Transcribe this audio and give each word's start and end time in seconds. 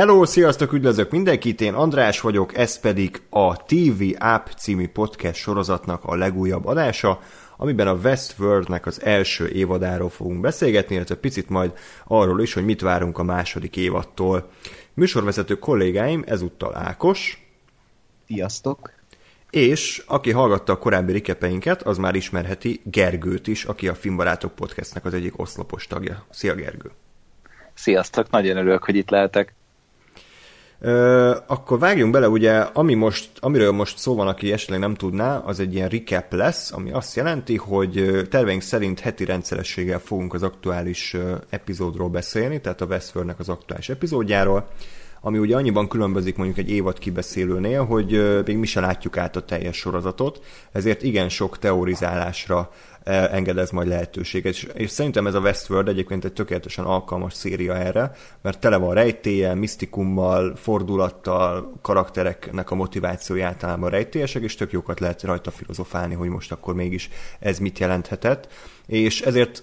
Hello, 0.00 0.24
sziasztok, 0.24 0.72
üdvözlök 0.72 1.10
mindenkit, 1.10 1.60
én 1.60 1.74
András 1.74 2.20
vagyok, 2.20 2.56
ez 2.56 2.80
pedig 2.80 3.22
a 3.30 3.56
TV 3.56 4.02
App 4.18 4.46
című 4.46 4.88
podcast 4.88 5.40
sorozatnak 5.40 6.04
a 6.04 6.14
legújabb 6.14 6.66
adása, 6.66 7.20
amiben 7.56 7.86
a 7.86 7.94
Westworldnek 7.94 8.86
az 8.86 9.02
első 9.02 9.48
évadáról 9.48 10.08
fogunk 10.08 10.40
beszélgetni, 10.40 10.94
illetve 10.94 11.14
picit 11.14 11.48
majd 11.48 11.72
arról 12.04 12.40
is, 12.40 12.52
hogy 12.52 12.64
mit 12.64 12.80
várunk 12.80 13.18
a 13.18 13.22
második 13.22 13.76
évattól. 13.76 14.50
Műsorvezető 14.94 15.58
kollégáim 15.58 16.24
ezúttal 16.26 16.76
Ákos. 16.76 17.46
Sziasztok! 18.26 18.92
És 19.50 20.02
aki 20.06 20.30
hallgatta 20.30 20.72
a 20.72 20.78
korábbi 20.78 21.12
rikepeinket, 21.12 21.82
az 21.82 21.98
már 21.98 22.14
ismerheti 22.14 22.80
Gergőt 22.84 23.46
is, 23.46 23.64
aki 23.64 23.88
a 23.88 23.94
Filmbarátok 23.94 24.54
podcastnek 24.54 25.04
az 25.04 25.14
egyik 25.14 25.38
oszlopos 25.38 25.86
tagja. 25.86 26.24
Szia 26.30 26.54
Gergő! 26.54 26.90
Sziasztok, 27.74 28.30
nagyon 28.30 28.56
örülök, 28.56 28.84
hogy 28.84 28.96
itt 28.96 29.10
lehetek. 29.10 29.58
Akkor 31.46 31.78
vágjunk 31.78 32.12
bele, 32.12 32.28
ugye, 32.28 32.52
ami 32.58 32.94
most, 32.94 33.30
amiről 33.40 33.72
most 33.72 33.98
szó 33.98 34.14
van, 34.14 34.28
aki 34.28 34.52
esetleg 34.52 34.78
nem 34.78 34.94
tudná, 34.94 35.36
az 35.36 35.60
egy 35.60 35.74
ilyen 35.74 35.88
recap 35.88 36.32
lesz, 36.32 36.72
ami 36.72 36.90
azt 36.90 37.16
jelenti, 37.16 37.56
hogy 37.56 38.22
terveink 38.30 38.62
szerint 38.62 39.00
heti 39.00 39.24
rendszerességgel 39.24 39.98
fogunk 39.98 40.34
az 40.34 40.42
aktuális 40.42 41.16
epizódról 41.48 42.08
beszélni, 42.08 42.60
tehát 42.60 42.80
a 42.80 42.86
Westworldnek 42.86 43.38
az 43.38 43.48
aktuális 43.48 43.88
epizódjáról, 43.88 44.68
ami 45.20 45.38
ugye 45.38 45.56
annyiban 45.56 45.88
különbözik 45.88 46.36
mondjuk 46.36 46.58
egy 46.58 46.70
évad 46.70 46.98
kibeszélőnél, 46.98 47.84
hogy 47.84 48.42
még 48.44 48.56
mi 48.56 48.66
se 48.66 48.80
látjuk 48.80 49.16
át 49.16 49.36
a 49.36 49.44
teljes 49.44 49.76
sorozatot, 49.76 50.44
ezért 50.72 51.02
igen 51.02 51.28
sok 51.28 51.58
teorizálásra 51.58 52.70
engedez 53.04 53.70
majd 53.70 53.88
lehetőséget. 53.88 54.52
És, 54.52 54.68
és 54.74 54.90
szerintem 54.90 55.26
ez 55.26 55.34
a 55.34 55.40
Westworld 55.40 55.88
egyébként 55.88 56.24
egy 56.24 56.32
tökéletesen 56.32 56.84
alkalmas 56.84 57.34
széria 57.34 57.76
erre, 57.76 58.12
mert 58.42 58.60
tele 58.60 58.76
van 58.76 58.94
rejtélye, 58.94 59.54
misztikummal, 59.54 60.56
fordulattal, 60.56 61.72
karaktereknek 61.82 62.70
a 62.70 62.74
motivációja 62.74 63.46
általában 63.46 63.90
rejtélyesek, 63.90 64.42
és 64.42 64.54
tök 64.54 64.72
jókat 64.72 65.00
lehet 65.00 65.22
rajta 65.22 65.50
filozofálni, 65.50 66.14
hogy 66.14 66.28
most 66.28 66.52
akkor 66.52 66.74
mégis 66.74 67.10
ez 67.38 67.58
mit 67.58 67.78
jelenthetett. 67.78 68.48
És 68.86 69.20
ezért 69.20 69.62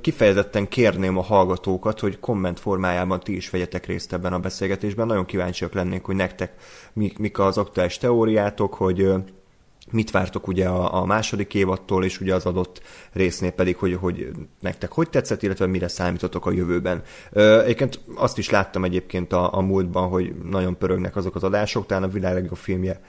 kifejezetten 0.00 0.68
kérném 0.68 1.18
a 1.18 1.22
hallgatókat, 1.22 2.00
hogy 2.00 2.18
komment 2.20 2.60
formájában 2.60 3.20
ti 3.20 3.36
is 3.36 3.50
vegyetek 3.50 3.86
részt 3.86 4.12
ebben 4.12 4.32
a 4.32 4.38
beszélgetésben. 4.38 5.06
Nagyon 5.06 5.24
kíváncsiak 5.24 5.72
lennénk, 5.72 6.04
hogy 6.04 6.16
nektek 6.16 6.52
mik, 6.92 7.18
mik 7.18 7.38
az 7.38 7.58
aktuális 7.58 7.98
teóriátok, 7.98 8.74
hogy 8.74 9.12
mit 9.90 10.10
vártok 10.10 10.46
ugye 10.46 10.68
a, 10.68 11.00
a 11.00 11.04
második 11.04 11.54
évattól, 11.54 12.04
és 12.04 12.20
ugye 12.20 12.34
az 12.34 12.46
adott 12.46 12.82
résznél 13.12 13.50
pedig, 13.50 13.76
hogy, 13.76 13.94
hogy 13.94 14.30
nektek 14.60 14.92
hogy 14.92 15.10
tetszett, 15.10 15.42
illetve 15.42 15.66
mire 15.66 15.88
számítotok 15.88 16.46
a 16.46 16.50
jövőben. 16.50 17.02
Egyébként 17.32 18.00
azt 18.14 18.38
is 18.38 18.50
láttam 18.50 18.84
egyébként 18.84 19.32
a, 19.32 19.54
a 19.54 19.60
múltban, 19.60 20.08
hogy 20.08 20.34
nagyon 20.44 20.76
pörögnek 20.76 21.16
azok 21.16 21.34
az 21.34 21.44
adások, 21.44 21.86
talán 21.86 22.02
a 22.02 22.08
világ 22.08 22.34
legjobb 22.34 22.56
filmje 22.56 23.00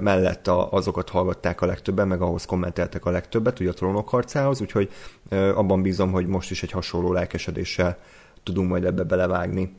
mellett 0.00 0.46
a, 0.46 0.72
azokat 0.72 1.08
hallgatták 1.08 1.60
a 1.60 1.66
legtöbben, 1.66 2.08
meg 2.08 2.22
ahhoz 2.22 2.44
kommenteltek 2.44 3.04
a 3.04 3.10
legtöbbet, 3.10 3.60
ugye 3.60 3.70
a 3.70 3.72
trónok 3.72 4.08
harcához, 4.08 4.60
úgyhogy 4.60 4.90
abban 5.30 5.82
bízom, 5.82 6.12
hogy 6.12 6.26
most 6.26 6.50
is 6.50 6.62
egy 6.62 6.70
hasonló 6.70 7.12
lelkesedéssel 7.12 7.98
tudunk 8.42 8.68
majd 8.68 8.84
ebbe 8.84 9.02
belevágni. 9.02 9.76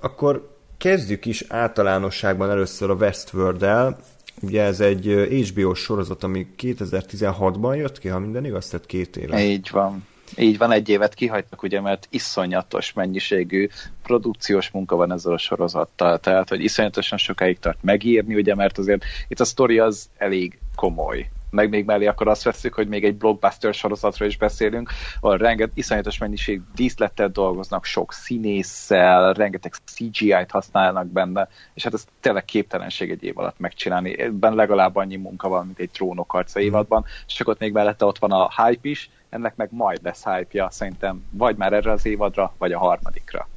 Akkor 0.00 0.56
kezdjük 0.78 1.26
is 1.26 1.44
általánosságban 1.48 2.50
először 2.50 2.90
a 2.90 2.94
Westworld-el. 2.94 3.98
Ugye 4.42 4.62
ez 4.62 4.80
egy 4.80 5.06
HBO 5.48 5.74
sorozat, 5.74 6.22
ami 6.22 6.46
2016-ban 6.58 7.76
jött 7.76 7.98
ki, 7.98 8.08
ha 8.08 8.18
minden 8.18 8.44
igaz, 8.44 8.68
tehát 8.68 8.86
két 8.86 9.16
éve. 9.16 9.44
Így 9.44 9.68
van. 9.72 10.06
Így 10.36 10.58
van, 10.58 10.70
egy 10.70 10.88
évet 10.88 11.14
kihagytak, 11.14 11.62
ugye, 11.62 11.80
mert 11.80 12.06
iszonyatos 12.10 12.92
mennyiségű 12.92 13.68
produkciós 14.02 14.70
munka 14.70 14.96
van 14.96 15.12
ezzel 15.12 15.32
a 15.32 15.38
sorozattal, 15.38 16.18
tehát, 16.18 16.48
hogy 16.48 16.64
iszonyatosan 16.64 17.18
sokáig 17.18 17.58
tart 17.58 17.82
megírni, 17.82 18.34
ugye, 18.34 18.54
mert 18.54 18.78
azért 18.78 19.04
itt 19.28 19.40
a 19.40 19.44
sztori 19.44 19.78
az 19.78 20.10
elég 20.16 20.58
komoly 20.74 21.30
meg 21.52 21.68
még 21.68 21.84
mellé 21.84 22.06
akkor 22.06 22.28
azt 22.28 22.42
veszük, 22.42 22.74
hogy 22.74 22.88
még 22.88 23.04
egy 23.04 23.16
blockbuster 23.16 23.74
sorozatról 23.74 24.28
is 24.28 24.36
beszélünk, 24.36 24.90
ahol 25.20 25.36
renget, 25.36 25.70
iszonyatos 25.74 26.18
mennyiség 26.18 26.60
díszlettel 26.74 27.28
dolgoznak, 27.28 27.84
sok 27.84 28.12
színésszel, 28.12 29.32
rengeteg 29.32 29.72
CGI-t 29.84 30.50
használnak 30.50 31.06
benne, 31.06 31.48
és 31.74 31.84
hát 31.84 31.94
ez 31.94 32.04
tényleg 32.20 32.44
képtelenség 32.44 33.10
egy 33.10 33.24
év 33.24 33.38
alatt 33.38 33.58
megcsinálni. 33.58 34.18
Ebben 34.18 34.54
legalább 34.54 34.96
annyi 34.96 35.16
munka 35.16 35.48
van, 35.48 35.66
mint 35.66 35.78
egy 35.78 35.90
trónok 35.90 36.30
harca 36.30 36.58
mhm. 36.58 36.68
évadban, 36.68 37.04
és 37.26 37.46
ott 37.46 37.58
még 37.58 37.72
mellette 37.72 38.04
ott 38.04 38.18
van 38.18 38.32
a 38.32 38.64
hype 38.64 38.88
is, 38.88 39.10
ennek 39.28 39.56
meg 39.56 39.68
majd 39.70 39.98
lesz 40.02 40.24
hype-ja 40.24 40.70
szerintem, 40.70 41.24
vagy 41.30 41.56
már 41.56 41.72
erre 41.72 41.90
az 41.90 42.06
évadra, 42.06 42.54
vagy 42.58 42.72
a 42.72 42.78
harmadikra. 42.78 43.48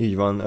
Így 0.00 0.16
van. 0.16 0.42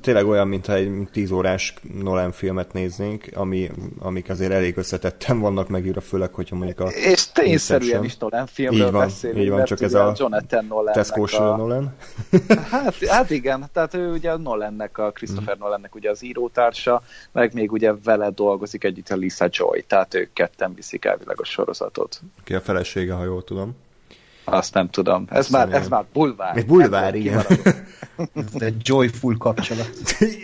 Tényleg 0.00 0.26
olyan, 0.26 0.48
mintha 0.48 0.74
egy 0.74 1.08
10 1.12 1.30
órás 1.30 1.74
Nolan 2.02 2.32
filmet 2.32 2.72
néznénk, 2.72 3.24
ami, 3.34 3.70
amik 3.98 4.30
azért 4.30 4.52
elég 4.52 4.76
összetetten 4.76 5.40
vannak 5.40 5.68
megírva, 5.68 6.00
főleg, 6.00 6.34
hogyha 6.34 6.56
mondjuk 6.56 6.80
a 6.80 6.88
És 6.88 7.32
tényszerűen 7.32 8.04
is 8.04 8.16
Nolan 8.16 8.46
filmről 8.46 8.86
így 8.86 8.92
van, 8.92 9.06
beszélünk. 9.06 9.40
Így 9.40 9.50
van, 9.50 9.64
csak 9.64 9.80
ez 9.80 9.94
a 9.94 10.14
Jonathan 10.16 10.64
Nolan 10.64 10.92
Tesco 10.92 11.24
a... 11.36 11.56
Nolan. 11.56 11.94
hát, 12.70 12.94
hát 13.06 13.30
igen, 13.30 13.68
tehát 13.72 13.94
ő 13.94 14.12
ugye 14.12 14.36
Nolannek, 14.36 14.98
a 14.98 15.10
Christopher 15.10 15.56
mm. 15.56 15.60
Nolannek 15.60 15.94
ugye 15.94 16.10
az 16.10 16.22
írótársa, 16.22 17.02
meg 17.32 17.54
még 17.54 17.72
ugye 17.72 17.92
vele 18.04 18.30
dolgozik 18.30 18.84
együtt 18.84 19.08
a 19.08 19.16
Lisa 19.16 19.48
Joy, 19.50 19.82
tehát 19.82 20.14
ők 20.14 20.32
ketten 20.32 20.74
viszik 20.74 21.04
elvileg 21.04 21.40
a 21.40 21.44
sorozatot. 21.44 22.20
Ki 22.44 22.54
a 22.54 22.60
felesége, 22.60 23.12
ha 23.12 23.24
jól 23.24 23.44
tudom. 23.44 23.76
Azt 24.54 24.74
nem 24.74 24.90
tudom. 24.90 25.24
Ez, 25.30 25.48
már, 25.48 25.72
ez 25.72 25.88
már 25.88 26.04
bulvár. 26.12 26.56
Egy 26.56 26.66
bulvár, 26.66 27.14
igen. 27.14 27.44
De 28.52 28.72
joyful 28.80 29.36
kapcsolat. 29.36 29.90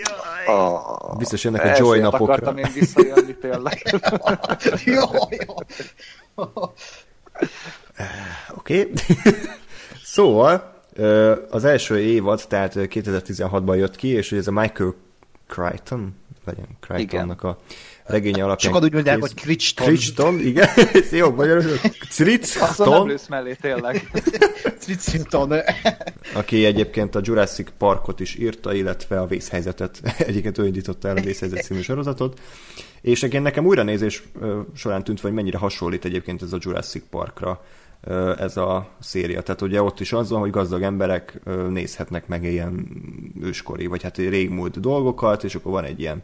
oh, 0.47 1.17
Biztos 1.19 1.45
jönnek 1.45 1.65
a 1.65 1.75
joy 1.77 2.01
napokra. 2.01 2.25
akartam 2.25 2.57
én 2.57 2.71
visszajönni 2.75 3.35
tényleg. 3.35 3.83
jó, 4.85 5.05
jó. 5.31 5.55
Oké. 8.59 8.91
Szóval, 10.03 10.83
az 11.51 11.65
első 11.65 11.99
évad, 11.99 12.45
tehát 12.49 12.73
2016-ban 12.77 13.77
jött 13.77 13.97
ki, 13.97 14.09
és 14.09 14.33
ez 14.33 14.47
a 14.47 14.53
Michael 14.53 14.95
Crichton, 15.47 16.15
legyen 16.45 16.67
Crichtonnak 16.81 17.43
a 17.43 17.59
regénye 18.13 18.45
alapján. 18.45 18.73
Sokan 18.73 18.87
úgy 18.89 18.93
mondják, 18.93 19.21
hogy 19.21 19.35
Crichton. 19.35 19.87
Crichton, 19.87 20.41
igen. 20.41 20.69
Ez 20.93 21.13
jó, 21.21 21.31
magyarul. 21.31 21.77
Crichton. 22.09 22.69
Azon 22.69 22.89
nem 22.89 23.07
lősz 23.07 23.27
mellé, 23.27 23.57
tényleg. 23.61 24.11
Crichton. 24.85 25.53
Aki 26.35 26.65
egyébként 26.65 27.15
a 27.15 27.21
Jurassic 27.23 27.69
Parkot 27.79 28.21
is 28.21 28.35
írta, 28.35 28.75
illetve 28.75 29.21
a 29.21 29.27
vészhelyzetet. 29.27 30.01
Egyiket 30.19 30.59
ő 30.59 30.67
indította 30.67 31.09
el 31.09 31.17
a 31.17 31.21
vészhelyzet 31.21 31.63
című 31.63 31.81
sorozatot. 31.81 32.41
És 33.01 33.19
egyébként 33.19 33.43
nekem 33.43 33.67
újra 33.67 33.83
nézés 33.83 34.23
során 34.75 35.05
tűnt, 35.05 35.21
hogy 35.21 35.33
mennyire 35.33 35.59
hasonlít 35.59 36.05
egyébként 36.05 36.43
ez 36.43 36.53
a 36.53 36.59
Jurassic 36.61 37.05
Parkra 37.11 37.65
ez 38.39 38.57
a 38.57 38.89
széria. 39.01 39.43
Tehát 39.43 39.61
ugye 39.61 39.83
ott 39.83 40.01
is 40.01 40.13
az 40.13 40.31
van, 40.31 40.41
hogy 40.41 40.51
gazdag 40.51 40.83
emberek 40.83 41.41
nézhetnek 41.69 42.29
meg 42.29 42.45
ilyen 42.45 42.87
őskori, 43.41 43.87
vagy 43.87 44.03
hát 44.03 44.17
régmúlt 44.17 44.81
dolgokat, 44.81 45.45
és 45.45 45.55
akkor 45.55 45.73
van 45.73 45.85
egy 45.85 46.01
ilyen 46.01 46.23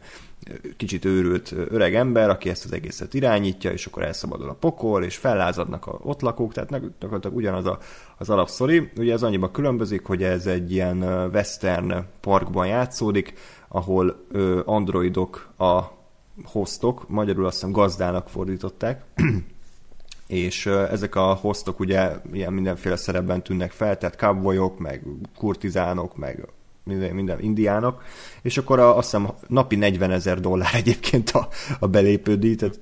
kicsit 0.76 1.04
őrült 1.04 1.54
öreg 1.68 1.94
ember, 1.94 2.30
aki 2.30 2.48
ezt 2.48 2.64
az 2.64 2.72
egészet 2.72 3.14
irányítja, 3.14 3.70
és 3.70 3.86
akkor 3.86 4.02
elszabadul 4.02 4.48
a 4.48 4.54
pokol, 4.54 5.04
és 5.04 5.16
fellázadnak 5.16 5.86
a 5.86 5.98
ott 6.02 6.20
lakók, 6.20 6.52
tehát 6.52 6.70
gyakorlatilag 6.98 7.36
ugyanaz 7.36 7.66
a, 7.66 7.78
az 8.18 8.30
alapszori. 8.30 8.90
Ugye 8.96 9.12
ez 9.12 9.22
annyiban 9.22 9.50
különbözik, 9.50 10.06
hogy 10.06 10.22
ez 10.22 10.46
egy 10.46 10.72
ilyen 10.72 11.02
western 11.32 11.94
parkban 12.20 12.66
játszódik, 12.66 13.32
ahol 13.68 14.26
androidok 14.64 15.48
a 15.58 15.82
hostok, 16.44 17.08
magyarul 17.08 17.46
azt 17.46 17.54
hiszem 17.54 17.72
gazdának 17.72 18.28
fordították, 18.28 19.04
és 20.28 20.66
ezek 20.66 21.14
a 21.14 21.34
hostok 21.34 21.80
ugye 21.80 22.10
ilyen 22.32 22.52
mindenféle 22.52 22.96
szerepben 22.96 23.42
tűnnek 23.42 23.70
fel, 23.72 23.98
tehát 23.98 24.16
cowboyok, 24.16 24.78
meg 24.78 25.02
kurtizánok, 25.36 26.16
meg 26.16 26.48
minden, 26.84 27.14
minden 27.14 27.40
indiánok, 27.40 28.02
és 28.42 28.58
akkor 28.58 28.78
a, 28.78 28.96
azt 28.96 29.10
hiszem 29.10 29.30
napi 29.46 29.76
40 29.76 30.10
ezer 30.10 30.40
dollár 30.40 30.74
egyébként 30.74 31.30
a, 31.30 31.48
a 31.78 31.86
belépődíj, 31.86 32.54
tehát 32.54 32.80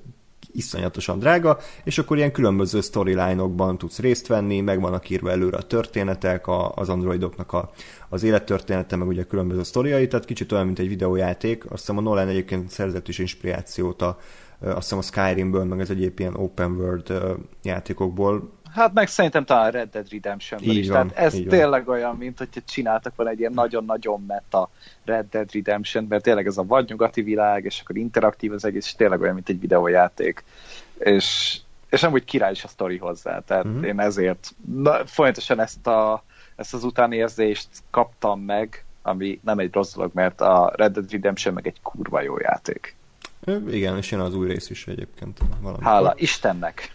iszonyatosan 0.57 1.19
drága, 1.19 1.57
és 1.83 1.97
akkor 1.97 2.17
ilyen 2.17 2.31
különböző 2.31 2.81
storyline-okban 2.81 3.77
tudsz 3.77 3.99
részt 3.99 4.27
venni, 4.27 4.61
meg 4.61 4.81
vannak 4.81 5.09
írva 5.09 5.31
előre 5.31 5.57
a 5.57 5.61
történetek, 5.61 6.47
a, 6.47 6.71
az 6.75 6.89
androidoknak 6.89 7.53
a, 7.53 7.71
az 8.09 8.23
élettörténete, 8.23 8.95
meg 8.95 9.07
ugye 9.07 9.23
különböző 9.23 9.63
sztoriai, 9.63 10.07
tehát 10.07 10.25
kicsit 10.25 10.51
olyan, 10.51 10.65
mint 10.65 10.79
egy 10.79 10.87
videójáték. 10.87 11.63
Azt 11.71 11.79
hiszem 11.79 11.97
a 11.97 12.01
Nolan 12.01 12.27
egyébként 12.27 12.69
szerzett 12.69 13.07
is 13.07 13.19
inspirációt 13.19 14.01
a, 14.01 14.17
azt 14.59 14.77
hiszem 14.77 14.97
a 14.97 15.01
Skyrimből, 15.01 15.63
meg 15.63 15.79
az 15.79 15.89
egyéb 15.89 16.19
ilyen 16.19 16.35
open 16.35 16.71
world 16.71 17.13
játékokból. 17.63 18.51
Hát 18.73 18.93
meg 18.93 19.07
szerintem 19.07 19.45
talán 19.45 19.71
Red 19.71 19.89
Dead 19.89 20.11
redemption 20.11 20.59
is. 20.63 20.89
Van, 20.89 21.07
Tehát 21.07 21.25
ez 21.25 21.39
tényleg 21.47 21.85
van. 21.85 21.95
olyan, 21.95 22.15
mint 22.15 22.37
hogy 22.37 22.49
csináltak 22.65 23.15
volna 23.15 23.31
egy 23.31 23.39
ilyen 23.39 23.51
nagyon-nagyon 23.53 24.23
meta 24.27 24.69
Red 25.05 25.25
Dead 25.29 25.51
Redemption, 25.51 26.05
mert 26.09 26.23
tényleg 26.23 26.47
ez 26.47 26.57
a 26.57 26.63
vadnyugati 26.63 27.21
világ, 27.21 27.65
és 27.65 27.79
akkor 27.79 27.97
interaktív 27.97 28.51
az 28.51 28.65
egész, 28.65 28.85
és 28.85 28.95
tényleg 28.95 29.21
olyan, 29.21 29.33
mint 29.33 29.49
egy 29.49 29.59
videójáték. 29.59 30.43
És, 30.97 31.57
és 31.89 32.03
amúgy 32.03 32.25
király 32.25 32.51
is 32.51 32.63
a 32.63 32.67
sztori 32.67 32.97
hozzá, 32.97 33.39
tehát 33.39 33.65
uh-huh. 33.65 33.85
én 33.85 33.99
ezért 33.99 34.55
na, 34.75 35.05
folyamatosan 35.05 35.59
ezt, 35.59 35.87
a, 35.87 36.23
ezt 36.55 36.73
az 36.73 36.83
utánérzést 36.83 37.67
kaptam 37.89 38.39
meg, 38.39 38.85
ami 39.01 39.39
nem 39.43 39.59
egy 39.59 39.73
rossz 39.73 39.93
dolog, 39.93 40.11
mert 40.13 40.41
a 40.41 40.73
Red 40.75 40.93
Dead 40.93 41.11
Redemption 41.11 41.53
meg 41.53 41.67
egy 41.67 41.81
kurva 41.81 42.21
jó 42.21 42.37
játék. 42.39 42.95
Igen, 43.69 43.97
és 43.97 44.11
jön 44.11 44.19
az 44.19 44.35
új 44.35 44.47
rész 44.47 44.69
is 44.69 44.87
egyébként. 44.87 45.39
Valamikor. 45.61 45.85
Hála 45.85 46.13
Istennek! 46.17 46.93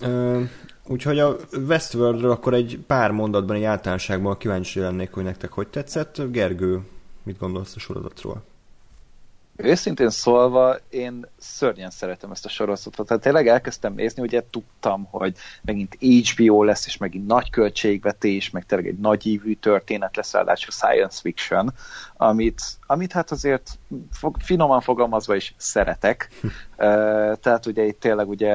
Ö, 0.00 0.42
úgyhogy 0.86 1.18
a 1.18 1.36
Westworldről 1.68 2.30
akkor 2.30 2.54
egy 2.54 2.78
pár 2.86 3.10
mondatban, 3.10 3.56
egy 3.56 3.64
általánosságban 3.64 4.36
kíváncsi 4.36 4.80
lennék, 4.80 5.12
hogy 5.12 5.24
nektek 5.24 5.52
hogy 5.52 5.68
tetszett. 5.68 6.30
Gergő, 6.30 6.80
mit 7.22 7.38
gondolsz 7.38 7.76
a 7.76 7.78
sorozatról? 7.78 8.42
Őszintén 9.56 10.10
szólva, 10.10 10.76
én 10.90 11.26
szörnyen 11.38 11.90
szeretem 11.90 12.30
ezt 12.30 12.44
a 12.44 12.48
sorozatot. 12.48 13.06
Tehát 13.06 13.22
tényleg 13.22 13.48
elkezdtem 13.48 13.94
nézni, 13.94 14.22
ugye 14.22 14.42
tudtam, 14.50 15.04
hogy 15.10 15.36
megint 15.62 15.96
HBO 16.00 16.62
lesz, 16.62 16.86
és 16.86 16.96
megint 16.96 17.26
nagy 17.26 17.50
költségvetés, 17.50 18.50
meg 18.50 18.66
tényleg 18.66 18.88
egy 18.88 18.98
nagy 18.98 19.26
ívű 19.26 19.54
történet 19.54 20.16
lesz, 20.16 20.32
ráadásul 20.32 20.70
science 20.70 21.20
fiction, 21.20 21.72
amit, 22.16 22.62
amit 22.86 23.12
hát 23.12 23.30
azért 23.30 23.78
fog, 24.12 24.36
finoman 24.40 24.80
fogalmazva 24.80 25.34
is 25.34 25.54
szeretek. 25.56 26.28
Uh, 26.42 26.50
tehát 27.34 27.66
ugye 27.66 27.84
itt 27.84 28.00
tényleg 28.00 28.28
ugye 28.28 28.54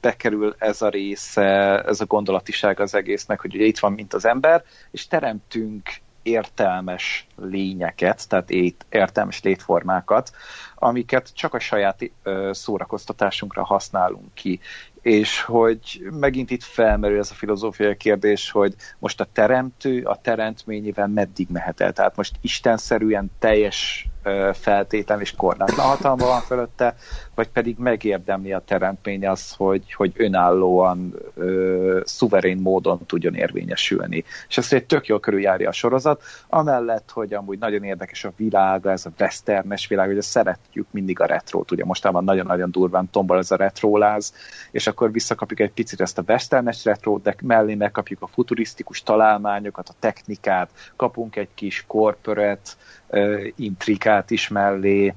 bekerül 0.00 0.54
ez 0.58 0.82
a 0.82 0.88
része, 0.88 1.82
ez 1.82 2.00
a 2.00 2.06
gondolatiság 2.06 2.80
az 2.80 2.94
egésznek, 2.94 3.40
hogy 3.40 3.54
ugye 3.54 3.64
itt 3.64 3.78
van, 3.78 3.92
mint 3.92 4.14
az 4.14 4.24
ember, 4.24 4.64
és 4.90 5.06
teremtünk 5.06 5.82
értelmes 6.26 7.26
lényeket, 7.36 8.28
tehát 8.28 8.50
értelmes 8.90 9.42
létformákat, 9.42 10.30
amiket 10.74 11.34
csak 11.34 11.54
a 11.54 11.58
saját 11.58 12.10
szórakoztatásunkra 12.50 13.64
használunk 13.64 14.34
ki. 14.34 14.60
És 15.02 15.42
hogy 15.42 16.06
megint 16.10 16.50
itt 16.50 16.62
felmerül 16.62 17.18
ez 17.18 17.30
a 17.30 17.34
filozófiai 17.34 17.96
kérdés, 17.96 18.50
hogy 18.50 18.74
most 18.98 19.20
a 19.20 19.26
teremtő 19.32 20.02
a 20.02 20.20
teremtményével 20.22 21.06
meddig 21.06 21.48
mehet 21.50 21.80
el. 21.80 21.92
Tehát 21.92 22.16
most 22.16 22.34
istenszerűen 22.40 23.30
teljes 23.38 24.08
feltétlen 24.52 25.20
és 25.20 25.34
korlátlan 25.36 25.86
hatalma 25.86 26.26
van 26.26 26.40
fölötte, 26.40 26.96
vagy 27.36 27.48
pedig 27.48 27.76
megérdemli 27.78 28.52
a 28.52 28.62
teremtmény 28.64 29.26
az, 29.26 29.52
hogy, 29.52 29.92
hogy 29.92 30.12
önállóan, 30.16 31.14
ö, 31.34 32.00
szuverén 32.04 32.58
módon 32.58 33.06
tudjon 33.06 33.34
érvényesülni. 33.34 34.24
És 34.48 34.58
ezt 34.58 34.72
egy 34.72 34.84
tök 34.84 35.06
jól 35.06 35.20
körüljárja 35.20 35.68
a 35.68 35.72
sorozat, 35.72 36.22
amellett, 36.48 37.10
hogy 37.10 37.34
amúgy 37.34 37.58
nagyon 37.58 37.82
érdekes 37.82 38.24
a 38.24 38.32
világ, 38.36 38.86
ez 38.86 39.06
a 39.06 39.12
westernes 39.20 39.86
világ, 39.86 40.06
hogy 40.06 40.22
szeretjük 40.22 40.86
mindig 40.90 41.20
a 41.20 41.26
retrót, 41.26 41.70
ugye 41.70 41.84
mostában 41.84 42.24
nagyon-nagyon 42.24 42.70
durván 42.70 43.10
tombol 43.10 43.38
ez 43.38 43.50
a 43.50 43.56
retróláz, 43.56 44.34
és 44.70 44.86
akkor 44.86 45.12
visszakapjuk 45.12 45.60
egy 45.60 45.72
picit 45.72 46.00
ezt 46.00 46.18
a 46.18 46.24
westernes 46.28 46.84
retrót, 46.84 47.22
de 47.22 47.34
mellé 47.42 47.74
megkapjuk 47.74 48.22
a 48.22 48.26
futurisztikus 48.26 49.02
találmányokat, 49.02 49.88
a 49.88 49.94
technikát, 49.98 50.70
kapunk 50.96 51.36
egy 51.36 51.48
kis 51.54 51.84
corporate 51.86 52.70
uh, 53.08 53.46
intrikát 53.56 54.30
is 54.30 54.48
mellé, 54.48 55.14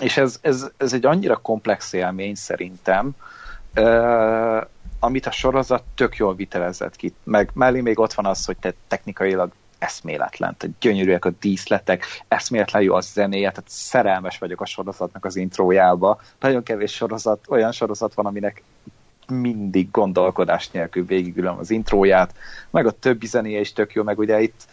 és 0.00 0.16
ez, 0.16 0.38
ez, 0.40 0.70
ez 0.76 0.92
egy 0.92 1.06
annyira 1.06 1.36
komplex 1.36 1.92
élmény 1.92 2.34
szerintem, 2.34 3.10
amit 5.00 5.26
a 5.26 5.30
sorozat 5.30 5.82
tök 5.94 6.16
jól 6.16 6.34
vitelezett 6.34 6.96
ki. 6.96 7.14
Meg 7.22 7.50
mellé 7.54 7.80
még 7.80 7.98
ott 7.98 8.12
van 8.12 8.26
az, 8.26 8.44
hogy 8.44 8.56
te 8.56 8.74
technikailag 8.88 9.52
eszméletlen, 9.78 10.54
tehát 10.58 10.78
gyönyörűek 10.78 11.24
a 11.24 11.30
díszletek, 11.40 12.04
eszméletlen 12.28 12.82
jó 12.82 12.94
a 12.94 13.00
zenéje, 13.00 13.50
tehát 13.50 13.70
szerelmes 13.70 14.38
vagyok 14.38 14.60
a 14.60 14.66
sorozatnak 14.66 15.24
az 15.24 15.36
intrójába. 15.36 16.20
Nagyon 16.40 16.62
kevés 16.62 16.92
sorozat, 16.92 17.44
olyan 17.48 17.72
sorozat 17.72 18.14
van, 18.14 18.26
aminek 18.26 18.62
mindig 19.28 19.90
gondolkodás 19.90 20.70
nélkül 20.70 21.04
végigülöm 21.04 21.58
az 21.58 21.70
intróját, 21.70 22.34
meg 22.70 22.86
a 22.86 22.90
többi 22.90 23.26
zenéje 23.26 23.60
is 23.60 23.72
tök 23.72 23.92
jó, 23.92 24.02
meg 24.02 24.18
ugye 24.18 24.40
itt, 24.40 24.66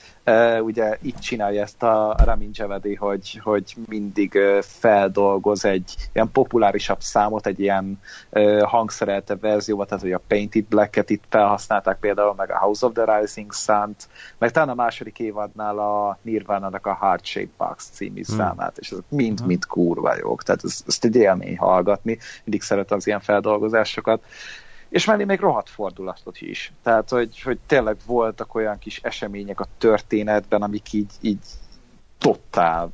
ugye 0.62 0.98
itt 1.02 1.20
csinálja 1.20 1.62
ezt 1.62 1.84
a 1.84 2.16
Ramin 2.26 2.50
Javedi, 2.54 2.96
hogy, 2.96 3.40
hogy 3.44 3.76
mindig 3.88 4.40
feldolgoz 4.62 5.66
egy 5.66 5.96
ilyen 6.14 6.32
populárisabb 6.32 7.00
számot, 7.00 7.48
egy 7.48 7.60
ilyen 7.60 8.00
hangszerelte 8.62 9.36
verzióba, 9.36 9.86
tehát 9.86 10.04
hogy 10.04 10.12
a 10.12 10.22
Painted 10.28 10.64
Black-et 10.64 11.10
itt 11.10 11.24
felhasználták 11.30 12.00
például, 12.00 12.34
meg 12.38 12.52
a 12.52 12.58
House 12.58 12.86
of 12.86 12.94
the 12.94 13.20
Rising 13.20 13.54
Sun-t, 13.54 14.08
meg 14.38 14.52
talán 14.52 14.70
a 14.70 14.74
második 14.74 15.20
évadnál 15.20 15.80
a 15.80 16.18
Nirvana-nak 16.22 16.86
a 16.86 16.98
Heart 17.02 17.26
Shape 17.26 17.54
Box 17.58 17.90
című 17.94 18.22
hmm. 18.26 18.38
számát, 18.38 18.78
és 18.78 18.92
ez 18.92 18.98
mind-mind 19.08 19.66
kurva 19.66 20.16
jók, 20.16 20.44
tehát 20.44 20.64
ez, 20.64 20.84
ezt 20.88 21.06
egy 21.06 21.16
élmény 21.16 21.58
hallgatni, 21.58 22.18
mindig 22.44 22.62
szeretem 22.62 22.98
az 22.98 23.08
ilyen 23.08 23.20
feldolgozásokat 23.20 24.24
és 24.94 25.06
mellé 25.06 25.24
még 25.24 25.40
rohadt 25.40 25.70
fordulatot 25.70 26.42
is. 26.42 26.72
Tehát, 26.84 27.10
hogy, 27.10 27.42
hogy 27.42 27.60
tényleg 27.68 27.98
voltak 28.06 28.56
olyan 28.56 28.80
kis 28.80 29.00
események 29.04 29.60
a 29.60 29.68
történetben, 29.78 30.62
amik 30.62 30.94
így, 30.94 31.12
így 31.22 31.40
totál, 32.18 32.92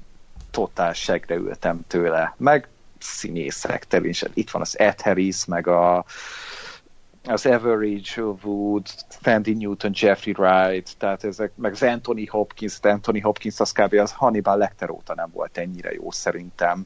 totál 0.51 0.93
segre 0.93 1.35
ültem 1.35 1.81
tőle. 1.87 2.33
Meg 2.37 2.67
színészek 2.99 3.85
természetesen. 3.87 4.31
Itt 4.41 4.49
van 4.49 4.61
az 4.61 4.79
Ed 4.79 5.01
Harris, 5.01 5.45
meg 5.45 5.67
a, 5.67 6.05
az 7.23 7.45
Average 7.45 8.21
Wood, 8.43 8.87
Sandy 9.21 9.53
Newton, 9.53 9.91
Jeffrey 9.93 10.35
Wright, 10.37 10.97
tehát 10.97 11.23
ezek, 11.23 11.51
meg 11.55 11.71
az 11.71 11.83
Anthony 11.83 12.27
Hopkins, 12.29 12.77
Anthony 12.81 13.21
Hopkins 13.21 13.59
az 13.59 13.71
kb. 13.71 13.93
az 13.93 14.11
Hannibal 14.11 14.57
Lecter 14.57 14.89
óta 14.89 15.15
nem 15.15 15.29
volt 15.33 15.57
ennyire 15.57 15.93
jó 15.93 16.11
szerintem. 16.11 16.85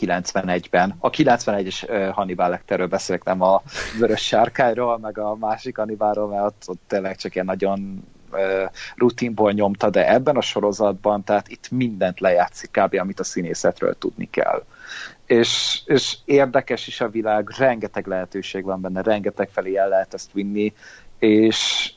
91-ben. 0.00 0.96
A 0.98 1.10
91-es 1.10 2.10
Hannibal 2.14 2.48
Lecterről 2.48 2.86
beszélek, 2.86 3.24
nem 3.24 3.42
a 3.42 3.62
Vörös 3.98 4.26
Sárkályról, 4.26 4.98
meg 4.98 5.18
a 5.18 5.36
másik 5.36 5.76
Hannibalról, 5.76 6.28
mert 6.28 6.44
ott, 6.44 6.62
ott 6.66 6.80
tényleg 6.86 7.16
csak 7.16 7.34
ilyen 7.34 7.46
nagyon 7.46 8.04
rutinból 8.96 9.52
nyomta, 9.52 9.90
de 9.90 10.12
ebben 10.12 10.36
a 10.36 10.40
sorozatban, 10.40 11.24
tehát 11.24 11.48
itt 11.48 11.70
mindent 11.70 12.20
lejátszik 12.20 12.70
kb. 12.70 12.94
amit 12.94 13.20
a 13.20 13.24
színészetről 13.24 13.98
tudni 13.98 14.30
kell. 14.30 14.64
És, 15.26 15.82
és 15.84 16.16
érdekes 16.24 16.86
is 16.86 17.00
a 17.00 17.08
világ, 17.08 17.50
rengeteg 17.58 18.06
lehetőség 18.06 18.64
van 18.64 18.80
benne, 18.80 19.02
rengeteg 19.02 19.48
felé 19.52 19.76
el 19.76 19.88
lehet 19.88 20.14
ezt 20.14 20.32
vinni, 20.32 20.72
és, 21.18 21.92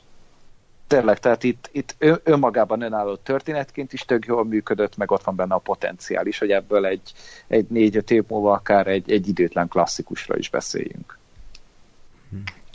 tényleg, 0.95 1.19
tehát 1.19 1.43
itt, 1.43 1.69
itt 1.71 1.95
önmagában 2.23 2.81
önálló 2.81 3.15
történetként 3.15 3.93
is 3.93 4.01
tök 4.01 4.25
jól 4.25 4.45
működött, 4.45 4.97
meg 4.97 5.11
ott 5.11 5.23
van 5.23 5.35
benne 5.35 5.53
a 5.53 5.57
potenciál 5.57 6.27
is, 6.27 6.37
hogy 6.37 6.51
ebből 6.51 6.85
egy, 6.85 7.13
egy 7.47 7.65
négy-öt 7.69 8.11
év 8.11 8.23
múlva 8.27 8.51
akár 8.51 8.87
egy, 8.87 9.11
egy 9.11 9.27
időtlen 9.27 9.67
klasszikusra 9.67 10.37
is 10.37 10.49
beszéljünk. 10.49 11.17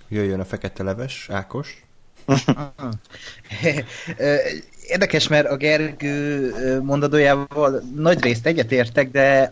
Jöjjön 0.08 0.40
a 0.40 0.44
fekete 0.44 0.82
leves, 0.82 1.28
Ákos. 1.30 1.84
Érdekes, 4.86 5.28
mert 5.28 5.46
a 5.46 5.56
Gergő 5.56 6.80
mondadójával 6.82 7.82
nagy 7.94 8.22
részt 8.22 8.46
egyetértek, 8.46 9.10
de 9.10 9.50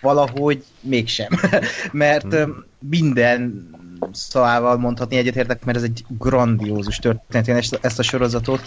valahogy 0.00 0.64
mégsem. 0.80 1.28
mert 1.92 2.36
minden 2.78 3.70
szavával 4.12 4.76
mondhatni 4.76 5.16
egyetértek, 5.16 5.64
mert 5.64 5.76
ez 5.76 5.82
egy 5.82 6.04
grandiózus 6.08 6.96
történet. 6.96 7.48
Én 7.48 7.56
ezt, 7.56 7.78
ezt 7.82 7.98
a 7.98 8.02
sorozatot 8.02 8.60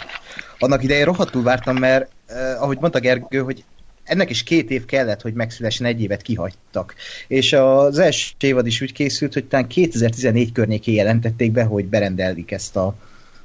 annak 0.60 0.84
idején 0.84 1.06
rohadtul 1.06 1.44
vártam, 1.44 1.78
mert 1.78 2.10
eh, 2.26 2.62
ahogy 2.62 2.78
mondta 2.80 3.00
Gergő, 3.00 3.40
hogy 3.40 3.64
ennek 4.04 4.30
is 4.30 4.44
két 4.44 4.70
év 4.70 4.86
kellett, 4.86 5.22
hogy 5.22 5.34
megszülessen, 5.34 5.86
egy 5.86 6.02
évet 6.02 6.22
kihagytak. 6.22 6.96
És 7.28 7.54
az 7.54 8.00
első 8.00 8.34
évad 8.40 8.68
is 8.68 8.82
úgy 8.82 8.94
készült, 8.94 9.34
hogy 9.34 9.46
talán 9.46 9.68
2014 9.68 10.52
környékén 10.52 10.96
jelentették 10.96 11.52
be, 11.52 11.64
hogy 11.64 11.86
berendelik 11.86 12.52
ezt 12.52 12.76
a 12.76 12.96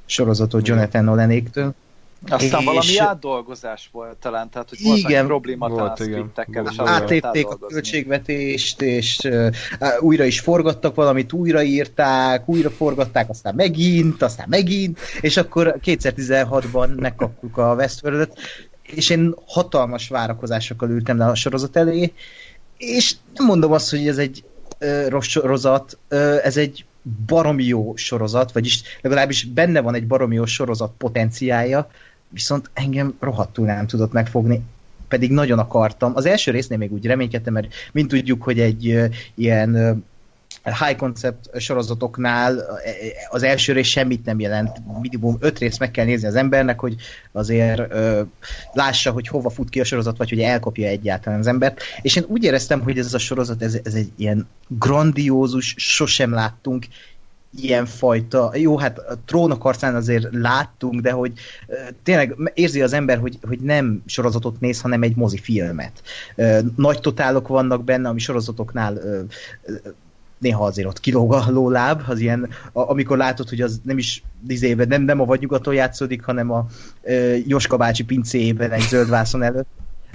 sorozatot 0.05 0.67
Jonathan 0.67 1.03
Nolanéktől. 1.03 1.73
Aztán 2.29 2.59
és... 2.59 2.65
valami 2.65 2.97
átdolgozás 2.97 3.89
volt 3.91 4.17
talán, 4.17 4.49
tehát 4.49 4.69
hogy 4.69 4.79
volt 4.83 4.97
igen, 4.97 5.25
probléma 5.25 5.69
volt, 5.69 5.99
igen. 5.99 6.31
és 6.69 6.75
Átlépték 6.77 7.47
a 7.47 7.57
költségvetést, 7.57 8.81
és 8.81 9.19
uh, 9.23 9.53
újra 9.99 10.23
is 10.23 10.39
forgattak 10.39 10.95
valamit, 10.95 11.33
újraírták, 11.33 12.49
újra 12.49 12.69
forgatták, 12.69 13.29
aztán 13.29 13.55
megint, 13.55 14.21
aztán 14.21 14.47
megint, 14.49 14.99
és 15.21 15.37
akkor 15.37 15.75
2016-ban 15.83 16.95
megkaptuk 16.95 17.57
a 17.57 17.73
westworld 17.73 18.31
és 18.87 19.09
én 19.09 19.35
hatalmas 19.45 20.07
várakozásokkal 20.07 20.89
ültem 20.89 21.17
le 21.17 21.25
a 21.25 21.35
sorozat 21.35 21.75
elé, 21.75 22.13
és 22.77 23.15
nem 23.33 23.45
mondom 23.45 23.71
azt, 23.71 23.89
hogy 23.89 24.07
ez 24.07 24.17
egy 24.17 24.43
uh, 24.79 25.07
rossz 25.07 25.27
sorozat, 25.27 25.97
uh, 26.09 26.39
ez 26.43 26.57
egy 26.57 26.85
baromi 27.25 27.63
jó 27.63 27.95
sorozat, 27.95 28.51
vagyis 28.51 28.81
legalábbis 29.01 29.43
benne 29.43 29.79
van 29.79 29.95
egy 29.95 30.07
baromi 30.07 30.35
jó 30.35 30.45
sorozat 30.45 30.93
potenciája, 30.97 31.89
viszont 32.29 32.69
engem 32.73 33.15
rohadtul 33.19 33.65
nem 33.65 33.87
tudott 33.87 34.11
megfogni 34.11 34.63
pedig 35.07 35.31
nagyon 35.31 35.59
akartam. 35.59 36.11
Az 36.15 36.25
első 36.25 36.51
résznél 36.51 36.77
még 36.77 36.93
úgy 36.93 37.05
reménykedtem, 37.05 37.53
mert 37.53 37.73
mint 37.91 38.07
tudjuk, 38.07 38.43
hogy 38.43 38.59
egy 38.59 39.09
ilyen 39.35 40.03
high 40.63 40.97
concept 40.97 41.59
sorozatoknál 41.59 42.63
az 43.29 43.43
első 43.43 43.73
rész 43.73 43.87
semmit 43.87 44.25
nem 44.25 44.39
jelent. 44.39 44.81
Minimum 45.01 45.37
öt 45.39 45.59
rész 45.59 45.77
meg 45.77 45.91
kell 45.91 46.05
nézni 46.05 46.27
az 46.27 46.35
embernek, 46.35 46.79
hogy 46.79 46.95
azért 47.31 47.79
ö, 47.91 48.21
lássa, 48.73 49.11
hogy 49.11 49.27
hova 49.27 49.49
fut 49.49 49.69
ki 49.69 49.79
a 49.79 49.83
sorozat, 49.83 50.17
vagy 50.17 50.29
hogy 50.29 50.39
elkopja 50.39 50.87
egyáltalán 50.87 51.39
az 51.39 51.47
embert. 51.47 51.81
És 52.01 52.15
én 52.15 52.25
úgy 52.27 52.43
éreztem, 52.43 52.81
hogy 52.81 52.97
ez 52.97 53.13
a 53.13 53.17
sorozat, 53.17 53.61
ez, 53.61 53.77
ez 53.83 53.93
egy 53.93 54.11
ilyen 54.15 54.47
grandiózus, 54.67 55.75
sosem 55.77 56.31
láttunk 56.31 56.85
ilyen 57.55 57.85
fajta, 57.85 58.51
jó, 58.55 58.77
hát 58.77 58.97
a 58.97 59.15
trónok 59.25 59.65
arcán 59.65 59.95
azért 59.95 60.27
láttunk, 60.31 61.01
de 61.01 61.11
hogy 61.11 61.31
tényleg 62.03 62.35
érzi 62.53 62.81
az 62.81 62.93
ember, 62.93 63.17
hogy, 63.17 63.37
hogy 63.47 63.59
nem 63.59 64.03
sorozatot 64.05 64.59
néz, 64.59 64.81
hanem 64.81 65.03
egy 65.03 65.15
mozifilmet. 65.15 66.01
Nagy 66.75 66.99
totálok 66.99 67.47
vannak 67.47 67.83
benne, 67.83 68.09
ami 68.09 68.19
sorozatoknál 68.19 68.99
néha 70.37 70.65
azért 70.65 70.87
ott 70.87 70.99
kilóg 70.99 71.33
a 71.33 71.45
lóláb, 71.49 72.01
az 72.07 72.19
ilyen, 72.19 72.49
amikor 72.73 73.17
látod, 73.17 73.49
hogy 73.49 73.61
az 73.61 73.79
nem 73.83 73.97
is 73.97 74.23
dizébe, 74.41 74.85
nem, 74.85 75.01
nem 75.01 75.21
a 75.21 75.25
vadnyugaton 75.25 75.73
játszódik, 75.73 76.23
hanem 76.23 76.51
a 76.51 76.65
e, 77.03 77.13
Joska 77.45 77.77
bácsi 77.77 78.03
pincéjében 78.03 78.71
egy 78.71 78.81
zöld 78.81 79.09
vászon 79.09 79.43
előtt. 79.43 79.67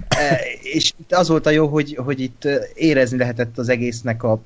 E, 0.08 0.40
és 0.62 0.92
az 1.08 1.28
volt 1.28 1.46
a 1.46 1.50
jó, 1.50 1.66
hogy, 1.66 1.98
hogy 2.04 2.20
itt 2.20 2.48
érezni 2.74 3.18
lehetett 3.18 3.58
az 3.58 3.68
egésznek 3.68 4.22
a, 4.22 4.40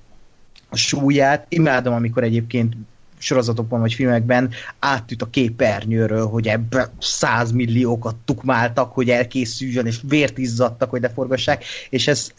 a 0.77 0.79
súlyát. 0.79 1.47
Imádom, 1.49 1.95
amikor 1.95 2.23
egyébként 2.23 2.77
sorozatokban 3.19 3.81
vagy 3.81 3.95
filmekben 3.95 4.51
áttűt 4.79 5.23
a 5.23 5.31
képernyőről, 5.31 6.27
hogy 6.27 6.49
ebbe 6.49 6.91
százmilliókat 6.99 8.17
tukmáltak, 8.25 8.93
hogy 8.93 9.11
elkészüljön, 9.11 9.87
és 9.87 10.01
vért 10.09 10.39
izzadtak, 10.39 10.91
hogy 10.91 11.03
leforgassák, 11.03 11.65
és 11.91 12.09
ez, 12.09 12.31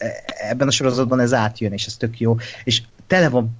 ebben 0.48 0.68
a 0.68 0.70
sorozatban 0.70 1.20
ez 1.20 1.32
átjön, 1.32 1.72
és 1.72 1.86
ez 1.86 1.96
tök 1.96 2.20
jó. 2.20 2.36
És 2.64 2.82
tele 3.06 3.28
van 3.28 3.56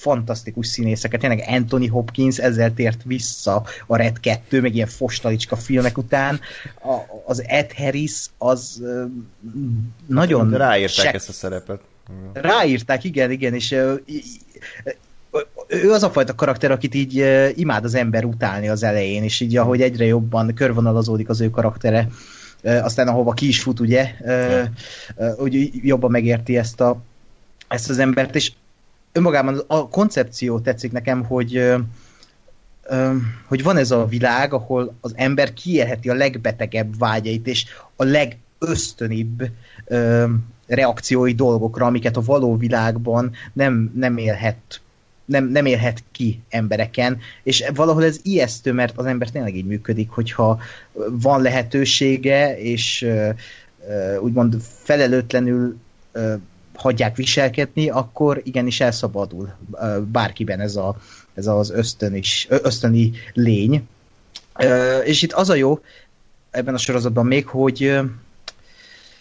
fantasztikus 0.00 0.66
színészeket, 0.66 1.20
tényleg 1.20 1.44
Anthony 1.46 1.90
Hopkins 1.90 2.38
ezzel 2.38 2.74
tért 2.74 3.02
vissza 3.04 3.64
a 3.86 3.96
Red 3.96 4.20
2, 4.20 4.60
meg 4.60 4.74
ilyen 4.74 4.86
fostalicska 4.86 5.56
filmek 5.56 5.98
után. 5.98 6.40
A, 6.82 6.96
az 7.26 7.42
Ed 7.46 7.72
Harris 7.72 8.26
az 8.38 8.82
nagyon... 10.06 10.50
Ráírták 10.50 11.04
se- 11.04 11.12
ezt 11.12 11.28
a 11.28 11.32
szerepet. 11.32 11.80
Ráírták, 12.32 13.04
igen, 13.04 13.30
igen, 13.30 13.54
és 13.54 13.72
ő 15.66 15.90
az 15.92 16.02
a 16.02 16.10
fajta 16.10 16.34
karakter, 16.34 16.70
akit 16.70 16.94
így 16.94 17.24
imád 17.54 17.84
az 17.84 17.94
ember 17.94 18.24
utálni 18.24 18.68
az 18.68 18.82
elején, 18.82 19.22
és 19.22 19.40
így 19.40 19.56
ahogy 19.56 19.80
egyre 19.80 20.04
jobban 20.04 20.54
körvonalazódik 20.54 21.28
az 21.28 21.40
ő 21.40 21.50
karaktere, 21.50 22.08
aztán 22.62 23.08
ahova 23.08 23.32
ki 23.32 23.46
is 23.46 23.62
fut, 23.62 23.80
ugye, 23.80 24.14
hogy 25.36 25.70
jobban 25.86 26.10
megérti 26.10 26.56
ezt 26.56 26.80
a 26.80 27.02
ezt 27.68 27.90
az 27.90 27.98
embert, 27.98 28.34
és 28.34 28.52
önmagában 29.12 29.62
a 29.66 29.88
koncepció 29.88 30.60
tetszik 30.60 30.92
nekem, 30.92 31.24
hogy 31.24 31.74
hogy 33.46 33.62
van 33.62 33.76
ez 33.76 33.90
a 33.90 34.06
világ, 34.06 34.52
ahol 34.52 34.94
az 35.00 35.12
ember 35.16 35.52
kiélheti 35.52 36.08
a 36.08 36.14
legbetegebb 36.14 36.98
vágyait, 36.98 37.46
és 37.46 37.66
a 37.96 38.04
legösztönibb 38.04 39.50
reakciói 40.74 41.32
dolgokra, 41.32 41.86
amiket 41.86 42.16
a 42.16 42.22
való 42.24 42.56
világban 42.56 43.32
nem, 43.52 43.92
nem 43.94 44.16
élhet 44.16 44.80
nem, 45.24 45.44
nem 45.44 45.66
élhet 45.66 46.02
ki 46.12 46.40
embereken, 46.48 47.18
és 47.42 47.64
valahol 47.74 48.04
ez 48.04 48.20
ijesztő, 48.22 48.72
mert 48.72 48.98
az 48.98 49.06
ember 49.06 49.30
tényleg 49.30 49.56
így 49.56 49.66
működik, 49.66 50.10
hogyha 50.10 50.60
van 51.10 51.42
lehetősége, 51.42 52.58
és 52.58 53.06
úgymond 54.20 54.56
felelőtlenül 54.82 55.76
hagyják 56.74 57.16
viselkedni, 57.16 57.88
akkor 57.88 58.40
igenis 58.44 58.80
elszabadul 58.80 59.52
bárkiben 60.12 60.60
ez, 60.60 60.76
a, 60.76 60.96
ez 61.34 61.46
az 61.46 61.70
ösztön 61.70 62.14
is, 62.14 62.46
ösztöni 62.48 63.12
lény. 63.32 63.88
És 65.04 65.22
itt 65.22 65.32
az 65.32 65.50
a 65.50 65.54
jó 65.54 65.80
ebben 66.50 66.74
a 66.74 66.78
sorozatban 66.78 67.26
még, 67.26 67.46
hogy 67.46 68.00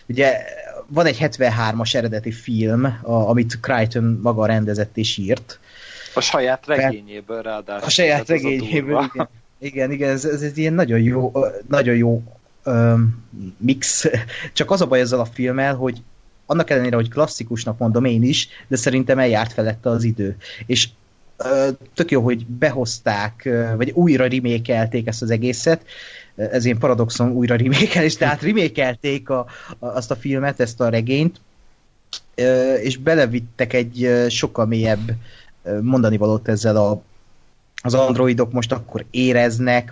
ugye 0.08 0.44
van 0.90 1.06
egy 1.06 1.18
73-as 1.20 1.96
eredeti 1.96 2.32
film, 2.32 2.84
a, 3.02 3.12
amit 3.12 3.60
Crichton 3.62 4.20
maga 4.24 4.46
rendezett 4.46 4.98
és 4.98 5.18
írt. 5.18 5.60
A 6.14 6.22
saját 6.22 6.66
regényéből 6.66 7.42
ráadásul. 7.42 7.88
A 7.88 7.90
saját 7.90 8.28
regényéből, 8.28 9.10
igen. 9.14 9.30
Igen, 9.62 9.92
igen, 9.92 10.10
ez, 10.10 10.26
ez 10.26 10.42
egy 10.42 10.58
ilyen 10.58 10.74
nagyon 10.74 11.00
jó, 11.00 11.32
nagyon 11.68 11.96
jó 11.96 12.24
um, 12.66 13.26
mix. 13.58 14.06
Csak 14.54 14.72
az 14.72 14.82
a 14.82 14.88
baj 14.88 15.00
ezzel 15.00 15.20
a 15.20 15.26
filmmel, 15.26 15.76
hogy 15.76 16.02
annak 16.46 16.70
ellenére, 16.70 16.96
hogy 16.96 17.10
klasszikusnak 17.10 17.78
mondom 17.78 18.06
én 18.06 18.24
is, 18.24 18.48
de 18.68 18.76
szerintem 18.76 19.20
eljárt 19.20 19.54
felette 19.54 19.90
az 19.90 20.04
idő. 20.04 20.38
És 20.66 20.88
tök 21.94 22.12
jó, 22.12 22.22
hogy 22.22 22.46
behozták, 22.46 23.50
vagy 23.76 23.92
újra 23.92 24.28
remékelték 24.28 25.08
ezt 25.08 25.22
az 25.22 25.32
egészet, 25.32 25.86
ez 26.36 26.66
ilyen 26.66 26.78
paradoxon 26.78 27.32
újra 27.32 27.56
remékelés, 27.56 28.18
tehát 28.18 28.42
remékelték 28.42 29.30
a, 29.30 29.46
azt 29.80 30.12
a 30.12 30.16
filmet, 30.16 30.60
ezt 30.60 30.82
a 30.82 30.90
regényt, 30.90 31.42
és 32.82 32.98
belevittek 32.98 33.74
egy 33.74 34.26
sokkal 34.30 34.66
mélyebb 34.66 35.12
mondani 35.82 36.18
valót 36.18 36.48
ezzel 36.48 36.76
a, 36.76 37.02
az 37.82 37.94
androidok 37.94 38.52
most 38.52 38.72
akkor 38.72 39.06
éreznek, 39.12 39.92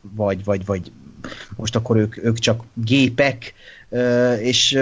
vagy, 0.00 0.44
vagy, 0.44 0.64
vagy 0.64 0.92
most 1.56 1.76
akkor 1.76 1.96
ők, 1.96 2.24
ők 2.24 2.38
csak 2.38 2.64
gépek, 2.74 3.54
és 4.40 4.78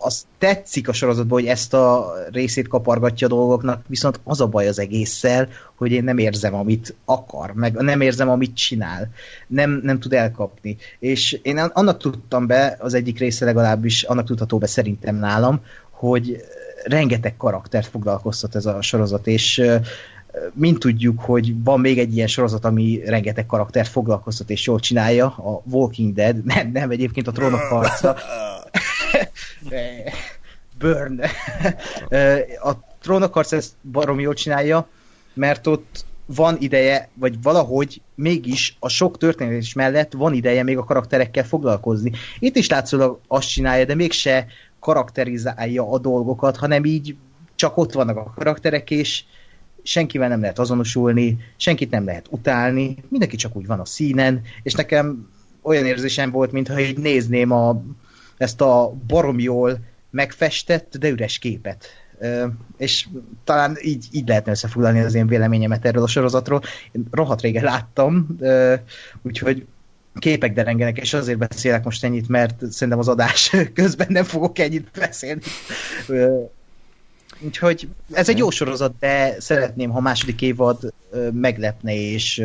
az 0.00 0.26
tetszik 0.38 0.88
a 0.88 0.92
sorozatban, 0.92 1.40
hogy 1.40 1.48
ezt 1.48 1.74
a 1.74 2.12
részét 2.30 2.68
kapargatja 2.68 3.26
a 3.26 3.30
dolgoknak, 3.30 3.82
viszont 3.86 4.20
az 4.24 4.40
a 4.40 4.46
baj 4.46 4.68
az 4.68 4.78
egésszel, 4.78 5.48
hogy 5.74 5.92
én 5.92 6.04
nem 6.04 6.18
érzem, 6.18 6.54
amit 6.54 6.94
akar, 7.04 7.52
meg 7.52 7.72
nem 7.72 8.00
érzem, 8.00 8.28
amit 8.28 8.56
csinál. 8.56 9.10
Nem, 9.46 9.80
nem 9.82 10.00
tud 10.00 10.12
elkapni. 10.12 10.76
És 10.98 11.32
én 11.42 11.58
annak 11.58 11.98
tudtam 11.98 12.46
be, 12.46 12.76
az 12.80 12.94
egyik 12.94 13.18
része 13.18 13.44
legalábbis, 13.44 14.02
annak 14.02 14.26
tudható 14.26 14.58
be 14.58 14.66
szerintem 14.66 15.16
nálam, 15.16 15.60
hogy 15.90 16.36
rengeteg 16.84 17.36
karaktert 17.36 17.86
foglalkoztat 17.86 18.54
ez 18.54 18.66
a 18.66 18.82
sorozat, 18.82 19.26
és 19.26 19.62
mint 20.52 20.78
tudjuk, 20.78 21.20
hogy 21.20 21.62
van 21.62 21.80
még 21.80 21.98
egy 21.98 22.14
ilyen 22.14 22.26
sorozat, 22.26 22.64
ami 22.64 23.00
rengeteg 23.04 23.46
karaktert 23.46 23.88
foglalkoztat 23.88 24.50
és 24.50 24.66
jól 24.66 24.80
csinálja, 24.80 25.26
a 25.26 25.62
Walking 25.70 26.14
Dead, 26.14 26.44
nem, 26.44 26.70
nem 26.72 26.90
egyébként 26.90 27.28
a 27.28 27.32
trónok 27.32 27.60
harca, 27.70 28.16
Burn. 30.78 31.20
a 32.62 32.72
trónokharc 33.00 33.52
ezt 33.52 33.72
barom 33.92 34.20
jól 34.20 34.34
csinálja, 34.34 34.88
mert 35.34 35.66
ott 35.66 36.04
van 36.26 36.56
ideje, 36.60 37.08
vagy 37.14 37.42
valahogy 37.42 38.00
mégis 38.14 38.76
a 38.78 38.88
sok 38.88 39.18
történetés 39.18 39.72
mellett 39.72 40.12
van 40.12 40.32
ideje 40.32 40.62
még 40.62 40.78
a 40.78 40.84
karakterekkel 40.84 41.44
foglalkozni. 41.44 42.12
Itt 42.38 42.56
is 42.56 42.68
látszólag 42.68 43.20
azt 43.26 43.48
csinálja, 43.48 43.84
de 43.84 43.94
mégse 43.94 44.46
karakterizálja 44.80 45.90
a 45.90 45.98
dolgokat, 45.98 46.56
hanem 46.56 46.84
így 46.84 47.16
csak 47.54 47.76
ott 47.76 47.92
vannak 47.92 48.16
a 48.16 48.32
karakterek, 48.36 48.90
és 48.90 49.24
senkivel 49.82 50.28
nem 50.28 50.40
lehet 50.40 50.58
azonosulni, 50.58 51.38
senkit 51.56 51.90
nem 51.90 52.04
lehet 52.04 52.26
utálni, 52.30 52.96
mindenki 53.08 53.36
csak 53.36 53.56
úgy 53.56 53.66
van 53.66 53.80
a 53.80 53.84
színen, 53.84 54.42
és 54.62 54.72
nekem 54.72 55.28
olyan 55.62 55.86
érzésem 55.86 56.30
volt, 56.30 56.52
mintha 56.52 56.80
így 56.80 56.98
nézném 56.98 57.50
a 57.50 57.82
ezt 58.38 58.60
a 58.60 58.92
barom 59.06 59.38
jól 59.38 59.78
megfestett, 60.10 60.96
de 60.98 61.08
üres 61.08 61.38
képet. 61.38 61.86
És 62.76 63.08
talán 63.44 63.76
így, 63.82 64.06
így 64.10 64.28
lehetne 64.28 64.50
összefoglalni 64.50 65.00
az 65.00 65.14
én 65.14 65.26
véleményemet 65.26 65.84
erről 65.84 66.02
a 66.02 66.08
sorozatról. 66.08 66.62
Én 66.92 67.06
rohadt 67.10 67.40
régen 67.40 67.64
láttam, 67.64 68.38
úgyhogy 69.22 69.66
képek 70.14 70.52
derengenek, 70.52 70.98
és 70.98 71.14
azért 71.14 71.38
beszélek 71.38 71.84
most 71.84 72.04
ennyit, 72.04 72.28
mert 72.28 72.70
szerintem 72.70 72.98
az 72.98 73.08
adás 73.08 73.52
közben 73.74 74.06
nem 74.10 74.24
fogok 74.24 74.58
ennyit 74.58 74.90
beszélni. 74.98 75.40
Úgyhogy 77.40 77.88
ez 78.12 78.28
egy 78.28 78.38
jó 78.38 78.50
sorozat, 78.50 78.94
de 78.98 79.40
szeretném, 79.40 79.90
ha 79.90 80.00
második 80.00 80.42
évad 80.42 80.92
meglepne, 81.32 81.94
és 81.94 82.44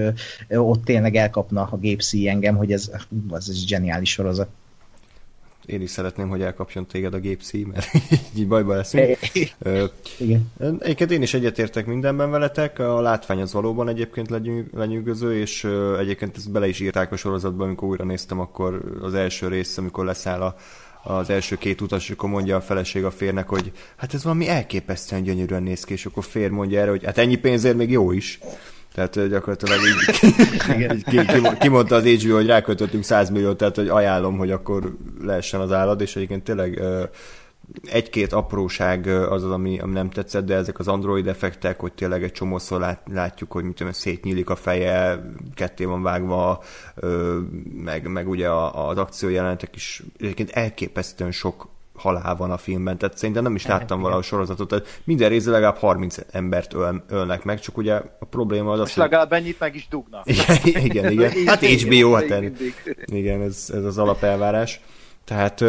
ott 0.49 0.83
tényleg 0.83 1.15
elkapna 1.15 1.67
a 1.71 1.77
gépszí 1.77 2.27
engem, 2.27 2.55
hogy 2.55 2.71
ez, 2.71 2.91
ez 3.31 3.45
egy 3.49 3.63
zseniális 3.67 4.11
sorozat 4.11 4.49
én 5.65 5.81
is 5.81 5.89
szeretném, 5.89 6.29
hogy 6.29 6.41
elkapjon 6.41 6.85
téged 6.85 7.13
a 7.13 7.19
gépszí, 7.19 7.63
mert 7.63 7.91
így 8.37 8.47
bajba 8.47 8.75
leszünk. 8.75 9.17
Igen. 10.17 10.51
Egyébként 10.79 11.11
én 11.11 11.21
is 11.21 11.33
egyetértek 11.33 11.85
mindenben 11.85 12.31
veletek, 12.31 12.79
a 12.79 13.01
látvány 13.01 13.41
az 13.41 13.53
valóban 13.53 13.87
egyébként 13.87 14.29
lenyűgöző, 14.73 15.39
és 15.39 15.67
egyébként 15.99 16.37
ezt 16.37 16.51
bele 16.51 16.67
is 16.67 16.79
írták 16.79 17.11
a 17.11 17.15
sorozatban, 17.15 17.67
amikor 17.67 17.87
újra 17.87 18.03
néztem, 18.03 18.39
akkor 18.39 18.81
az 19.01 19.13
első 19.13 19.47
rész, 19.47 19.77
amikor 19.77 20.05
leszáll 20.05 20.41
a, 20.41 20.55
az 21.03 21.29
első 21.29 21.55
két 21.55 21.81
utas, 21.81 22.09
akkor 22.09 22.29
mondja 22.29 22.55
a 22.55 22.61
feleség 22.61 23.03
a 23.03 23.11
férnek, 23.11 23.47
hogy 23.47 23.71
hát 23.95 24.13
ez 24.13 24.23
valami 24.23 24.47
elképesztően 24.47 25.23
gyönyörűen 25.23 25.63
néz 25.63 25.83
ki, 25.83 25.93
és 25.93 26.05
akkor 26.05 26.23
fér 26.23 26.49
mondja 26.49 26.79
erre, 26.79 26.89
hogy 26.89 27.05
hát 27.05 27.17
ennyi 27.17 27.35
pénzért 27.35 27.77
még 27.77 27.91
jó 27.91 28.11
is. 28.11 28.39
Tehát 28.93 29.27
gyakorlatilag 29.27 29.79
így, 29.85 30.19
ki, 31.03 31.25
ki, 31.25 31.57
kimondta 31.59 31.95
az 31.95 32.05
HBO, 32.05 32.35
hogy 32.35 32.45
rákötöttünk 32.45 33.03
100 33.03 33.29
milliót, 33.29 33.57
tehát 33.57 33.75
hogy 33.75 33.87
ajánlom, 33.87 34.37
hogy 34.37 34.51
akkor 34.51 34.95
lehessen 35.21 35.59
az 35.59 35.71
állat, 35.71 36.01
és 36.01 36.15
egyébként 36.15 36.43
tényleg 36.43 36.81
egy-két 37.83 38.33
apróság 38.33 39.07
az 39.07 39.43
az, 39.43 39.51
ami, 39.51 39.79
ami 39.79 39.93
nem 39.93 40.09
tetszett, 40.09 40.45
de 40.45 40.55
ezek 40.55 40.79
az 40.79 40.87
android 40.87 41.27
effektek, 41.27 41.79
hogy 41.79 41.93
tényleg 41.93 42.23
egy 42.23 42.31
csomószor 42.31 42.79
lát, 42.79 43.01
látjuk, 43.13 43.51
hogy 43.51 43.63
mit 43.63 43.75
tudom, 43.75 43.91
szétnyílik 43.91 44.49
a 44.49 44.55
feje, 44.55 45.23
ketté 45.55 45.85
van 45.85 46.01
vágva, 46.01 46.63
meg, 47.83 48.07
meg 48.07 48.29
ugye 48.29 48.49
az 48.71 48.97
akciójelenetek 48.97 49.75
is 49.75 50.03
egyébként 50.17 50.49
elképesztően 50.49 51.31
sok 51.31 51.72
halál 51.95 52.35
van 52.35 52.51
a 52.51 52.57
filmben, 52.57 52.97
tehát 52.97 53.17
szerintem 53.17 53.43
nem 53.43 53.55
is 53.55 53.65
láttam 53.65 54.01
valahol 54.01 54.21
sorozatot, 54.21 54.67
tehát 54.67 55.01
minden 55.03 55.29
része 55.29 55.51
legalább 55.51 55.77
30 55.77 56.17
embert 56.31 56.73
öl, 56.73 57.03
ölnek 57.09 57.43
meg, 57.43 57.59
csak 57.59 57.77
ugye 57.77 57.93
a 57.93 58.25
probléma 58.29 58.71
az 58.71 58.79
az, 58.79 58.93
hogy... 58.93 59.03
legalább 59.03 59.33
ennyit 59.33 59.59
meg 59.59 59.75
is 59.75 59.87
dugnak. 59.87 60.23
igen, 60.63 60.85
igen, 60.85 61.11
igen. 61.11 61.31
Hát 61.45 61.65
HBO, 61.65 62.11
hát 62.11 62.43
igen, 63.05 63.41
ez, 63.41 63.69
ez 63.73 63.83
az 63.83 63.97
alapelvárás. 63.97 64.81
Tehát 65.23 65.63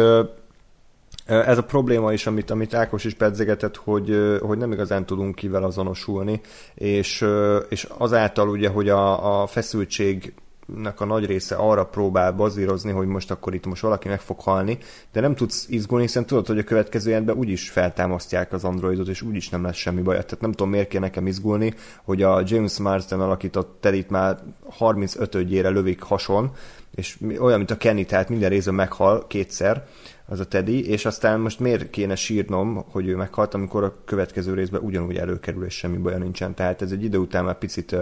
ez 1.25 1.57
a 1.57 1.63
probléma 1.63 2.13
is, 2.13 2.27
amit, 2.27 2.51
amit 2.51 2.73
Ákos 2.73 3.03
is 3.03 3.13
pedzegetett, 3.13 3.75
hogy, 3.75 4.37
hogy 4.41 4.57
nem 4.57 4.71
igazán 4.71 5.05
tudunk 5.05 5.35
kivel 5.35 5.63
azonosulni, 5.63 6.41
és, 6.75 7.25
és 7.69 7.87
azáltal 7.97 8.49
ugye, 8.49 8.69
hogy 8.69 8.89
a, 8.89 9.41
a 9.41 9.47
feszültség 9.47 10.33
nek 10.65 11.01
a 11.01 11.05
nagy 11.05 11.25
része 11.25 11.55
arra 11.55 11.85
próbál 11.85 12.31
bazírozni, 12.31 12.91
hogy 12.91 13.07
most 13.07 13.31
akkor 13.31 13.53
itt 13.53 13.65
most 13.65 13.81
valaki 13.81 14.07
meg 14.07 14.19
fog 14.19 14.39
halni, 14.39 14.77
de 15.11 15.19
nem 15.19 15.35
tudsz 15.35 15.65
izgulni, 15.69 16.03
hiszen 16.05 16.25
tudod, 16.25 16.47
hogy 16.47 16.57
a 16.57 16.63
következő 16.63 17.09
jelentben 17.09 17.35
úgyis 17.35 17.69
feltámasztják 17.69 18.53
az 18.53 18.63
androidot, 18.63 19.07
és 19.07 19.21
úgyis 19.21 19.49
nem 19.49 19.63
lesz 19.63 19.75
semmi 19.75 20.01
baj. 20.01 20.15
Tehát 20.15 20.41
nem 20.41 20.51
tudom, 20.51 20.69
miért 20.69 20.87
kell 20.87 21.01
nekem 21.01 21.27
izgulni, 21.27 21.73
hogy 22.03 22.21
a 22.21 22.43
James 22.45 22.77
Marsden 22.77 23.19
alakított 23.19 23.77
terit 23.79 24.09
már 24.09 24.39
35-ére 24.79 25.71
lövik 25.71 26.01
hason, 26.01 26.51
és 26.95 27.17
olyan, 27.39 27.57
mint 27.57 27.71
a 27.71 27.77
Kenny, 27.77 28.05
tehát 28.05 28.29
minden 28.29 28.49
részben 28.49 28.73
meghal 28.73 29.27
kétszer, 29.27 29.87
az 30.27 30.39
a 30.39 30.45
Teddy, 30.45 30.89
és 30.89 31.05
aztán 31.05 31.39
most 31.39 31.59
miért 31.59 31.89
kéne 31.89 32.15
sírnom, 32.15 32.85
hogy 32.91 33.07
ő 33.07 33.15
meghalt, 33.15 33.53
amikor 33.53 33.83
a 33.83 33.95
következő 34.05 34.53
részben 34.53 34.81
ugyanúgy 34.81 35.15
előkerül, 35.15 35.65
és 35.65 35.73
semmi 35.73 35.97
baja 35.97 36.17
nincsen. 36.17 36.53
Tehát 36.53 36.81
ez 36.81 36.91
egy 36.91 37.03
idő 37.03 37.17
után 37.17 37.43
már 37.43 37.57
picit 37.57 37.95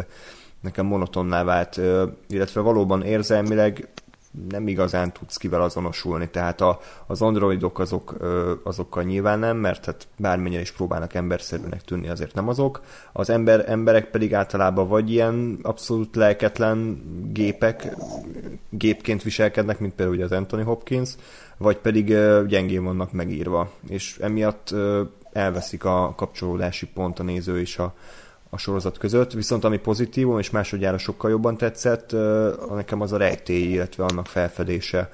nekem 0.64 0.86
monotonná 0.86 1.44
vált, 1.44 1.82
illetve 2.28 2.62
valóban 2.62 3.04
érzelmileg 3.04 3.88
nem 4.50 4.68
igazán 4.68 5.12
tudsz 5.12 5.38
kivel 5.38 5.62
azonosulni, 5.62 6.30
tehát 6.30 6.62
a, 6.62 6.80
az 7.08 7.22
androidok 7.22 7.80
azok, 7.80 8.16
azokkal 8.64 9.04
nyilván 9.04 9.40
nem, 9.40 9.58
mert 9.58 9.86
hát 9.86 10.08
bármennyire 10.18 10.62
is 10.62 10.72
próbálnak 10.72 11.14
emberszerűnek 11.14 11.82
tűnni, 11.82 12.10
azért 12.10 12.34
nem 12.34 12.48
azok. 12.48 12.82
Az 13.12 13.30
ember, 13.30 13.70
emberek 13.70 14.10
pedig 14.10 14.34
általában 14.34 14.88
vagy 14.88 15.12
ilyen 15.12 15.60
abszolút 15.62 16.16
lelketlen 16.16 17.04
gépek, 17.32 17.96
gépként 18.70 19.24
viselkednek, 19.24 19.80
mint 19.80 19.94
például 19.94 20.18
ugye 20.18 20.26
az 20.26 20.32
Anthony 20.32 20.64
Hopkins, 20.64 21.16
vagy 21.58 21.78
pedig 21.78 22.08
gyengén 22.48 22.84
vannak 22.84 23.12
megírva, 23.12 23.72
és 23.90 24.18
emiatt 24.22 24.76
elveszik 25.32 25.86
a 25.86 26.14
kapcsolódási 26.16 26.88
pont 26.88 27.20
a 27.20 27.24
néző 27.24 27.60
és 27.60 27.78
a, 27.78 27.94
a 28.54 28.58
sorozat 28.58 28.98
között, 28.98 29.32
viszont 29.32 29.64
ami 29.64 29.78
pozitívum 29.78 30.40
és 30.40 30.50
másodjára 30.50 30.98
sokkal 30.98 31.30
jobban 31.30 31.58
tetszett, 31.58 32.16
nekem 32.70 33.02
az 33.02 33.12
a 33.12 33.18
rejtély, 33.18 33.72
illetve 33.72 34.04
annak 34.04 34.28
felfedése 34.28 35.12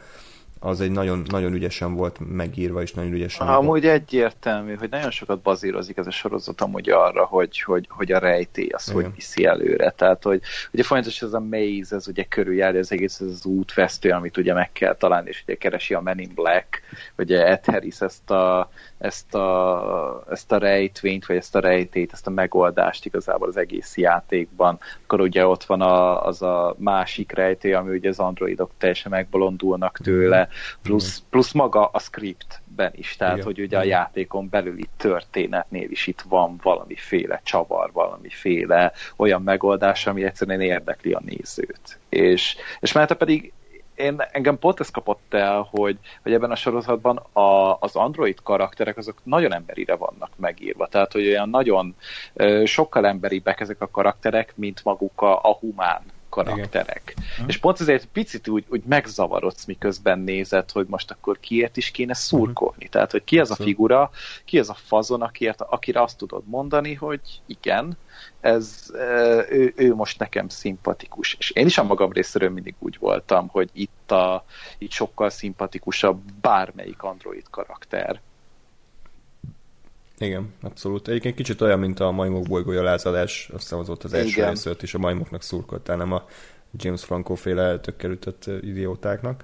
az 0.59 0.81
egy 0.81 0.91
nagyon, 0.91 1.23
nagyon 1.27 1.53
ügyesen 1.53 1.95
volt 1.95 2.19
megírva, 2.29 2.81
és 2.81 2.93
nagyon 2.93 3.13
ügyesen... 3.13 3.47
Amúgy 3.47 3.65
volt. 3.65 3.93
egyértelmű, 3.93 4.75
hogy 4.75 4.89
nagyon 4.89 5.11
sokat 5.11 5.39
bazírozik 5.39 5.97
ez 5.97 6.07
a 6.07 6.11
sorozat 6.11 6.61
amúgy 6.61 6.89
arra, 6.89 7.25
hogy, 7.25 7.61
hogy, 7.61 7.85
hogy 7.89 8.11
a 8.11 8.19
rejtély 8.19 8.69
az 8.69 8.89
Igen. 8.89 9.01
hogy 9.01 9.13
viszi 9.15 9.45
előre. 9.45 9.89
Tehát, 9.89 10.23
hogy 10.23 10.41
ugye 10.71 10.83
folyamatosan 10.83 11.27
ez 11.27 11.33
a 11.33 11.39
maze, 11.39 11.95
ez 11.95 12.07
ugye 12.07 12.23
körüljárja 12.23 12.79
az 12.79 12.91
egész, 12.91 13.19
ez 13.19 13.27
az 13.27 13.45
útvesztő, 13.45 14.09
amit 14.09 14.37
ugye 14.37 14.53
meg 14.53 14.71
kell 14.71 14.95
találni, 14.95 15.29
és 15.29 15.41
ugye 15.43 15.55
keresi 15.55 15.93
a 15.93 16.01
Men 16.01 16.19
in 16.19 16.31
Black, 16.35 16.81
ugye 17.17 17.45
Ed 17.45 17.65
Harris 17.65 18.01
ezt 18.01 18.31
a, 18.31 18.69
ezt 18.97 19.35
a, 19.35 20.23
ezt 20.29 20.51
a 20.51 20.57
rejtvényt, 20.57 21.25
vagy 21.25 21.35
ezt 21.35 21.55
a 21.55 21.59
rejtét, 21.59 22.13
ezt 22.13 22.27
a 22.27 22.29
megoldást 22.29 23.05
igazából 23.05 23.47
az 23.47 23.57
egész 23.57 23.97
játékban. 23.97 24.79
Akkor 25.03 25.21
ugye 25.21 25.47
ott 25.47 25.63
van 25.63 25.81
a, 25.81 26.25
az 26.25 26.41
a 26.41 26.75
másik 26.77 27.31
rejtély, 27.31 27.73
ami 27.73 27.95
ugye 27.95 28.09
az 28.09 28.19
androidok 28.19 28.71
teljesen 28.77 29.11
megbolondulnak 29.11 29.97
tőle, 30.03 30.48
plusz, 30.81 31.23
plusz 31.29 31.51
maga 31.51 31.85
a 31.85 31.99
scriptben 31.99 32.91
is, 32.95 33.15
tehát 33.15 33.33
Igen. 33.33 33.45
hogy 33.45 33.59
ugye 33.59 33.77
a 33.77 33.83
játékon 33.83 34.49
belüli 34.49 34.89
történetnél 34.97 35.91
is 35.91 36.07
itt 36.07 36.21
van 36.21 36.59
valamiféle 36.63 37.41
csavar, 37.43 37.91
valamiféle 37.91 38.91
olyan 39.15 39.41
megoldás, 39.41 40.07
ami 40.07 40.23
egyszerűen 40.23 40.61
érdekli 40.61 41.11
a 41.11 41.21
nézőt. 41.25 41.99
És, 42.09 42.55
és 42.79 42.91
mert 42.91 43.13
pedig 43.13 43.53
én, 43.99 44.21
engem 44.31 44.59
pont 44.59 44.79
ez 44.79 44.89
kapott 44.89 45.33
el, 45.33 45.67
hogy, 45.71 45.97
hogy 46.21 46.33
ebben 46.33 46.51
a 46.51 46.55
sorozatban 46.55 47.17
a, 47.17 47.77
az 47.79 47.95
android 47.95 48.37
karakterek 48.43 48.97
azok 48.97 49.17
nagyon 49.23 49.53
emberire 49.53 49.95
vannak 49.95 50.29
megírva, 50.35 50.87
tehát 50.87 51.11
hogy 51.11 51.27
olyan 51.27 51.49
nagyon 51.49 51.95
sokkal 52.63 53.07
emberibbek 53.07 53.59
ezek 53.59 53.81
a 53.81 53.89
karakterek, 53.89 54.53
mint 54.55 54.83
maguk 54.83 55.21
a, 55.21 55.43
a 55.43 55.53
humán 55.53 56.01
karakterek. 56.29 57.13
Igen. 57.15 57.47
És 57.47 57.57
pont 57.57 57.79
ezért 57.79 58.05
picit 58.05 58.47
úgy, 58.47 58.65
úgy 58.69 58.83
megzavarodsz, 58.83 59.65
miközben 59.65 60.19
nézed, 60.19 60.71
hogy 60.71 60.85
most 60.87 61.11
akkor 61.11 61.39
kiért 61.39 61.77
is 61.77 61.91
kéne 61.91 62.13
szurkolni. 62.13 62.75
Uh-huh. 62.75 62.89
Tehát, 62.89 63.11
hogy 63.11 63.23
ki 63.23 63.39
az 63.39 63.51
a 63.51 63.55
figura, 63.55 64.11
ki 64.45 64.59
az 64.59 64.69
a 64.69 64.73
fazon, 64.73 65.21
akiért, 65.21 65.61
akire 65.61 66.01
azt 66.01 66.17
tudod 66.17 66.43
mondani, 66.45 66.93
hogy 66.93 67.21
igen, 67.45 67.97
ez, 68.41 68.91
ő, 69.49 69.73
ő 69.75 69.95
most 69.95 70.19
nekem 70.19 70.49
szimpatikus. 70.49 71.35
És 71.39 71.51
én 71.51 71.65
is 71.65 71.77
a 71.77 71.83
magam 71.83 72.11
részéről 72.11 72.49
mindig 72.49 72.75
úgy 72.79 72.97
voltam, 72.99 73.47
hogy 73.47 73.69
itt, 73.73 74.11
a, 74.11 74.45
itt 74.77 74.91
sokkal 74.91 75.29
szimpatikusabb 75.29 76.21
bármelyik 76.41 77.03
android 77.03 77.49
karakter. 77.49 78.21
Igen, 80.19 80.53
abszolút. 80.61 81.07
Egyébként 81.07 81.35
kicsit 81.35 81.61
olyan, 81.61 81.79
mint 81.79 81.99
a 81.99 82.11
majmok 82.11 82.47
bolygója 82.47 82.83
lázadás, 82.83 83.49
azt 83.53 83.61
hiszem 83.61 83.79
az 83.79 83.87
volt 83.87 84.03
az 84.03 84.13
első 84.13 84.45
részült, 84.45 84.83
és 84.83 84.93
a 84.93 84.97
majmoknak 84.97 85.41
szurkoltál, 85.41 85.97
nem 85.97 86.11
a 86.11 86.25
James 86.71 87.03
Franco 87.03 87.35
féle 87.35 87.79
tökkel 87.79 88.11
ütött 88.11 88.45
idiótáknak. 88.61 89.43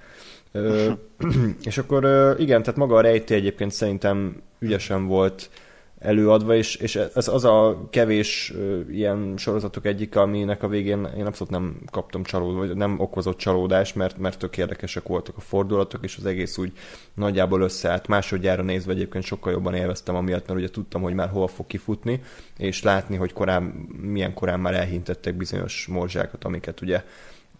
és 1.70 1.78
akkor 1.78 2.04
igen, 2.40 2.62
tehát 2.62 2.80
maga 2.80 2.96
a 2.96 3.02
rejtély 3.02 3.38
egyébként 3.38 3.72
szerintem 3.72 4.42
ügyesen 4.60 5.08
volt 5.08 5.50
előadva, 5.99 6.55
és, 6.55 6.75
és 6.75 6.95
ez 6.95 7.27
az 7.27 7.45
a 7.45 7.88
kevés 7.89 8.53
ilyen 8.89 9.34
sorozatok 9.38 9.86
egyik, 9.86 10.15
aminek 10.15 10.63
a 10.63 10.67
végén 10.67 11.10
én 11.17 11.25
abszolút 11.25 11.53
nem 11.53 11.79
kaptam 11.91 12.23
csalódás, 12.23 12.67
vagy 12.67 12.77
nem 12.77 12.99
okozott 12.99 13.38
csalódás, 13.38 13.93
mert, 13.93 14.17
mert 14.17 14.39
tök 14.39 14.58
érdekesek 14.58 15.08
voltak 15.08 15.38
a 15.38 15.41
fordulatok, 15.41 16.03
és 16.03 16.17
az 16.17 16.25
egész 16.25 16.58
úgy 16.58 16.71
nagyjából 17.13 17.62
összeállt. 17.62 18.08
Másodjára 18.08 18.63
nézve 18.63 18.91
egyébként 18.91 19.23
sokkal 19.23 19.51
jobban 19.51 19.73
élveztem 19.73 20.15
amiatt, 20.15 20.47
mert 20.47 20.60
ugye 20.60 20.69
tudtam, 20.69 21.01
hogy 21.01 21.13
már 21.13 21.29
hol 21.29 21.47
fog 21.47 21.67
kifutni, 21.67 22.21
és 22.58 22.84
látni, 22.84 23.15
hogy 23.15 23.34
korán, 23.34 23.63
milyen 24.01 24.34
korán 24.34 24.60
már 24.60 24.73
elhintettek 24.73 25.36
bizonyos 25.36 25.88
morzsákat, 25.88 26.43
amiket 26.43 26.81
ugye 26.81 27.03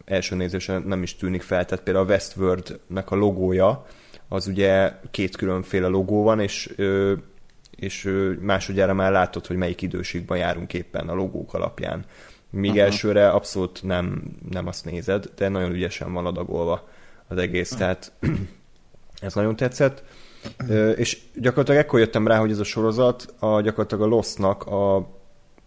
első 0.06 0.36
nézésen 0.36 0.82
nem 0.82 1.04
is 1.04 1.16
tűnik 1.16 1.42
fel. 1.42 1.66
Tehát 1.66 1.84
például 1.84 2.06
a 2.06 2.10
Westworld-nek 2.10 3.12
a 3.12 3.16
logója, 3.16 3.86
az 4.30 4.48
ugye 4.48 4.94
két 5.12 5.36
különféle 5.36 5.88
logó 5.88 6.24
van, 6.24 6.40
és 6.40 6.74
ö, 6.76 7.14
és 7.76 8.12
másodjára 8.40 8.94
már 8.94 9.12
látod, 9.12 9.46
hogy 9.46 9.56
melyik 9.56 9.82
időségben 9.82 10.38
járunk 10.38 10.74
éppen 10.74 11.10
a 11.10 11.14
logók 11.14 11.54
alapján. 11.54 12.06
Míg 12.50 12.70
uh-huh. 12.70 12.86
elsőre 12.86 13.30
abszolút 13.30 13.84
nem, 13.84 14.24
nem 14.50 14.68
azt 14.68 14.86
nézed, 14.86 15.26
de 15.36 15.50
nagyon 15.50 15.72
ügyesen 15.72 16.14
van 16.14 16.26
adagolva 16.26 16.88
az 17.28 17.38
egész, 17.38 17.72
uh-huh. 17.72 17.80
tehát 17.80 18.12
ez 19.22 19.34
nagyon 19.34 19.56
tetszett. 19.56 20.04
És 20.96 21.22
gyakorlatilag 21.36 21.82
ekkor 21.82 22.00
jöttem 22.00 22.28
rá, 22.28 22.38
hogy 22.38 22.52
ez 22.52 22.60
a 22.60 22.64
sorozat 22.64 23.34
a, 23.40 23.62
gyakorlatilag 23.62 24.04
a 24.04 24.16
Lost-nak 24.16 24.66
a 24.66 25.08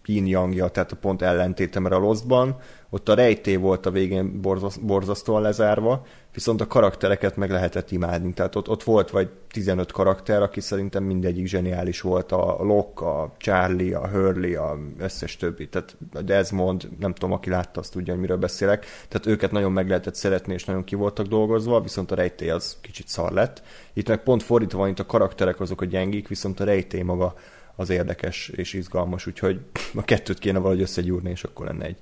yin 0.08 0.50
tehát 0.54 0.92
a 0.92 0.96
pont 0.96 1.22
ellentéte, 1.22 1.80
mert 1.80 1.94
a 1.94 1.98
Lostban 1.98 2.56
ott 2.90 3.08
a 3.08 3.14
rejtély 3.14 3.56
volt 3.56 3.86
a 3.86 3.90
végén 3.90 4.40
borzasztóan 4.82 5.42
lezárva, 5.42 6.06
viszont 6.32 6.60
a 6.60 6.66
karaktereket 6.66 7.36
meg 7.36 7.50
lehetett 7.50 7.90
imádni. 7.90 8.32
Tehát 8.32 8.54
ott, 8.54 8.68
ott 8.68 8.82
volt 8.82 9.10
vagy 9.10 9.28
15 9.50 9.92
karakter, 9.92 10.42
aki 10.42 10.60
szerintem 10.60 11.04
mindegyik 11.04 11.46
zseniális 11.46 12.00
volt. 12.00 12.32
A 12.32 12.56
Locke, 12.62 13.04
a 13.04 13.34
Charlie, 13.38 13.94
a 13.94 14.08
Hurley, 14.08 14.62
a 14.62 14.78
összes 14.98 15.36
többi. 15.36 15.68
Tehát 15.68 15.96
a 16.12 16.22
Desmond, 16.22 16.88
nem 16.98 17.12
tudom, 17.12 17.32
aki 17.32 17.50
látta, 17.50 17.80
azt 17.80 17.92
tudja, 17.92 18.12
hogy 18.12 18.22
miről 18.22 18.36
beszélek. 18.36 18.86
Tehát 19.08 19.26
őket 19.26 19.50
nagyon 19.50 19.72
meg 19.72 19.88
lehetett 19.88 20.14
szeretni, 20.14 20.52
és 20.52 20.64
nagyon 20.64 20.84
ki 20.84 20.94
voltak 20.94 21.26
dolgozva, 21.26 21.80
viszont 21.80 22.10
a 22.10 22.14
rejtély 22.14 22.50
az 22.50 22.76
kicsit 22.80 23.08
szar 23.08 23.32
lett. 23.32 23.62
Itt 23.92 24.08
meg 24.08 24.22
pont 24.22 24.42
fordítva 24.42 24.78
van, 24.78 24.88
itt 24.88 24.98
a 24.98 25.06
karakterek 25.06 25.60
azok 25.60 25.80
a 25.80 25.84
gyengik, 25.84 26.28
viszont 26.28 26.60
a 26.60 26.64
rejtély 26.64 27.02
maga 27.02 27.34
az 27.78 27.90
érdekes 27.90 28.48
és 28.48 28.72
izgalmas, 28.72 29.26
úgyhogy 29.26 29.60
a 29.94 30.04
kettőt 30.04 30.38
kéne 30.38 30.58
valahogy 30.58 30.82
összegyúrni, 30.82 31.30
és 31.30 31.44
akkor 31.44 31.66
lenne 31.66 31.84
egy, 31.84 31.96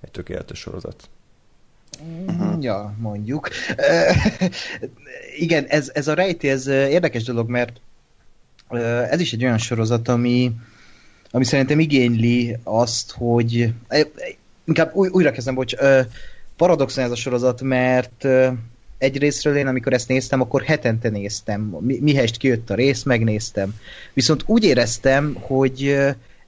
egy 0.00 0.10
tökéletes 0.10 0.58
sorozat. 0.58 1.08
Uh-huh. 2.26 2.62
Ja, 2.62 2.94
mondjuk. 2.98 3.48
igen, 5.36 5.64
ez, 5.64 5.90
ez 5.94 6.08
a 6.08 6.14
rejtély, 6.14 6.50
ez 6.50 6.66
érdekes 6.66 7.22
dolog, 7.22 7.48
mert 7.48 7.80
ez 9.10 9.20
is 9.20 9.32
egy 9.32 9.44
olyan 9.44 9.58
sorozat, 9.58 10.08
ami, 10.08 10.52
ami 11.30 11.44
szerintem 11.44 11.80
igényli 11.80 12.56
azt, 12.62 13.12
hogy 13.12 13.72
inkább 14.64 14.94
új, 14.94 15.08
újra 15.08 15.30
kezdem, 15.30 15.54
bocs, 15.54 15.74
paradoxon 16.56 17.04
ez 17.04 17.10
a 17.10 17.16
sorozat, 17.16 17.62
mert 17.62 18.26
egy 18.98 19.18
részről 19.18 19.56
én, 19.56 19.66
amikor 19.66 19.92
ezt 19.92 20.08
néztem, 20.08 20.40
akkor 20.40 20.62
hetente 20.62 21.08
néztem. 21.08 21.60
Mi, 21.80 21.98
mihelyest 22.00 22.36
kijött 22.36 22.70
a 22.70 22.74
rész, 22.74 23.02
megnéztem. 23.02 23.74
Viszont 24.12 24.42
úgy 24.46 24.64
éreztem, 24.64 25.36
hogy 25.40 25.96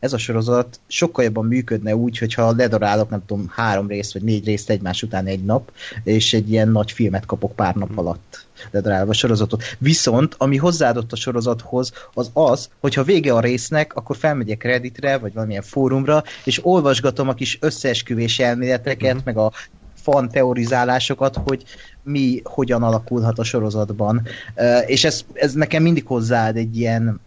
ez 0.00 0.12
a 0.12 0.18
sorozat 0.18 0.80
sokkal 0.86 1.24
jobban 1.24 1.46
működne 1.46 1.96
úgy, 1.96 2.18
hogyha 2.18 2.52
ledarálok, 2.52 3.10
nem 3.10 3.22
tudom, 3.26 3.46
három 3.50 3.88
részt 3.88 4.12
vagy 4.12 4.22
négy 4.22 4.44
részt 4.44 4.70
egymás 4.70 5.02
után 5.02 5.26
egy 5.26 5.44
nap, 5.44 5.72
és 6.04 6.32
egy 6.32 6.50
ilyen 6.50 6.68
nagy 6.68 6.92
filmet 6.92 7.26
kapok 7.26 7.52
pár 7.52 7.74
nap 7.74 7.88
hmm. 7.88 7.98
alatt 7.98 8.46
ledarálva 8.70 9.10
a 9.10 9.14
sorozatot. 9.14 9.62
Viszont, 9.78 10.34
ami 10.38 10.56
hozzáadott 10.56 11.12
a 11.12 11.16
sorozathoz, 11.16 11.92
az 12.14 12.30
az, 12.32 12.68
hogyha 12.80 13.02
vége 13.02 13.32
a 13.32 13.40
résznek, 13.40 13.94
akkor 13.94 14.16
felmegyek 14.16 14.62
Redditre, 14.62 15.18
vagy 15.18 15.32
valamilyen 15.32 15.62
fórumra, 15.62 16.22
és 16.44 16.64
olvasgatom 16.64 17.28
a 17.28 17.34
kis 17.34 17.58
összeesküvés 17.60 18.38
elméleteket, 18.38 19.14
mm. 19.14 19.18
meg 19.24 19.36
a 19.36 19.52
fan 20.10 20.28
teorizálásokat, 20.28 21.36
hogy 21.44 21.64
mi 22.02 22.40
hogyan 22.44 22.82
alakulhat 22.82 23.38
a 23.38 23.44
sorozatban. 23.44 24.22
És 24.86 25.04
ez, 25.04 25.24
ez 25.32 25.52
nekem 25.52 25.82
mindig 25.82 26.06
hozzáad 26.06 26.56
egy 26.56 26.78
ilyen 26.78 27.20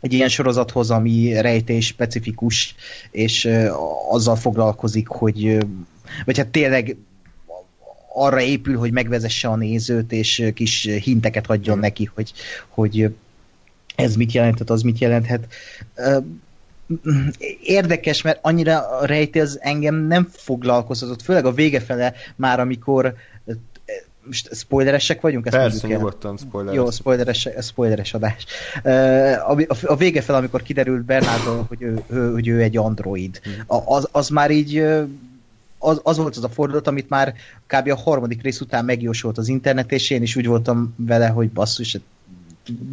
egy 0.00 0.12
ilyen 0.12 0.28
sorozathoz, 0.28 0.90
ami 0.90 1.40
rejtés 1.40 1.86
specifikus, 1.86 2.74
és 3.10 3.48
azzal 4.10 4.36
foglalkozik, 4.36 5.08
hogy 5.08 5.66
vagy 6.24 6.36
hát 6.36 6.48
tényleg 6.48 6.96
arra 8.14 8.40
épül, 8.40 8.78
hogy 8.78 8.92
megvezesse 8.92 9.48
a 9.48 9.56
nézőt, 9.56 10.12
és 10.12 10.50
kis 10.54 10.88
hinteket 11.02 11.50
adjon 11.50 11.76
mm. 11.76 11.80
neki, 11.80 12.10
hogy, 12.14 12.32
hogy 12.68 13.14
ez 13.94 14.16
mit 14.16 14.32
jelenthet, 14.32 14.70
az 14.70 14.82
mit 14.82 14.98
jelenthet. 14.98 15.46
Érdekes, 17.62 18.22
mert 18.22 18.38
annyira 18.42 18.98
a 18.98 19.06
rejté 19.06 19.40
az 19.40 19.58
engem 19.62 19.94
nem 19.94 20.28
foglalkoztatott, 20.32 21.22
főleg 21.22 21.44
a 21.44 21.52
vége 21.52 21.80
fele 21.80 22.14
már, 22.36 22.60
amikor 22.60 23.14
most 24.24 24.54
spoileresek 24.54 25.20
vagyunk? 25.20 25.46
Ezt 25.46 25.56
Persze, 25.56 25.86
nyugodtan 25.86 26.36
spoileres. 26.36 26.76
Jó, 26.76 26.90
spoileres, 26.90 27.48
spoileres 27.60 28.14
adás. 28.14 28.46
A, 29.82 29.96
vége 29.96 30.20
fel, 30.20 30.34
amikor 30.34 30.62
kiderült 30.62 31.02
Bernardo, 31.02 31.64
hogy 31.68 31.82
ő, 31.82 32.02
ő, 32.08 32.32
hogy 32.32 32.48
ő 32.48 32.60
egy 32.60 32.76
android, 32.76 33.40
hmm. 33.42 33.84
az, 33.86 34.08
az 34.12 34.28
már 34.28 34.50
így 34.50 34.78
az, 35.78 36.00
az 36.02 36.16
volt 36.16 36.36
az 36.36 36.44
a 36.44 36.48
fordulat, 36.48 36.86
amit 36.86 37.08
már 37.08 37.34
kb. 37.66 37.88
a 37.88 37.96
harmadik 37.96 38.42
rész 38.42 38.60
után 38.60 38.84
megjósolt 38.84 39.38
az 39.38 39.48
internet, 39.48 39.92
és 39.92 40.10
én 40.10 40.22
is 40.22 40.36
úgy 40.36 40.46
voltam 40.46 40.94
vele, 40.96 41.28
hogy 41.28 41.50
basszus, 41.50 41.98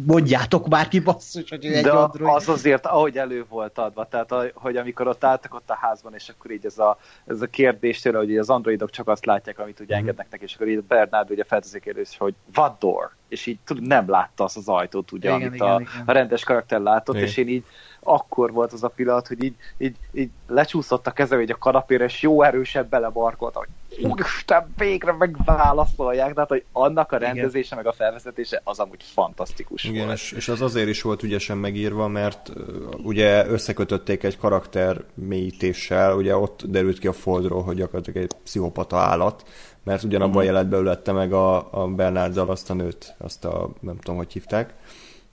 mondjátok 0.06 0.68
bárki 0.68 1.00
basszus, 1.00 1.50
hogy 1.50 1.64
egy 1.64 1.82
De 1.82 1.90
android. 1.90 2.34
az 2.34 2.48
azért, 2.48 2.86
ahogy 2.86 3.18
elő 3.18 3.44
volt 3.48 3.78
adva, 3.78 4.08
tehát 4.08 4.52
hogy 4.54 4.76
amikor 4.76 5.08
ott 5.08 5.24
álltak 5.24 5.54
ott 5.54 5.70
a 5.70 5.74
házban, 5.80 6.14
és 6.14 6.28
akkor 6.28 6.50
így 6.50 6.66
ez 6.66 6.78
a, 6.78 6.98
ez 7.26 7.42
a 7.42 7.46
kérdés 7.46 8.00
tőle, 8.00 8.18
hogy 8.18 8.36
az 8.36 8.50
androidok 8.50 8.90
csak 8.90 9.08
azt 9.08 9.26
látják, 9.26 9.58
amit 9.58 9.80
ugye 9.80 9.94
mm. 9.94 9.98
engednek 9.98 10.26
neki, 10.30 10.44
és 10.44 10.54
akkor 10.54 10.68
így 10.68 10.82
Bernard 10.82 11.30
ugye 11.30 11.44
felteszi 11.44 11.80
kérdés, 11.80 12.16
hogy 12.18 12.34
what 12.54 12.78
door? 12.78 13.10
És 13.28 13.46
így 13.46 13.58
tud, 13.64 13.86
nem 13.86 14.10
látta 14.10 14.44
azt 14.44 14.56
az 14.56 14.68
ajtót, 14.68 15.12
ugye, 15.12 15.28
igen, 15.28 15.40
amit 15.40 15.54
igen, 15.54 15.68
a, 15.68 15.80
igen. 15.80 16.02
a 16.06 16.12
rendes 16.12 16.44
karakter 16.44 16.80
látott, 16.80 17.14
igen. 17.14 17.28
és 17.28 17.36
én 17.36 17.48
így 17.48 17.64
akkor 18.02 18.52
volt 18.52 18.72
az 18.72 18.82
a 18.82 18.88
pillanat, 18.88 19.28
hogy 19.28 19.44
így, 19.44 19.54
így, 19.78 19.96
így 20.12 20.30
lecsúszott 20.46 21.06
a 21.06 21.10
keze, 21.10 21.36
hogy 21.36 21.50
a 21.50 21.58
kanapére, 21.58 22.04
és 22.04 22.22
jó 22.22 22.42
erősebb 22.42 22.88
belebarkolt, 22.88 23.54
hogy 23.54 23.68
úristen, 24.02 24.74
végre 24.76 25.12
megválaszolják, 25.12 26.34
tehát 26.34 26.48
hogy 26.48 26.64
annak 26.72 27.12
a 27.12 27.16
rendezése, 27.16 27.74
Igen. 27.74 27.84
meg 27.84 27.86
a 27.86 27.96
felvezetése 27.96 28.60
az 28.64 28.78
amúgy 28.78 29.02
fantasztikus 29.02 29.84
Igen, 29.84 30.04
volt. 30.04 30.16
És, 30.16 30.32
és 30.32 30.48
az 30.48 30.60
azért 30.60 30.88
is 30.88 31.02
volt 31.02 31.22
ügyesen 31.22 31.56
megírva, 31.56 32.08
mert 32.08 32.48
uh, 32.48 32.64
ugye 33.02 33.46
összekötötték 33.46 34.22
egy 34.22 34.38
karakter 34.38 35.04
mélyítéssel, 35.14 36.16
ugye 36.16 36.36
ott 36.36 36.62
derült 36.66 36.98
ki 36.98 37.06
a 37.06 37.12
Fordról, 37.12 37.62
hogy 37.62 37.76
gyakorlatilag 37.76 38.22
egy 38.22 38.30
pszichopata 38.44 38.96
állat, 38.96 39.44
mert 39.84 40.02
ugyanabban 40.02 40.42
a 40.42 40.44
jeletben 40.44 40.80
ülette 40.80 41.12
meg 41.12 41.32
a, 41.32 41.82
a 41.82 41.86
Bernarddal 41.86 42.48
azt 42.48 42.70
a 42.70 42.74
nőt, 42.74 43.14
azt 43.18 43.44
a, 43.44 43.70
nem 43.80 43.96
tudom, 43.96 44.16
hogy 44.16 44.32
hívták, 44.32 44.74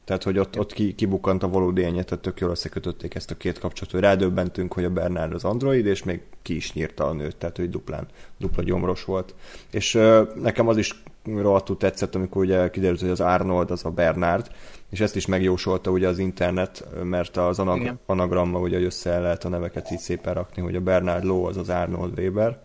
tehát, 0.06 0.24
hogy 0.24 0.40
ott, 0.40 0.60
ott 0.60 0.74
ki, 0.74 0.96
kibukkant 0.96 1.44
a 1.44 1.50
valódi 1.50 1.84
ennyi, 1.84 2.04
tehát 2.04 2.20
tök 2.20 2.40
jól 2.40 2.50
összekötötték 2.50 3.16
ezt 3.16 3.32
a 3.32 3.36
két 3.36 3.60
kapcsolatot, 3.60 4.00
hogy 4.00 4.10
rádöbbentünk, 4.10 4.74
hogy 4.74 4.84
a 4.84 4.90
Bernard 4.90 5.34
az 5.34 5.44
android, 5.44 5.86
és 5.86 6.04
még 6.04 6.22
ki 6.42 6.56
is 6.56 6.74
nyírta 6.74 7.08
a 7.08 7.14
nőt, 7.14 7.36
tehát 7.36 7.58
hogy 7.58 7.70
duplán, 7.70 8.08
dupla 8.38 8.64
gyomros 8.64 9.04
volt. 9.04 9.36
És 9.72 9.96
uh, 9.96 10.36
nekem 10.36 10.68
az 10.68 10.78
is 10.78 11.04
rohadtul 11.24 11.78
tetszett, 11.78 12.16
amikor 12.16 12.44
ugye 12.44 12.70
kiderült, 12.70 13.00
hogy 13.00 13.10
az 13.10 13.22
Arnold 13.22 13.72
az 13.72 13.86
a 13.86 13.90
Bernard, 13.90 14.52
és 14.90 15.00
ezt 15.00 15.16
is 15.16 15.26
megjósolta 15.26 15.92
ugye 15.92 16.08
az 16.08 16.20
internet, 16.20 16.88
mert 17.04 17.38
az 17.38 17.60
anag- 17.60 17.94
anagramma 18.06 18.60
ugye 18.60 18.80
össze 18.80 19.20
lehet 19.20 19.44
a 19.44 19.50
neveket 19.50 19.92
így 19.92 20.00
szépen 20.00 20.34
rakni, 20.34 20.62
hogy 20.62 20.76
a 20.76 20.82
Bernard 20.82 21.24
Ló 21.24 21.46
az 21.46 21.58
az 21.58 21.70
Arnold 21.70 22.20
Weber, 22.20 22.65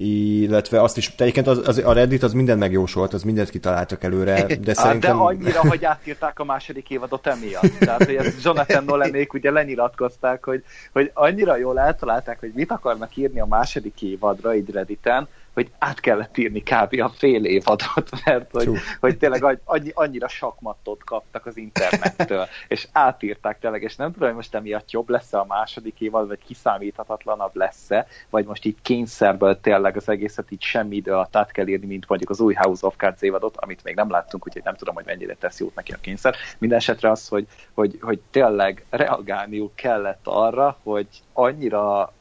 illetve 0.00 0.82
azt 0.82 0.96
is, 0.96 1.12
egyébként 1.16 1.46
az, 1.46 1.68
az, 1.68 1.78
a 1.78 1.92
Reddit 1.92 2.22
az 2.22 2.32
mindent 2.32 2.58
megjósolt, 2.58 3.12
az 3.14 3.22
mindent 3.22 3.50
kitaláltak 3.50 4.02
előre, 4.04 4.46
de 4.60 4.74
szerintem... 4.74 5.16
De 5.16 5.22
annyira, 5.22 5.60
hogy 5.60 5.84
átírták 5.84 6.38
a 6.38 6.44
második 6.44 6.90
évadot 6.90 7.26
emiatt. 7.26 7.78
Tehát, 7.78 8.04
hogy 8.04 8.14
ez 8.14 8.44
Jonathan 8.44 8.84
Nolanék 8.84 9.32
ugye 9.32 9.50
lenyilatkozták, 9.50 10.44
hogy, 10.44 10.64
hogy 10.92 11.10
annyira 11.14 11.56
jól 11.56 11.80
eltalálták, 11.80 12.40
hogy 12.40 12.52
mit 12.54 12.70
akarnak 12.70 13.16
írni 13.16 13.40
a 13.40 13.46
második 13.46 14.02
évadra, 14.02 14.54
így 14.54 14.70
Redditen, 14.70 15.28
hogy 15.58 15.70
át 15.78 16.00
kellett 16.00 16.36
írni 16.36 16.62
kb. 16.62 17.00
a 17.00 17.08
fél 17.08 17.44
évadot, 17.44 18.08
mert 18.24 18.50
hogy, 18.50 18.70
hogy 19.00 19.18
tényleg 19.18 19.60
annyi, 19.64 19.90
annyira 19.94 20.28
sakmattot 20.28 21.04
kaptak 21.04 21.46
az 21.46 21.56
internettől, 21.56 22.46
és 22.68 22.88
átírták 22.92 23.58
tényleg, 23.58 23.82
és 23.82 23.96
nem 23.96 24.12
tudom, 24.12 24.28
hogy 24.28 24.36
most 24.36 24.54
emiatt 24.54 24.90
jobb 24.90 25.08
lesz-e 25.08 25.38
a 25.38 25.44
második 25.44 26.00
évad, 26.00 26.28
vagy 26.28 26.38
kiszámíthatatlanabb 26.46 27.56
lesz-e, 27.56 28.06
vagy 28.30 28.44
most 28.44 28.64
így 28.64 28.76
kényszerből 28.82 29.60
tényleg 29.60 29.96
az 29.96 30.08
egészet 30.08 30.50
így 30.50 30.62
semmi 30.62 30.96
idő 30.96 31.12
alatt 31.12 31.36
át 31.36 31.52
kell 31.52 31.66
írni, 31.66 31.86
mint 31.86 32.08
mondjuk 32.08 32.30
az 32.30 32.40
új 32.40 32.54
House 32.54 32.86
of 32.86 32.96
Cards 32.96 33.22
évadot, 33.22 33.56
amit 33.56 33.84
még 33.84 33.94
nem 33.94 34.10
láttunk, 34.10 34.46
úgyhogy 34.46 34.64
nem 34.64 34.74
tudom, 34.74 34.94
hogy 34.94 35.06
mennyire 35.06 35.34
tesz 35.34 35.60
jót 35.60 35.74
neki 35.74 35.92
a 35.92 35.98
kényszer. 36.00 36.34
Minden 36.58 36.78
esetre 36.78 37.10
az, 37.10 37.28
hogy, 37.28 37.46
hogy, 37.74 37.98
hogy 38.00 38.20
tényleg 38.30 38.84
reagálniuk 38.90 39.74
kellett 39.74 40.20
arra, 40.24 40.78
hogy 40.82 41.06
annyira 41.38 42.12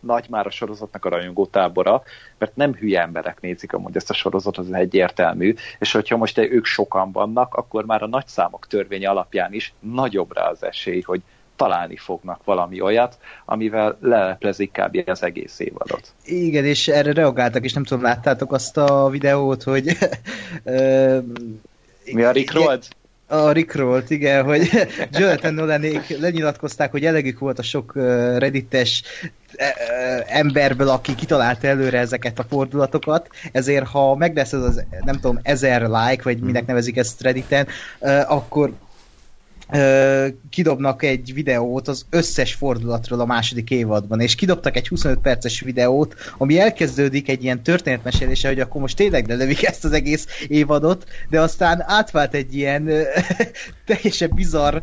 nagy 0.00 0.26
már 0.28 0.46
a 0.46 0.50
sorozatnak 0.50 1.04
a 1.04 1.08
rajongó 1.08 1.46
tábora, 1.46 2.02
mert 2.38 2.56
nem 2.56 2.74
hülye 2.74 3.00
emberek 3.00 3.40
nézik 3.40 3.72
amúgy 3.72 3.96
ezt 3.96 4.10
a 4.10 4.14
sorozatot, 4.14 4.66
az 4.66 4.72
egyértelmű, 4.72 5.54
és 5.78 5.92
hogyha 5.92 6.16
most 6.16 6.38
ők 6.38 6.64
sokan 6.64 7.12
vannak, 7.12 7.54
akkor 7.54 7.84
már 7.84 8.02
a 8.02 8.06
nagyszámok 8.06 8.66
törvénye 8.66 9.08
alapján 9.08 9.52
is 9.52 9.72
nagyobb 9.80 10.36
rá 10.36 10.48
az 10.48 10.62
esély, 10.62 11.00
hogy 11.00 11.20
találni 11.56 11.96
fognak 11.96 12.44
valami 12.44 12.80
olyat, 12.80 13.18
amivel 13.44 13.98
leleplezik 14.00 14.72
kb. 14.72 15.02
az 15.06 15.22
egész 15.22 15.58
évadot. 15.58 16.12
Igen, 16.24 16.64
és 16.64 16.88
erre 16.88 17.12
reagáltak, 17.12 17.64
és 17.64 17.72
nem 17.72 17.84
tudom, 17.84 18.02
láttátok 18.02 18.52
azt 18.52 18.76
a 18.76 19.08
videót, 19.08 19.62
hogy 19.62 19.84
Mi 22.14 22.22
a 22.22 22.30
Rick 22.30 22.52
Rold? 22.52 22.86
A 23.30 23.50
Rickrollt, 23.50 24.10
igen, 24.10 24.44
hogy 24.44 24.70
Jonathan 25.18 25.54
Nolanék 25.54 26.18
lenyilatkozták, 26.18 26.90
hogy 26.90 27.04
elegük 27.04 27.38
volt 27.38 27.58
a 27.58 27.62
sok 27.62 27.92
reddites 28.38 29.02
emberből, 30.26 30.88
aki 30.88 31.14
kitalálta 31.14 31.66
előre 31.66 31.98
ezeket 31.98 32.38
a 32.38 32.46
fordulatokat, 32.48 33.28
ezért 33.52 33.86
ha 33.86 34.16
meg 34.16 34.36
lesz 34.36 34.52
ez 34.52 34.62
az, 34.62 34.84
nem 35.04 35.14
tudom, 35.14 35.38
ezer 35.42 35.82
like, 35.82 36.22
vagy 36.22 36.38
minek 36.38 36.62
mhm. 36.62 36.70
nevezik 36.70 36.96
ezt 36.96 37.22
Redditen, 37.22 37.66
akkor 38.26 38.72
kidobnak 40.50 41.02
egy 41.02 41.34
videót 41.34 41.88
az 41.88 42.06
összes 42.10 42.54
fordulatról 42.54 43.20
a 43.20 43.26
második 43.26 43.70
évadban, 43.70 44.20
és 44.20 44.34
kidobtak 44.34 44.76
egy 44.76 44.88
25 44.88 45.18
perces 45.18 45.60
videót, 45.60 46.14
ami 46.38 46.58
elkezdődik 46.58 47.28
egy 47.28 47.42
ilyen 47.42 47.62
történetmesélése, 47.62 48.48
hogy 48.48 48.60
akkor 48.60 48.80
most 48.80 48.96
tényleg 48.96 49.28
lelövik 49.28 49.64
ezt 49.64 49.84
az 49.84 49.92
egész 49.92 50.26
évadot, 50.48 51.04
de 51.30 51.40
aztán 51.40 51.84
átvált 51.86 52.34
egy 52.34 52.54
ilyen 52.54 52.90
teljesen 53.86 54.30
bizarr 54.34 54.80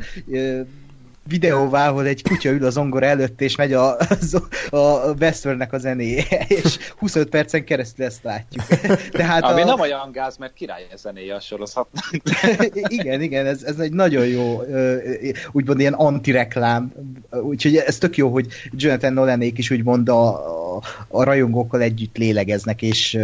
videóvá, 1.27 1.89
ahol 1.89 2.05
egy 2.05 2.23
kutya 2.23 2.49
ül 2.49 2.65
az 2.65 2.77
ongor 2.77 3.03
előtt, 3.03 3.41
és 3.41 3.55
megy 3.55 3.73
a, 3.73 3.97
a 4.69 5.13
Westworldnek 5.19 5.73
a 5.73 5.77
zenéje, 5.77 6.23
és 6.47 6.77
25 6.97 7.29
percen 7.29 7.63
keresztül 7.63 8.05
ezt 8.05 8.23
látjuk. 8.23 8.65
Tehát 9.11 9.43
Ami 9.43 9.61
a... 9.61 9.65
nem 9.65 9.79
olyan 9.79 10.11
gáz, 10.11 10.37
mert 10.37 10.53
király 10.53 10.87
a 10.93 10.97
zenéje 10.97 11.35
a 11.35 11.39
sorozatnak. 11.39 12.03
igen, 12.99 13.21
igen, 13.21 13.45
ez, 13.45 13.63
ez 13.63 13.79
egy 13.79 13.91
nagyon 13.91 14.25
jó, 14.25 14.61
úgymond 15.51 15.79
ilyen 15.79 15.93
antireklám, 15.93 16.93
úgyhogy 17.29 17.75
ez 17.75 17.97
tök 17.97 18.17
jó, 18.17 18.29
hogy 18.29 18.47
Jonathan 18.71 19.13
Nolanék 19.13 19.57
is 19.57 19.71
úgymond 19.71 20.09
a, 20.09 20.27
a, 20.75 20.81
a 21.07 21.23
rajongókkal 21.23 21.81
együtt 21.81 22.17
lélegeznek, 22.17 22.81
és 22.81 23.19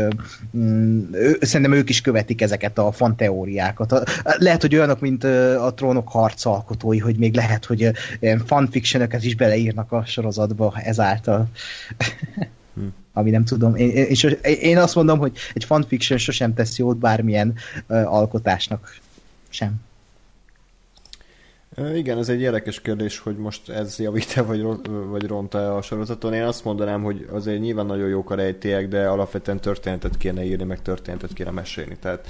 mm, 0.58 1.14
ő, 1.14 1.38
szerintem 1.42 1.78
ők 1.78 1.90
is 1.90 2.02
követik 2.02 2.42
ezeket 2.42 2.78
a 2.78 2.92
fanteóriákat. 2.92 4.12
Lehet, 4.24 4.62
hogy 4.62 4.76
olyanok, 4.76 5.00
mint 5.00 5.24
a 5.24 5.74
trónok 5.76 6.10
harcalkotói, 6.10 6.98
hogy 6.98 7.16
még 7.16 7.36
lehet, 7.36 7.66
hogy 7.66 7.91
ilyen 8.20 8.46
fanfiction 8.46 9.08
is 9.20 9.36
beleírnak 9.36 9.92
a 9.92 10.06
sorozatba 10.06 10.74
ezáltal. 10.84 11.48
Hm. 12.74 12.82
Ami 13.14 13.30
nem 13.30 13.44
tudom. 13.44 13.76
Én, 13.76 13.90
én, 13.90 14.38
én 14.42 14.78
azt 14.78 14.96
mondom, 14.96 15.20
hogy 15.20 15.38
egy 15.54 15.64
fanfiction 15.64 16.20
sosem 16.20 16.54
tesz 16.54 16.78
jót 16.78 16.98
bármilyen 16.98 17.54
uh, 17.88 18.14
alkotásnak 18.14 19.00
sem. 19.50 19.82
Igen, 21.94 22.18
ez 22.18 22.30
egy 22.30 22.42
érdekes 22.42 22.82
kérdés, 22.82 23.20
hogy 23.20 23.38
most 23.38 23.70
ez 23.70 24.00
javít-e 24.00 24.42
vagy, 24.42 24.66
vagy 25.10 25.28
ront-e 25.28 25.74
a 25.76 25.82
sorozaton. 25.82 26.34
Én 26.34 26.44
azt 26.44 26.64
mondanám, 26.64 27.04
hogy 27.04 27.28
azért 27.32 27.60
nyilván 27.60 27.86
nagyon 27.86 28.10
jók 28.10 28.30
a 28.30 28.36
rejtélyek, 28.36 28.88
de 28.88 29.08
alapvetően 29.08 29.60
történetet 29.60 30.18
kéne 30.18 30.44
írni, 30.44 30.64
meg 30.64 30.82
történetet 30.82 31.34
kéne 31.34 31.52
mesélni. 31.52 31.98
Tehát 32.00 32.28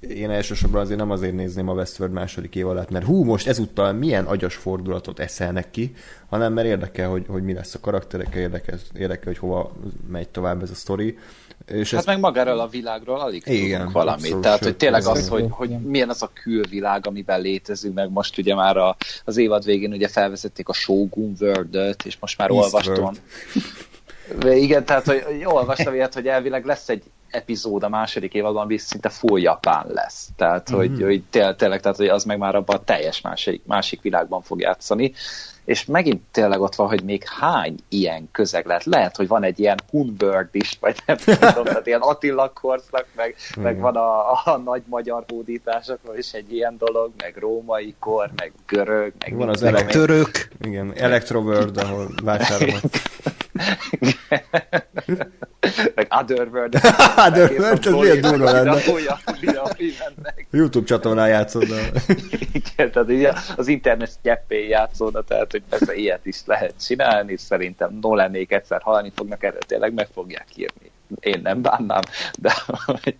én 0.00 0.30
elsősorban 0.30 0.80
azért 0.80 0.98
nem 0.98 1.10
azért 1.10 1.34
nézném 1.34 1.68
a 1.68 1.72
Westworld 1.72 2.14
második 2.14 2.54
év 2.54 2.68
alatt, 2.68 2.90
mert 2.90 3.04
hú, 3.04 3.24
most 3.24 3.46
ezúttal 3.46 3.92
milyen 3.92 4.24
agyas 4.24 4.54
fordulatot 4.54 5.18
eszelnek 5.18 5.70
ki, 5.70 5.94
hanem 6.28 6.52
mert 6.52 6.66
érdekel, 6.66 7.08
hogy, 7.08 7.24
hogy 7.28 7.42
mi 7.42 7.52
lesz 7.52 7.74
a 7.74 7.80
karakterekkel, 7.80 8.40
érdekel, 8.40 8.78
érdekel, 8.98 9.24
hogy 9.24 9.38
hova 9.38 9.72
megy 10.08 10.28
tovább 10.28 10.62
ez 10.62 10.70
a 10.70 10.74
sztori. 10.74 11.18
És 11.66 11.90
hát 11.90 12.00
ez... 12.00 12.06
meg 12.06 12.20
magáról 12.20 12.60
a 12.60 12.68
világról 12.68 13.20
alig 13.20 13.42
Igen, 13.46 13.76
tudunk 13.76 13.92
valamit. 13.92 14.22
Abszolút, 14.22 14.42
Tehát, 14.42 14.64
hogy 14.64 14.76
tényleg 14.76 15.06
az, 15.06 15.28
hogy, 15.28 15.46
hogy 15.50 15.70
milyen 15.70 16.08
az 16.08 16.22
a 16.22 16.30
külvilág, 16.42 17.06
amiben 17.06 17.40
létezünk, 17.40 17.94
meg 17.94 18.10
most 18.10 18.38
ugye 18.38 18.54
már 18.54 18.76
a, 18.76 18.96
az 19.24 19.36
évad 19.36 19.64
végén 19.64 19.92
ugye 19.92 20.08
felvezették 20.08 20.68
a 20.68 20.72
Shogun 20.72 21.36
world 21.40 21.96
és 22.04 22.16
most 22.20 22.38
már 22.38 22.50
East 22.50 22.64
olvastam. 22.64 23.14
World. 24.34 24.56
Igen, 24.62 24.84
tehát 24.84 25.04
hogy 25.04 25.44
olvastam 25.44 25.94
ilyet, 25.94 26.14
hogy 26.14 26.26
elvileg 26.26 26.64
lesz 26.64 26.88
egy 26.88 27.02
epizód 27.30 27.82
a 27.82 27.88
második 27.88 28.34
évadban, 28.34 28.78
szinte 28.78 29.08
full 29.08 29.40
japán 29.40 29.86
lesz. 29.88 30.28
Tehát, 30.36 30.70
mm-hmm. 30.70 30.80
hogy, 30.80 31.02
hogy 31.02 31.22
tényleg, 31.56 31.80
tehát, 31.80 31.96
hogy 31.96 32.08
az 32.08 32.24
meg 32.24 32.38
már 32.38 32.54
abban 32.54 32.76
a 32.76 32.84
teljes 32.84 33.20
másik, 33.20 33.62
másik 33.66 34.02
világban 34.02 34.42
fog 34.42 34.60
játszani. 34.60 35.12
És 35.64 35.84
megint 35.84 36.22
tényleg 36.30 36.60
ott 36.60 36.74
van, 36.74 36.88
hogy 36.88 37.04
még 37.04 37.24
hány 37.40 37.74
ilyen 37.88 38.28
közeg 38.32 38.66
lehet. 38.66 38.84
Lehet, 38.84 39.16
hogy 39.16 39.28
van 39.28 39.42
egy 39.42 39.60
ilyen 39.60 39.80
Hunbird 39.90 40.48
is, 40.52 40.78
vagy 40.80 40.96
nem 41.06 41.16
tudom, 41.16 41.64
tehát 41.72 41.86
ilyen 41.86 42.00
Attila 42.00 42.52
korszak, 42.52 43.06
meg, 43.16 43.34
mm. 43.58 43.62
meg 43.62 43.78
van 43.78 43.96
a, 43.96 44.30
a 44.30 44.60
nagy 44.64 44.82
magyar 44.86 45.24
hódításokról 45.28 46.16
is 46.16 46.32
egy 46.32 46.52
ilyen 46.52 46.76
dolog, 46.78 47.12
meg 47.16 47.36
római 47.36 47.94
kor, 47.98 48.30
meg 48.36 48.52
görög, 48.66 49.12
meg 49.18 49.36
van 49.36 49.48
az 49.48 49.62
elek- 49.62 49.90
török. 49.90 50.48
Igen, 50.60 50.92
Electroworld, 50.96 51.76
ahol 51.76 52.08
vásárolnak. 52.22 52.82
meg 55.94 56.06
Otherworld. 56.20 56.74
Otherworld, 57.26 57.86
ez 57.86 57.92
milyen 57.92 58.20
durva 58.20 58.52
lenne. 58.52 58.80
YouTube 60.50 60.86
csatornán 60.86 61.28
játszódna. 61.28 61.76
Igen, 62.52 62.90
tehát 62.90 63.08
ugye 63.08 63.32
az 63.56 63.68
internet 63.68 64.10
gyeppé 64.22 64.68
játszódna, 64.68 65.22
tehát 65.22 65.50
hogy 65.50 65.62
persze 65.68 65.94
ilyet 65.94 66.26
is 66.26 66.40
lehet 66.46 66.74
csinálni, 66.86 67.36
szerintem 67.36 67.98
Nolanék 68.00 68.52
egyszer 68.52 68.82
hallani 68.82 69.12
fognak, 69.14 69.42
erre 69.42 69.58
tényleg 69.66 69.94
meg 69.94 70.08
fogják 70.14 70.46
írni. 70.54 70.90
Én 71.20 71.40
nem 71.42 71.62
bánnám, 71.62 72.00
de 72.38 72.52
hogy, 72.84 73.16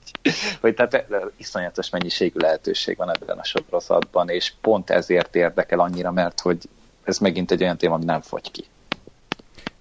hogy 0.60 0.74
tehát 0.74 1.06
iszonyatos 1.36 1.90
mennyiségű 1.90 2.38
lehetőség 2.38 2.96
van 2.96 3.10
ebben 3.10 3.38
a 3.38 3.44
sorozatban, 3.44 4.28
és 4.28 4.52
pont 4.60 4.90
ezért 4.90 5.36
érdekel 5.36 5.80
annyira, 5.80 6.12
mert 6.12 6.40
hogy 6.40 6.58
ez 7.04 7.18
megint 7.18 7.50
egy 7.50 7.62
olyan 7.62 7.76
téma, 7.76 7.94
ami 7.94 8.04
nem 8.04 8.20
fogy 8.20 8.50
ki. 8.50 8.64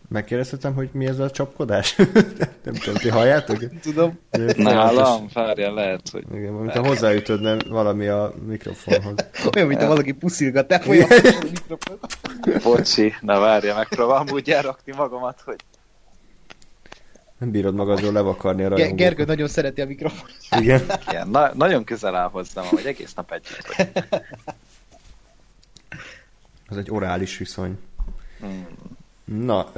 Megkérdezhetem, 0.10 0.74
hogy 0.74 0.90
mi 0.92 1.06
ez 1.06 1.20
a 1.20 1.32
csapkodás? 1.32 1.96
nem 2.66 2.74
tudom, 2.74 2.96
ti 2.96 3.10
halljátok? 3.10 3.80
Tudom. 3.82 4.20
Nálam, 4.58 5.28
várja, 5.34 5.74
lehet, 5.74 6.10
hogy... 6.10 6.24
Igen, 6.34 6.54
mint 6.54 6.76
a 6.76 6.86
hozzáütödne 6.86 7.58
valami 7.70 8.08
a 8.08 8.34
mikrofonhoz. 8.46 9.16
Olyan, 9.56 9.68
mint 9.68 9.82
a 9.82 9.88
valaki 9.88 10.12
puszilgat, 10.12 10.68
te 10.68 10.80
folyamatos 10.80 11.36
a 11.36 11.44
mikrofon. 11.44 12.00
Bocsi, 12.64 13.14
na 13.22 13.40
várja, 13.40 13.76
megpróbálom 13.76 14.28
úgy 14.32 14.50
elrakni 14.50 14.94
magamat, 14.96 15.42
hogy... 15.46 15.56
Nem 17.38 17.52
bírod 17.52 17.76
magadról 17.76 18.12
levakarni 18.12 18.64
a 18.64 18.70
rajongókat. 18.70 18.98
Gergő 18.98 19.24
nagyon 19.24 19.48
szereti 19.48 19.82
a 19.82 19.86
mikrofon. 19.86 20.30
Igen. 20.60 20.82
Igen, 21.08 21.28
na, 21.28 21.54
nagyon 21.54 21.84
közel 21.84 22.16
áll 22.16 22.30
hozzám, 22.30 22.66
hogy 22.66 22.86
egész 22.86 23.14
nap 23.14 23.32
együtt 23.32 23.88
Az 26.68 26.78
egy 26.78 26.92
orális 26.92 27.38
viszony. 27.38 27.80
Hmm. 28.40 28.68
Na, 29.36 29.72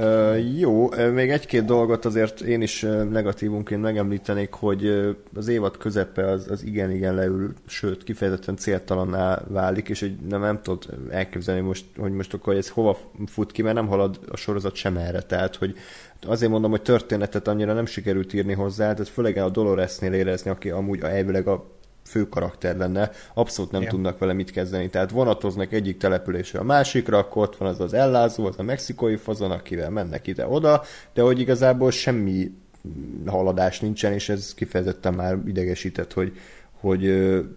jó, 0.58 0.88
még 1.12 1.30
egy-két 1.30 1.64
dolgot 1.64 2.04
azért 2.04 2.40
én 2.40 2.62
is 2.62 2.80
negatívunként 3.10 3.82
megemlítenék, 3.82 4.52
hogy 4.52 5.14
az 5.34 5.48
évad 5.48 5.76
közepe 5.76 6.30
az, 6.30 6.50
az 6.50 6.62
igen-igen 6.62 7.14
leül, 7.14 7.52
sőt, 7.66 8.04
kifejezetten 8.04 8.56
céltalanná 8.56 9.42
válik, 9.48 9.88
és 9.88 10.00
hogy 10.00 10.16
nem, 10.28 10.40
nem 10.40 10.62
tudod 10.62 10.86
elképzelni 11.10 11.60
most, 11.60 11.84
hogy 11.98 12.12
most 12.12 12.34
akkor 12.34 12.54
ez 12.54 12.68
hova 12.68 12.98
fut 13.26 13.52
ki, 13.52 13.62
mert 13.62 13.74
nem 13.74 13.86
halad 13.86 14.18
a 14.28 14.36
sorozat 14.36 14.74
sem 14.74 14.96
erre, 14.96 15.20
tehát 15.20 15.56
hogy 15.56 15.74
azért 16.26 16.50
mondom, 16.50 16.70
hogy 16.70 16.82
történetet 16.82 17.48
annyira 17.48 17.72
nem 17.72 17.86
sikerült 17.86 18.32
írni 18.32 18.52
hozzá, 18.52 18.92
tehát 18.92 19.08
főleg 19.08 19.36
a 19.36 19.48
Doloresnél 19.48 20.12
érezni, 20.12 20.50
aki 20.50 20.70
amúgy 20.70 21.00
elvileg 21.00 21.46
a 21.46 21.79
fő 22.10 22.28
karakter 22.28 22.76
lenne, 22.76 23.10
abszolút 23.34 23.70
nem 23.70 23.82
ja. 23.82 23.88
tudnak 23.88 24.18
vele 24.18 24.32
mit 24.32 24.50
kezdeni. 24.50 24.88
Tehát 24.88 25.10
vonatoznak 25.10 25.72
egyik 25.72 25.96
településre 25.96 26.58
a 26.58 26.64
másikra, 26.64 27.18
akkor 27.18 27.42
ott 27.42 27.56
van 27.56 27.68
az 27.68 27.80
az 27.80 27.92
ellázó, 27.92 28.46
az 28.46 28.58
a 28.58 28.62
mexikói 28.62 29.16
fazon, 29.16 29.50
akivel 29.50 29.90
mennek 29.90 30.26
ide-oda, 30.26 30.82
de 31.14 31.22
hogy 31.22 31.40
igazából 31.40 31.90
semmi 31.90 32.50
haladás 33.26 33.80
nincsen, 33.80 34.12
és 34.12 34.28
ez 34.28 34.54
kifejezetten 34.54 35.14
már 35.14 35.38
idegesített, 35.46 36.12
hogy, 36.12 36.32
hogy 36.80 37.04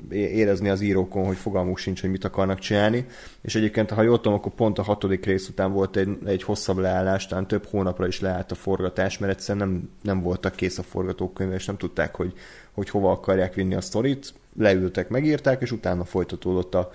érezni 0.10 0.70
az 0.70 0.82
írókon, 0.82 1.26
hogy 1.26 1.38
fogalmuk 1.38 1.78
sincs, 1.78 2.02
hogy 2.02 2.10
mit 2.10 2.24
akarnak 2.24 2.60
csinálni. 2.60 3.06
És 3.42 3.56
egyébként, 3.56 3.90
ha 3.90 4.02
jól 4.02 4.22
tudom, 4.22 4.34
akkor 4.34 4.54
pont 4.54 4.80
a 4.80 4.84
hatodik 4.84 5.26
rész 5.26 5.50
után 5.50 5.72
volt 5.72 5.96
egy, 5.96 6.18
egy 6.26 6.44
hosszabb 6.44 6.78
leállás, 6.78 7.28
talán 7.28 7.48
több 7.48 7.66
hónapra 7.66 8.08
is 8.08 8.20
leállt 8.20 8.52
a 8.52 8.56
forgatás, 8.56 9.18
mert 9.18 9.34
egyszerűen 9.34 9.68
nem, 9.68 9.90
nem 10.02 10.22
voltak 10.22 10.56
kész 10.56 10.78
a 10.78 10.84
forgatókönyve, 10.84 11.56
és 11.56 11.66
nem 11.66 11.78
tudták, 11.78 12.16
hogy, 12.16 12.34
hogy 12.72 12.90
hova 12.90 13.12
akarják 13.12 13.54
vinni 13.54 13.76
a 13.76 13.82
sztorit. 13.82 14.34
Leültek, 14.58 15.10
megírták, 15.10 15.62
és 15.62 15.72
utána 15.72 16.04
folytatódott 16.04 16.76
a, 16.76 16.92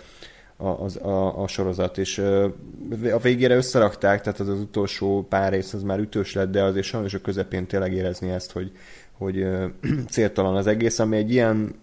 a, 0.56 0.66
a, 1.08 1.42
a, 1.42 1.46
sorozat, 1.46 1.98
és 1.98 2.18
a 3.12 3.18
végére 3.22 3.54
összerakták, 3.54 4.20
tehát 4.20 4.40
az, 4.40 4.48
az 4.48 4.60
utolsó 4.60 5.26
pár 5.28 5.52
rész 5.52 5.72
az 5.72 5.82
már 5.82 5.98
ütős 5.98 6.34
lett, 6.34 6.50
de 6.50 6.62
azért 6.62 6.86
sajnos 6.86 7.14
a 7.14 7.20
közepén 7.20 7.66
tényleg 7.66 7.92
érezni 7.92 8.30
ezt, 8.30 8.52
hogy, 8.52 8.72
hogy 9.12 9.46
céltalan 10.10 10.56
az 10.56 10.66
egész, 10.66 10.98
ami 10.98 11.16
egy 11.16 11.30
ilyen 11.30 11.74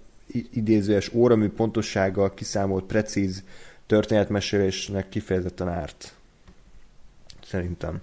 idézőes 0.52 1.14
óramű 1.14 1.50
pontossággal 1.50 2.34
kiszámolt, 2.34 2.84
precíz 2.84 3.44
történetmesélésnek 3.86 5.10
kifejezetten 5.10 5.68
árt. 5.68 6.14
Szerintem. 7.46 8.02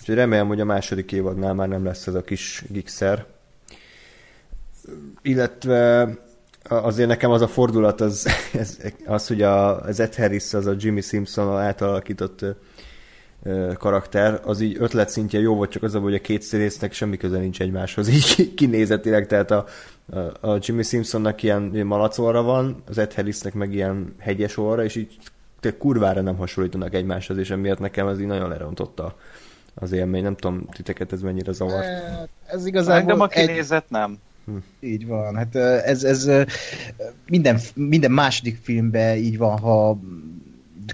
Úgyhogy 0.00 0.14
remélem, 0.14 0.46
hogy 0.46 0.60
a 0.60 0.64
második 0.64 1.12
évadnál 1.12 1.54
már 1.54 1.68
nem 1.68 1.84
lesz 1.84 2.06
ez 2.06 2.14
a 2.14 2.22
kis 2.22 2.64
gigszer. 2.68 3.26
Illetve 5.22 6.08
azért 6.68 7.08
nekem 7.08 7.30
az 7.30 7.40
a 7.40 7.48
fordulat, 7.48 8.00
az, 8.00 8.26
ez, 8.52 8.78
az 9.06 9.26
hogy 9.26 9.42
a, 9.42 9.80
az 9.80 10.00
Ed 10.00 10.14
Harris, 10.14 10.54
az 10.54 10.66
a 10.66 10.74
Jimmy 10.78 11.00
Simpson 11.00 11.58
átalakított 11.58 12.44
karakter, 13.78 14.40
az 14.44 14.60
így 14.60 14.76
ötlet 14.80 15.08
szintje 15.08 15.40
jó 15.40 15.54
volt, 15.54 15.70
csak 15.70 15.82
az, 15.82 15.94
hogy 15.94 16.14
a 16.14 16.20
két 16.20 16.50
résznek 16.50 16.92
semmi 16.92 17.16
köze 17.16 17.38
nincs 17.38 17.60
egymáshoz, 17.60 18.08
így 18.38 18.54
kinézetileg, 18.54 19.26
tehát 19.26 19.50
a, 19.50 19.66
a, 20.40 20.48
a 20.50 20.58
Jimmy 20.60 20.82
Simpsonnak 20.82 21.42
ilyen 21.42 21.62
malac 21.62 22.18
orra 22.18 22.42
van, 22.42 22.82
az 22.88 22.98
Ed 22.98 23.14
Harrisnek 23.14 23.54
meg 23.54 23.72
ilyen 23.72 24.14
hegyes 24.18 24.56
orra, 24.56 24.84
és 24.84 24.96
így 24.96 25.16
te 25.60 25.76
kurvára 25.76 26.20
nem 26.20 26.36
hasonlítanak 26.36 26.94
egymáshoz, 26.94 27.36
és 27.36 27.50
emiatt 27.50 27.78
nekem 27.78 28.08
ez 28.08 28.20
így 28.20 28.26
nagyon 28.26 28.48
lerontotta 28.48 29.16
az 29.74 29.92
élmény. 29.92 30.22
Nem 30.22 30.36
tudom, 30.36 30.68
titeket 30.72 31.12
ez 31.12 31.20
mennyire 31.20 31.52
zavart. 31.52 31.86
Ez 32.46 32.66
igazából... 32.66 33.00
Engem 33.00 33.20
a 33.20 33.26
kinézet 33.26 33.82
egy... 33.82 33.90
nem. 33.90 34.18
Hm. 34.48 34.56
Így 34.80 35.06
van, 35.06 35.36
hát 35.36 35.54
ez, 35.56 36.04
ez 36.04 36.30
minden, 37.28 37.60
minden 37.74 38.10
második 38.10 38.58
filmben 38.62 39.16
így 39.16 39.38
van, 39.38 39.58
ha 39.58 39.98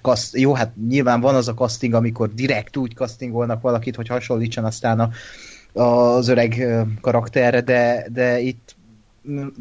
kaszt, 0.03 0.37
jó, 0.37 0.55
hát 0.55 0.73
nyilván 0.89 1.21
van 1.21 1.35
az 1.35 1.49
a 1.49 1.55
casting, 1.55 1.95
amikor 1.95 2.35
direkt 2.35 2.77
úgy 2.77 2.95
castingolnak 2.95 3.61
valakit, 3.61 3.97
hogy 3.97 4.09
hasonlítson 4.09 4.65
aztán 4.65 5.01
a, 5.01 5.11
az 5.83 6.29
öreg 6.29 6.67
karakterre, 7.01 7.61
de, 7.61 8.07
de 8.13 8.41
itt 8.41 8.77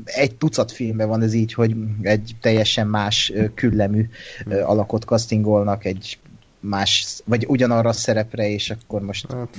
egy 0.03 0.35
tucat 0.35 0.71
filmben 0.71 1.07
van 1.07 1.21
ez 1.21 1.33
így, 1.33 1.53
hogy 1.53 1.75
egy 2.01 2.35
teljesen 2.41 2.87
más 2.87 3.33
küllemű 3.55 4.09
hmm. 4.43 4.53
alakot 4.63 5.03
castingolnak, 5.03 5.85
egy 5.85 6.19
más, 6.59 7.21
vagy 7.25 7.45
ugyanarra 7.47 7.89
a 7.89 7.93
szerepre, 7.93 8.49
és 8.49 8.69
akkor 8.69 9.01
most 9.01 9.31
hát. 9.31 9.57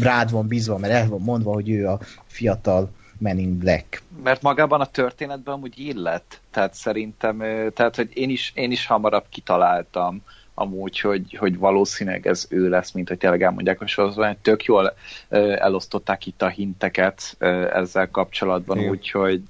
rád 0.00 0.30
van 0.30 0.46
bízva, 0.46 0.78
mert 0.78 0.92
el 0.92 1.08
van 1.08 1.20
mondva, 1.20 1.52
hogy 1.52 1.70
ő 1.70 1.88
a 1.88 2.00
fiatal 2.26 2.90
Men 3.22 3.38
in 3.38 3.58
Black. 3.58 4.02
Mert 4.22 4.42
magában 4.42 4.80
a 4.80 4.86
történetben 4.86 5.54
amúgy 5.54 5.78
illet, 5.78 6.40
tehát 6.50 6.74
szerintem, 6.74 7.38
tehát 7.74 7.96
hogy 7.96 8.10
én 8.14 8.30
is, 8.30 8.52
én 8.54 8.70
is 8.70 8.86
hamarabb 8.86 9.24
kitaláltam, 9.28 10.22
amúgy, 10.54 11.00
hogy, 11.00 11.36
hogy 11.38 11.58
valószínűleg 11.58 12.26
ez 12.26 12.46
ő 12.48 12.68
lesz, 12.68 12.90
mint 12.90 13.08
hogy 13.08 13.18
tényleg 13.18 13.42
elmondják 13.42 13.80
a 13.80 13.86
sorozatban. 13.86 14.36
Tök 14.42 14.64
jól 14.64 14.94
elosztották 15.28 16.26
itt 16.26 16.42
a 16.42 16.48
hinteket 16.48 17.36
ezzel 17.72 18.10
kapcsolatban, 18.10 18.78
úgyhogy 18.78 19.42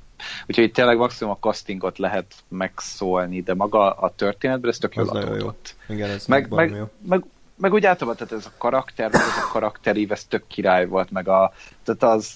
Úgyhogy 0.47 0.73
tényleg 0.73 0.97
maximum 0.97 1.33
a 1.33 1.39
castingot 1.41 1.99
lehet 1.99 2.35
megszólni, 2.49 3.41
de 3.41 3.55
maga 3.55 3.91
a 3.93 4.15
történetben 4.15 4.71
ez 4.71 4.79
tök 4.79 4.95
jól 4.95 5.09
adódott. 5.09 5.75
Igen, 5.89 6.11
ez 6.11 6.27
meg, 6.27 6.49
meg, 6.51 6.71
jó. 6.71 6.91
meg, 7.09 7.25
meg 7.57 7.73
úgy 7.73 7.87
általában, 7.87 8.17
tehát 8.17 8.33
ez 8.45 8.47
a 8.47 8.59
karakter, 8.59 9.11
meg 9.13 9.21
ez 9.21 9.45
a 9.45 9.53
karakterív, 9.53 10.13
ez 10.13 10.25
tök 10.25 10.47
király 10.47 10.87
volt, 10.87 11.11
meg 11.11 11.29
a, 11.29 11.53
tehát 11.85 12.03
az, 12.17 12.33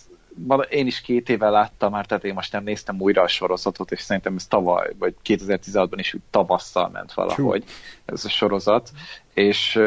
én 0.68 0.87
is 0.87 1.01
két 1.01 1.29
éve 1.29 1.49
láttam 1.49 1.90
már, 1.90 2.07
tehát 2.07 2.25
én 2.25 2.35
most 2.35 2.53
nem 2.53 2.64
néztem 2.64 3.01
újra 3.01 3.22
a 3.22 3.29
sorozatot, 3.29 3.92
és 3.92 4.01
szerintem 4.01 4.35
ez 4.37 4.46
tavaly, 4.46 4.92
vagy 4.99 5.14
2016-ban 5.25 5.96
is 5.96 6.16
tavasszal 6.31 6.88
ment 6.88 7.12
valahogy 7.12 7.64
Hú. 7.64 8.12
ez 8.14 8.25
a 8.25 8.29
sorozat, 8.29 8.90
és 9.35 9.81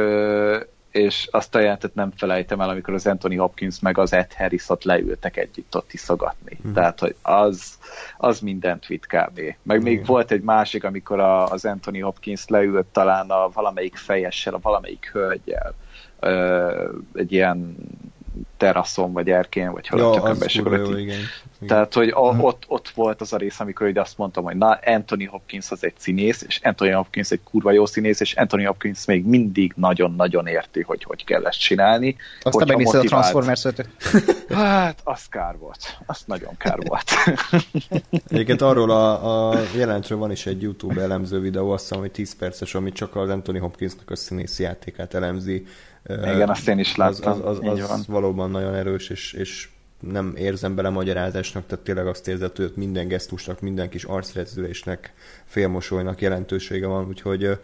és 0.91 1.27
azt 1.31 1.55
a 1.55 1.59
jelentet 1.59 1.95
nem 1.95 2.11
felejtem 2.15 2.61
el, 2.61 2.69
amikor 2.69 2.93
az 2.93 3.07
Anthony 3.07 3.37
Hopkins 3.37 3.79
meg 3.79 3.97
az 3.97 4.13
Ed 4.13 4.33
Harris-ot 4.33 4.83
leültek 4.83 5.37
együtt 5.37 5.75
ott 5.75 5.93
iszogatni. 5.93 6.57
Mm. 6.67 6.73
Tehát, 6.73 6.99
hogy 6.99 7.15
az, 7.21 7.77
az 8.17 8.39
mindent 8.39 8.85
vitt 8.85 9.05
kb. 9.05 9.39
Meg 9.61 9.81
még 9.81 9.99
mm. 9.99 10.03
volt 10.03 10.31
egy 10.31 10.41
másik, 10.41 10.83
amikor 10.83 11.19
a, 11.19 11.47
az 11.47 11.65
Anthony 11.65 12.01
Hopkins 12.01 12.47
leült 12.47 12.85
talán 12.85 13.29
a 13.29 13.49
valamelyik 13.49 13.95
fejessel, 13.95 14.53
a 14.53 14.59
valamelyik 14.61 15.09
hölgyel, 15.11 15.75
egy 17.13 17.31
ilyen 17.31 17.75
teraszon, 18.57 19.13
vagy 19.13 19.29
erkén, 19.29 19.71
vagy 19.71 19.87
hogy 19.87 19.99
ja, 19.99 20.13
csak 20.13 20.25
az 20.25 20.53
jó, 20.53 20.97
igen. 20.97 21.19
Tehát, 21.67 21.93
hogy 21.93 22.09
a, 22.09 22.19
ott, 22.19 22.63
ott 22.67 22.89
volt 22.89 23.21
az 23.21 23.33
a 23.33 23.37
rész, 23.37 23.59
amikor 23.59 23.87
így 23.87 23.97
azt 23.97 24.17
mondtam, 24.17 24.43
hogy 24.43 24.55
na, 24.55 24.79
Anthony 24.85 25.27
Hopkins 25.27 25.71
az 25.71 25.83
egy 25.83 25.93
színész, 25.97 26.41
és 26.47 26.59
Anthony 26.63 26.93
Hopkins 26.93 27.31
egy 27.31 27.39
kurva 27.43 27.71
jó 27.71 27.85
színész, 27.85 28.19
és 28.19 28.33
Anthony 28.33 28.65
Hopkins 28.65 29.05
még 29.05 29.25
mindig 29.25 29.73
nagyon-nagyon 29.75 30.47
érti, 30.47 30.81
hogy 30.81 31.03
hogy 31.03 31.23
kell 31.23 31.45
ezt 31.45 31.59
csinálni. 31.59 32.15
Aztán 32.41 32.67
megnézted 32.67 33.03
a 33.03 33.07
Transformers 33.07 33.65
5 33.65 33.89
Hát, 34.49 34.99
az 35.03 35.25
kár 35.25 35.57
volt. 35.57 35.97
Az 36.05 36.21
nagyon 36.25 36.57
kár 36.57 36.79
volt. 36.87 37.11
Egyébként 38.29 38.61
arról 38.61 38.91
a, 38.91 39.49
a 39.49 39.61
jelentről 39.75 40.17
van 40.17 40.31
is 40.31 40.45
egy 40.45 40.61
YouTube 40.61 41.01
elemző 41.01 41.39
videó, 41.39 41.71
azt 41.71 41.83
hiszem, 41.83 41.99
hogy 41.99 42.11
10 42.11 42.35
perces, 42.35 42.75
ami 42.75 42.91
csak 42.91 43.15
az 43.15 43.29
Anthony 43.29 43.59
Hopkinsnak 43.59 44.09
a 44.11 44.15
színész 44.15 44.59
játékát 44.59 45.13
elemzi, 45.13 45.65
igen, 46.07 46.49
azt 46.49 46.67
én 46.67 46.79
is 46.79 46.95
láttam. 46.95 47.31
Az, 47.31 47.39
az, 47.43 47.59
az, 47.61 47.91
az 47.91 48.07
valóban 48.07 48.51
nagyon 48.51 48.75
erős, 48.75 49.09
és, 49.09 49.33
és 49.33 49.69
nem 49.99 50.33
érzem 50.35 50.75
bele 50.75 50.89
magyarázásnak, 50.89 51.65
tehát 51.65 51.83
tényleg 51.83 52.07
azt 52.07 52.27
érzed, 52.27 52.55
hogy 52.55 52.71
minden 52.75 53.07
gesztusnak, 53.07 53.61
minden 53.61 53.89
kis 53.89 54.03
arcrezülésnek, 54.03 55.13
félmosolynak 55.45 56.21
jelentősége 56.21 56.87
van, 56.87 57.07
úgyhogy 57.07 57.59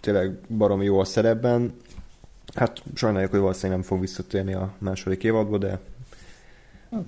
tényleg 0.00 0.38
baromi 0.48 0.84
jó 0.84 0.98
a 0.98 1.04
szerepben. 1.04 1.76
Hát 2.54 2.82
sajnáljuk, 2.94 3.30
hogy 3.30 3.40
valószínűleg 3.40 3.78
nem 3.78 3.88
fog 3.88 4.00
visszatérni 4.00 4.54
a 4.54 4.74
második 4.78 5.24
évadba, 5.24 5.58
de 5.58 5.80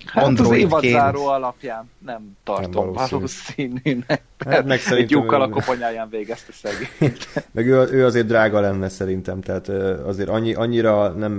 Hát 0.06 0.24
Android 0.24 0.72
az 0.72 0.82
évadzáró 0.82 1.26
alapján 1.26 1.90
nem 1.98 2.36
tartom 2.44 2.84
nem 2.84 3.08
valószínűnek. 3.10 4.22
Hát 4.46 4.64
meg 4.64 4.80
egy 4.90 5.10
lyukkal 5.10 5.42
a 5.42 5.48
koponyáján 5.48 6.08
végezte 6.08 6.52
szegény. 6.52 7.16
Meg 7.52 7.66
ő, 7.66 7.88
ő 7.90 8.04
azért 8.04 8.26
drága 8.26 8.60
lenne 8.60 8.88
szerintem, 8.88 9.40
tehát 9.40 9.68
azért 10.06 10.28
annyi, 10.28 10.54
annyira 10.54 11.08
nem, 11.08 11.36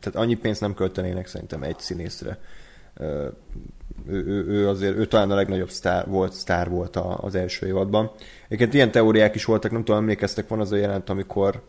tehát 0.00 0.18
annyi 0.18 0.34
pénzt 0.34 0.60
nem 0.60 0.74
költenének 0.74 1.26
szerintem 1.26 1.62
egy 1.62 1.78
színészre. 1.78 2.38
Ő, 4.08 4.24
ő, 4.26 4.46
ő 4.46 4.68
azért, 4.68 4.96
ő 4.96 5.06
talán 5.06 5.30
a 5.30 5.34
legnagyobb 5.34 5.70
sztár 5.70 6.08
volt, 6.08 6.32
sztár 6.32 6.68
volt 6.68 6.96
az 6.96 7.34
első 7.34 7.66
évadban. 7.66 8.10
Egyébként 8.44 8.74
ilyen 8.74 8.90
teóriák 8.90 9.34
is 9.34 9.44
voltak, 9.44 9.70
nem 9.70 9.84
tudom, 9.84 10.00
emlékeztek, 10.00 10.48
van 10.48 10.60
az 10.60 10.72
a 10.72 10.76
jelent, 10.76 11.10
amikor 11.10 11.62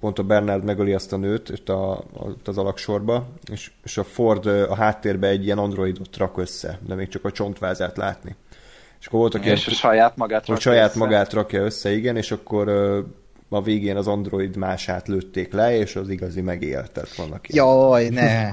pont 0.00 0.18
a 0.18 0.22
Bernard 0.22 0.64
megöli 0.64 0.92
azt 0.92 1.12
a 1.12 1.16
nőt 1.16 1.48
itt 1.48 1.68
a, 1.68 2.04
az 2.44 2.58
alaksorba, 2.58 3.26
és, 3.52 3.70
és 3.84 3.98
a 3.98 4.04
Ford 4.04 4.46
a 4.46 4.74
háttérbe 4.74 5.28
egy 5.28 5.44
ilyen 5.44 5.58
androidot 5.58 6.16
rak 6.16 6.38
össze, 6.38 6.78
de 6.86 6.94
még 6.94 7.08
csak 7.08 7.24
a 7.24 7.32
csontvázát 7.32 7.96
látni. 7.96 8.36
És 9.00 9.06
akkor 9.06 9.20
voltak 9.20 9.40
és 9.40 9.46
ilyen, 9.46 9.58
a 9.66 9.70
saját 9.70 10.16
magát 10.16 10.46
rakja 10.46 10.72
saját 10.72 10.88
össze. 10.88 10.98
magát 10.98 11.32
rakja 11.32 11.62
össze, 11.62 11.92
igen, 11.92 12.16
és 12.16 12.30
akkor 12.30 12.68
a 13.48 13.62
végén 13.62 13.96
az 13.96 14.06
android 14.06 14.56
mását 14.56 15.08
lőtték 15.08 15.52
le, 15.52 15.76
és 15.76 15.96
az 15.96 16.08
igazi 16.08 16.40
megélt. 16.40 16.90
Tehát 16.90 17.14
vannak 17.14 17.48
ilyen. 17.48 17.66
Jaj, 17.66 18.08
ne! 18.08 18.52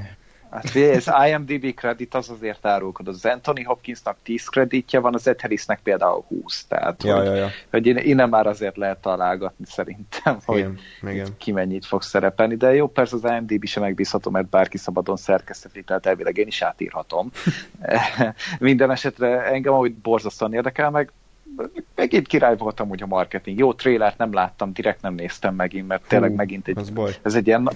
Hát 0.54 0.76
ez 0.76 1.06
IMDb 1.28 1.74
kredit 1.74 2.14
az 2.16 2.30
azért 2.30 2.66
árulkod. 2.66 3.08
Az 3.08 3.26
Anthony 3.26 3.66
Hopkinsnak 3.66 4.18
10 4.24 4.46
kreditje 4.46 5.00
van, 5.00 5.14
az 5.14 5.28
Ed 5.28 5.42
Harrisnek 5.42 5.80
például 5.84 6.24
20. 6.28 6.66
Tehát, 6.66 7.04
ja, 7.04 7.16
hogy, 7.16 7.26
ja, 7.26 7.34
ja. 7.34 7.50
hogy 7.70 8.08
innen 8.08 8.30
már 8.30 8.48
azért 8.48 8.78
lehet 8.78 9.02
találgatni 9.02 9.66
szerintem, 9.68 10.38
igen, 10.48 10.80
hogy 11.02 11.14
igen. 11.14 11.28
ki 11.38 11.52
mennyit 11.52 11.86
fog 11.86 12.02
szerepelni. 12.02 12.56
De 12.56 12.74
jó, 12.74 12.88
persze 12.88 13.16
az 13.16 13.32
IMDb 13.32 13.66
sem 13.66 13.84
megbízható, 13.84 14.32
mert 14.32 14.48
bárki 14.50 14.78
szabadon 14.78 15.18
szerkeszteti, 15.18 15.84
tehát 15.84 16.06
elvileg 16.06 16.38
én 16.38 16.48
is 16.48 16.62
átírhatom. 16.62 17.32
Minden 18.60 18.92
esetre 18.92 19.44
engem 19.46 19.74
ahogy 19.74 19.94
borzasztóan 19.94 20.54
érdekel, 20.54 20.90
meg 20.90 21.12
megint 21.96 22.28
király 22.28 22.56
voltam 22.58 22.90
hogy 22.90 23.02
a 23.02 23.06
marketing. 23.06 23.58
Jó 23.60 23.74
trélert 23.74 24.18
nem 24.18 24.34
láttam, 24.34 24.74
direkt 24.74 25.02
nem 25.02 25.14
néztem 25.14 25.56
megint, 25.56 25.88
mert 25.88 26.08
tényleg 26.08 26.30
Hú, 26.30 26.36
megint 26.36 26.68
egy, 26.68 26.92
ez 27.22 27.36
egy 27.36 27.48
ilyen, 27.48 27.70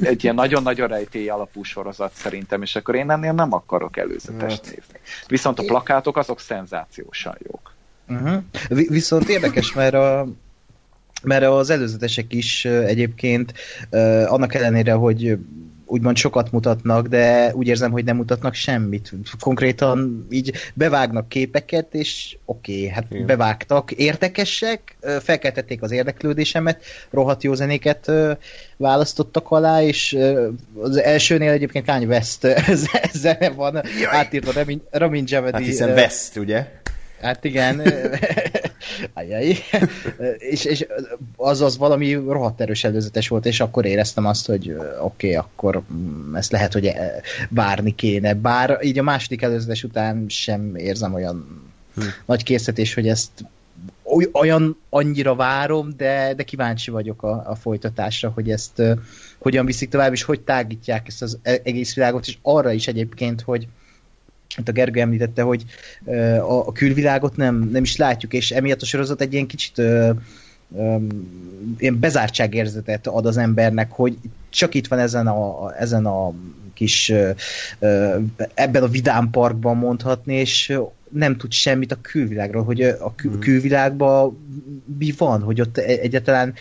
egy 0.00 0.22
ilyen 0.22 0.34
nagyon-nagyon 0.34 0.88
rejtély 0.88 1.28
alapú 1.28 1.62
sorozat 1.62 2.12
szerintem, 2.12 2.62
és 2.62 2.76
akkor 2.76 2.94
én 2.94 3.10
ennél 3.10 3.32
nem 3.32 3.52
akarok 3.52 3.96
előzetest 3.96 4.64
hát. 4.64 4.74
nézni. 4.74 5.00
Viszont 5.26 5.58
a 5.58 5.62
plakátok 5.62 6.16
azok 6.16 6.40
szenzációsan 6.40 7.36
jók. 7.38 7.74
Uh-huh. 8.08 8.42
Viszont 8.68 9.28
érdekes, 9.28 9.72
mert 9.72 9.94
a, 9.94 10.26
mert 11.22 11.44
az 11.44 11.70
előzetesek 11.70 12.32
is 12.32 12.64
egyébként 12.64 13.52
annak 14.26 14.54
ellenére, 14.54 14.92
hogy 14.92 15.38
úgymond 15.92 16.16
sokat 16.16 16.52
mutatnak, 16.52 17.06
de 17.06 17.52
úgy 17.54 17.66
érzem, 17.66 17.90
hogy 17.90 18.04
nem 18.04 18.16
mutatnak 18.16 18.54
semmit. 18.54 19.12
Konkrétan 19.40 20.26
így 20.30 20.52
bevágnak 20.74 21.28
képeket, 21.28 21.94
és 21.94 22.36
oké, 22.44 22.76
okay, 22.76 22.88
hát 22.88 23.06
Igen. 23.10 23.26
bevágtak. 23.26 23.90
Értekesek, 23.90 24.96
felkeltették 25.20 25.82
az 25.82 25.90
érdeklődésemet, 25.90 26.82
rohadt 27.10 27.42
jó 27.42 27.54
zenéket 27.54 28.10
választottak 28.76 29.50
alá, 29.50 29.82
és 29.82 30.18
az 30.80 30.96
elsőnél 30.96 31.50
egyébként 31.50 31.86
Kanye 31.86 32.06
West 32.06 32.46
zene 33.22 33.50
van, 33.50 33.82
átírva 34.10 34.52
Ramin, 34.52 34.82
Ramin 34.90 35.24
Javedi. 35.26 35.52
Hát 35.52 35.64
hiszen 35.64 35.90
West, 35.90 36.36
ugye? 36.36 36.66
Hát 37.20 37.44
igen. 37.44 37.82
Ajaj. 39.12 39.56
és, 40.38 40.64
és 40.64 40.86
az 41.36 41.60
az 41.60 41.76
valami 41.76 42.14
rohadt 42.14 42.60
erős 42.60 42.84
előzetes 42.84 43.28
volt, 43.28 43.46
és 43.46 43.60
akkor 43.60 43.84
éreztem 43.84 44.26
azt, 44.26 44.46
hogy 44.46 44.70
oké, 45.00 45.26
okay, 45.26 45.34
akkor 45.34 45.82
mm, 45.92 46.34
ezt 46.34 46.52
lehet, 46.52 46.72
hogy 46.72 46.92
várni 47.48 47.94
kéne. 47.94 48.34
Bár 48.34 48.78
így 48.82 48.98
a 48.98 49.02
második 49.02 49.42
előzetes 49.42 49.84
után 49.84 50.24
sem 50.28 50.76
érzem 50.76 51.14
olyan 51.14 51.62
hm. 51.94 52.02
nagy 52.26 52.42
készítés, 52.42 52.94
hogy 52.94 53.08
ezt 53.08 53.30
olyan 54.32 54.76
annyira 54.88 55.34
várom, 55.34 55.92
de, 55.96 56.34
de 56.34 56.42
kíváncsi 56.42 56.90
vagyok 56.90 57.22
a, 57.22 57.42
a 57.46 57.54
folytatásra, 57.54 58.30
hogy 58.30 58.50
ezt 58.50 58.78
uh, 58.78 58.98
hogyan 59.38 59.66
viszik 59.66 59.88
tovább, 59.88 60.12
és 60.12 60.22
hogy 60.22 60.40
tágítják 60.40 61.08
ezt 61.08 61.22
az 61.22 61.38
e-, 61.42 61.60
egész 61.64 61.94
világot, 61.94 62.26
és 62.26 62.38
arra 62.42 62.72
is 62.72 62.88
egyébként, 62.88 63.40
hogy 63.40 63.68
mint 64.56 64.68
a 64.68 64.72
Gergő 64.72 65.00
említette, 65.00 65.42
hogy 65.42 65.64
a 66.40 66.72
külvilágot 66.72 67.36
nem, 67.36 67.68
nem 67.72 67.82
is 67.82 67.96
látjuk, 67.96 68.32
és 68.32 68.50
emiatt 68.50 68.82
a 68.82 68.86
sorozat 68.86 69.20
egy 69.20 69.32
ilyen 69.32 69.46
kicsit 69.46 69.78
ö, 69.78 70.10
ö, 70.76 70.96
ilyen 71.78 72.00
bezártságérzetet 72.00 73.06
ad 73.06 73.26
az 73.26 73.36
embernek, 73.36 73.90
hogy 73.90 74.16
csak 74.50 74.74
itt 74.74 74.86
van 74.86 74.98
ezen 74.98 75.26
a, 75.26 75.72
ezen 75.78 76.06
a 76.06 76.32
kis 76.74 77.08
ö, 77.08 77.30
ebben 78.54 78.82
a 78.82 78.88
vidám 78.88 79.30
parkban 79.30 79.76
mondhatni, 79.76 80.34
és 80.34 80.78
nem 81.08 81.36
tud 81.36 81.52
semmit 81.52 81.92
a 81.92 82.00
külvilágról, 82.00 82.64
hogy 82.64 82.82
a 82.82 83.14
kül- 83.14 83.34
mhm. 83.34 83.42
külvilágban 83.42 84.38
mi 84.98 85.14
van, 85.18 85.42
hogy 85.42 85.60
ott 85.60 85.78
e-, 85.78 85.82
egyáltalán 85.82 86.54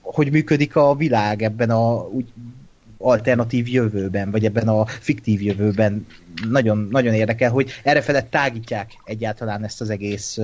hogy 0.00 0.30
működik 0.30 0.76
a 0.76 0.94
világ 0.94 1.42
ebben 1.42 1.70
a 1.70 2.08
úgy, 2.08 2.32
alternatív 2.98 3.68
jövőben, 3.68 4.30
vagy 4.30 4.44
ebben 4.44 4.68
a 4.68 4.86
fiktív 4.86 5.42
jövőben 5.42 6.06
nagyon, 6.48 6.88
nagyon 6.90 7.14
érdekel, 7.14 7.50
hogy 7.50 7.70
erre 7.82 8.00
felett 8.00 8.30
tágítják 8.30 8.90
egyáltalán 9.04 9.64
ezt 9.64 9.80
az 9.80 9.90
egész 9.90 10.38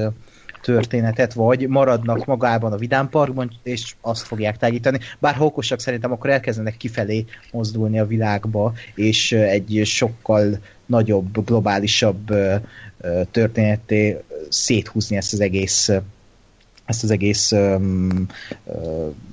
történetet, 0.62 1.32
vagy 1.32 1.68
maradnak 1.68 2.24
magában 2.24 2.72
a 2.72 2.76
Vidám 2.76 3.08
Parkban, 3.08 3.50
és 3.62 3.94
azt 4.00 4.26
fogják 4.26 4.56
tágítani. 4.56 4.98
Bár 5.18 5.34
ha 5.34 5.44
okosak 5.44 5.80
szerintem, 5.80 6.12
akkor 6.12 6.30
elkezdenek 6.30 6.76
kifelé 6.76 7.24
mozdulni 7.52 7.98
a 7.98 8.06
világba, 8.06 8.72
és 8.94 9.32
egy 9.32 9.80
sokkal 9.84 10.58
nagyobb, 10.86 11.44
globálisabb 11.44 12.34
történeté 13.30 14.20
széthúzni 14.48 15.16
ezt 15.16 15.32
az 15.32 15.40
egész 15.40 15.90
ezt 16.90 17.02
az 17.02 17.10
egész 17.10 17.52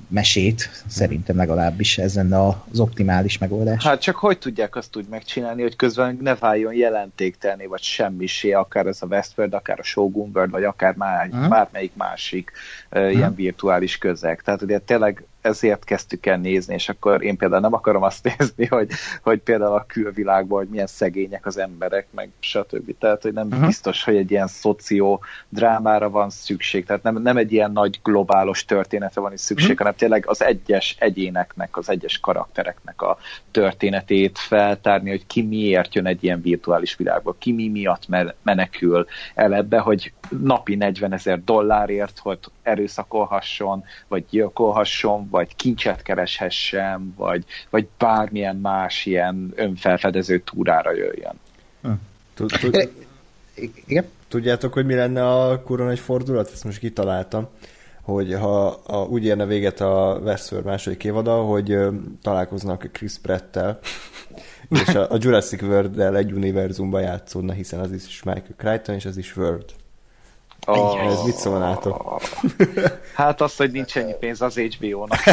mesét, 0.09 0.83
szerintem 0.87 1.35
legalábbis 1.35 1.97
ez 1.97 2.15
lenne 2.15 2.47
az 2.47 2.79
optimális 2.79 3.37
megoldás. 3.37 3.83
Hát 3.83 4.01
csak 4.01 4.15
hogy 4.15 4.37
tudják 4.39 4.75
azt 4.75 4.95
úgy 4.95 5.05
megcsinálni, 5.09 5.61
hogy 5.61 5.75
közben 5.75 6.17
ne 6.21 6.35
váljon 6.35 6.73
jelentéktelni, 6.73 7.65
vagy 7.65 7.81
semmisé, 7.81 8.51
akár 8.51 8.85
ez 8.85 9.01
a 9.01 9.05
Westworld, 9.05 9.53
akár 9.53 9.79
a 9.79 9.83
Shogun 9.83 10.31
World, 10.33 10.51
vagy 10.51 10.63
akár 10.63 10.95
már, 10.95 11.27
uh-huh. 11.27 11.47
bármelyik 11.47 11.91
másik 11.93 12.51
ilyen 12.91 13.35
virtuális 13.35 13.97
közeg. 13.97 14.41
Tehát 14.41 14.61
ugye 14.61 14.79
tényleg 14.79 15.23
ezért 15.41 15.83
kezdtük 15.83 16.25
el 16.25 16.37
nézni, 16.37 16.73
és 16.73 16.89
akkor 16.89 17.23
én 17.23 17.37
például 17.37 17.61
nem 17.61 17.73
akarom 17.73 18.03
azt 18.03 18.23
nézni, 18.37 18.65
hogy, 18.65 18.89
hogy 19.21 19.39
például 19.39 19.75
a 19.75 19.85
külvilágban, 19.87 20.57
hogy 20.57 20.67
milyen 20.67 20.87
szegények 20.87 21.45
az 21.45 21.57
emberek, 21.57 22.07
meg 22.11 22.29
stb. 22.39 22.97
Tehát, 22.99 23.21
hogy 23.21 23.33
nem 23.33 23.47
uh-huh. 23.47 23.65
biztos, 23.65 24.03
hogy 24.03 24.15
egy 24.15 24.31
ilyen 24.31 24.47
szoció 24.47 25.23
drámára 25.49 26.09
van 26.09 26.29
szükség, 26.29 26.85
tehát 26.85 27.03
nem, 27.03 27.21
nem 27.21 27.37
egy 27.37 27.51
ilyen 27.51 27.71
nagy 27.71 27.99
globálos 28.03 28.65
történetre 28.65 29.21
van 29.21 29.33
is 29.33 29.39
szükség, 29.39 29.69
uh-huh. 29.69 29.79
hanem 29.79 29.95
tényleg 29.97 30.23
az 30.27 30.43
egyes 30.43 30.95
egyéneknek, 30.99 31.77
az 31.77 31.89
egyes 31.89 32.19
karaktereknek 32.19 33.01
a 33.01 33.17
történetét 33.51 34.37
feltárni, 34.37 35.09
hogy 35.09 35.25
ki 35.25 35.41
miért 35.41 35.95
jön 35.95 36.05
egy 36.05 36.23
ilyen 36.23 36.41
virtuális 36.41 36.95
világba, 36.95 37.35
ki 37.37 37.51
mi 37.51 37.67
miatt 37.67 38.07
menekül 38.41 39.05
el 39.35 39.53
ebbe, 39.53 39.79
hogy 39.79 40.13
napi 40.29 40.75
40 40.75 41.13
ezer 41.13 41.43
dollárért, 41.43 42.19
hogy 42.19 42.39
erőszakolhasson, 42.63 43.83
vagy 44.07 44.25
gyilkolhasson, 44.29 45.29
vagy 45.29 45.55
kincset 45.55 46.01
kereshessen, 46.01 47.13
vagy, 47.17 47.45
vagy 47.69 47.87
bármilyen 47.97 48.55
más 48.55 49.05
ilyen 49.05 49.53
önfelfedező 49.55 50.39
túrára 50.39 50.91
jöjjön. 50.95 51.39
Igen? 53.85 54.05
Tudjátok, 54.27 54.73
hogy 54.73 54.85
mi 54.85 54.93
lenne 54.93 55.27
a 55.27 55.61
kurva 55.61 55.89
egy 55.89 55.99
fordulat? 55.99 56.51
Ezt 56.51 56.63
most 56.63 56.79
kitaláltam 56.79 57.47
hogy 58.07 58.33
ha 58.33 58.65
a, 58.67 59.05
úgy 59.05 59.25
érne 59.25 59.45
véget 59.45 59.81
a 59.81 60.19
Westworld 60.23 60.65
második 60.65 61.03
évada, 61.03 61.41
hogy 61.41 61.71
ö, 61.71 61.91
találkoznak 62.21 62.89
Chris 62.91 63.17
Pratt-tel, 63.21 63.79
és 64.69 64.95
a, 64.95 65.11
a 65.11 65.17
Jurassic 65.19 65.61
World-del 65.61 66.17
egy 66.17 66.31
univerzumban 66.31 67.01
játszódna, 67.01 67.53
hiszen 67.53 67.79
az 67.79 67.91
is 67.91 68.23
Michael 68.23 68.55
Crichton, 68.57 68.95
és 68.95 69.05
az 69.05 69.17
is 69.17 69.37
World. 69.37 69.65
Oh. 70.69 71.05
Ez 71.05 71.21
mit 71.21 71.35
szólnátok? 71.35 72.21
Hát 73.13 73.41
az, 73.41 73.55
hogy 73.55 73.71
nincs 73.71 73.97
ennyi 73.97 74.13
pénz 74.19 74.41
az 74.41 74.57
HBO-nak. 74.57 75.19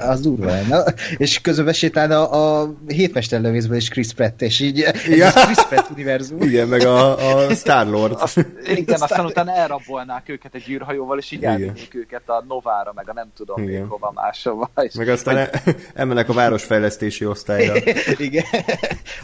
az 0.00 0.20
durva 0.20 0.46
lenne. 0.46 0.84
És 1.16 1.40
közben 1.40 1.72
sétálna 1.72 2.30
a 2.30 2.74
hétmesterlövészből 2.86 3.76
is 3.76 3.88
Chris 3.88 4.12
Pratt, 4.12 4.42
és 4.42 4.60
így 4.60 4.78
ja. 5.08 5.30
Chris 5.30 5.66
Pratt 5.68 5.90
univerzum. 5.90 6.42
Igen, 6.42 6.68
meg 6.68 6.80
a, 6.80 7.36
a 7.36 7.48
Star-Lord. 7.54 8.16
Azt, 8.20 8.46
igen, 8.64 9.00
aztán 9.00 9.24
utána 9.24 9.52
elrabolnák 9.52 10.28
őket 10.28 10.54
egy 10.54 10.68
űrhajóval, 10.68 11.18
és 11.18 11.30
így 11.30 11.44
elvinnék 11.44 11.94
őket 11.94 12.28
a 12.28 12.44
Novára, 12.48 12.92
meg 12.94 13.08
a 13.08 13.12
nem 13.12 13.32
tudom 13.36 13.62
igen. 13.62 13.80
még 13.80 13.90
hova 13.90 14.12
máshova. 14.14 14.70
És 14.82 14.94
meg 14.94 15.08
aztán 15.08 15.34
vagy... 15.34 15.50
E- 15.64 15.74
elmennek 15.94 16.28
a 16.28 16.32
városfejlesztési 16.32 17.26
osztályra. 17.26 17.74
igen, 18.16 18.44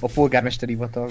a 0.00 0.10
polgármesteri 0.14 0.72
hivatal. 0.72 1.08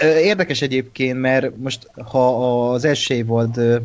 Érdekes 0.00 0.62
egyébként, 0.62 1.20
mert 1.20 1.56
most 1.56 1.88
ha 1.94 2.70
az 2.72 2.84
első 2.84 3.14
évad 3.14 3.82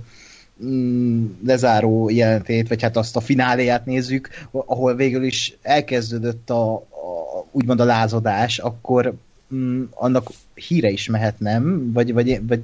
Mm, 0.64 1.26
lezáró 1.46 2.10
jelentét, 2.10 2.68
vagy 2.68 2.82
hát 2.82 2.98
azt 2.98 3.16
a 3.16 3.20
fináléját 3.20 3.86
nézzük, 3.86 4.30
ahol 4.52 4.96
végül 4.96 5.24
is 5.24 5.58
elkezdődött 5.62 6.50
a, 6.50 6.74
a 6.74 7.46
úgymond 7.52 7.80
a 7.80 7.86
lázadás, 7.86 8.60
akkor 8.60 9.14
mm, 9.54 9.84
annak 9.90 10.30
híre 10.54 10.90
is 10.90 11.08
mehet, 11.08 11.40
nem? 11.40 11.92
Vagy, 11.94 12.14
vagy, 12.14 12.42
vagy 12.48 12.62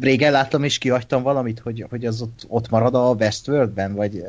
régen 0.00 0.32
láttam 0.32 0.64
és 0.64 0.78
kihagytam 0.78 1.22
valamit, 1.22 1.58
hogy, 1.58 1.86
hogy 1.90 2.06
az 2.06 2.22
ott, 2.22 2.44
ott 2.48 2.70
marad 2.70 2.94
a 2.94 3.14
Westworldben, 3.18 3.94
vagy 3.94 4.24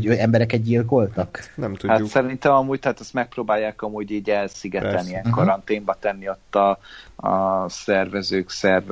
hogy 0.00 0.18
embereket 0.18 0.62
gyilkoltak? 0.62 1.52
Nem 1.54 1.72
tudjuk. 1.72 1.92
Hát 1.92 2.04
szerintem 2.06 2.52
amúgy, 2.52 2.80
tehát 2.80 3.00
ezt 3.00 3.12
megpróbálják 3.12 3.82
amúgy 3.82 4.10
így 4.10 4.30
elszigetelni, 4.30 5.08
ilyen 5.08 5.20
uh-huh. 5.26 5.36
karanténba 5.36 5.96
tenni 6.00 6.28
ott 6.28 6.54
a, 6.54 6.78
a 7.28 7.68
szervezők, 7.68 8.50
szerv, 8.50 8.90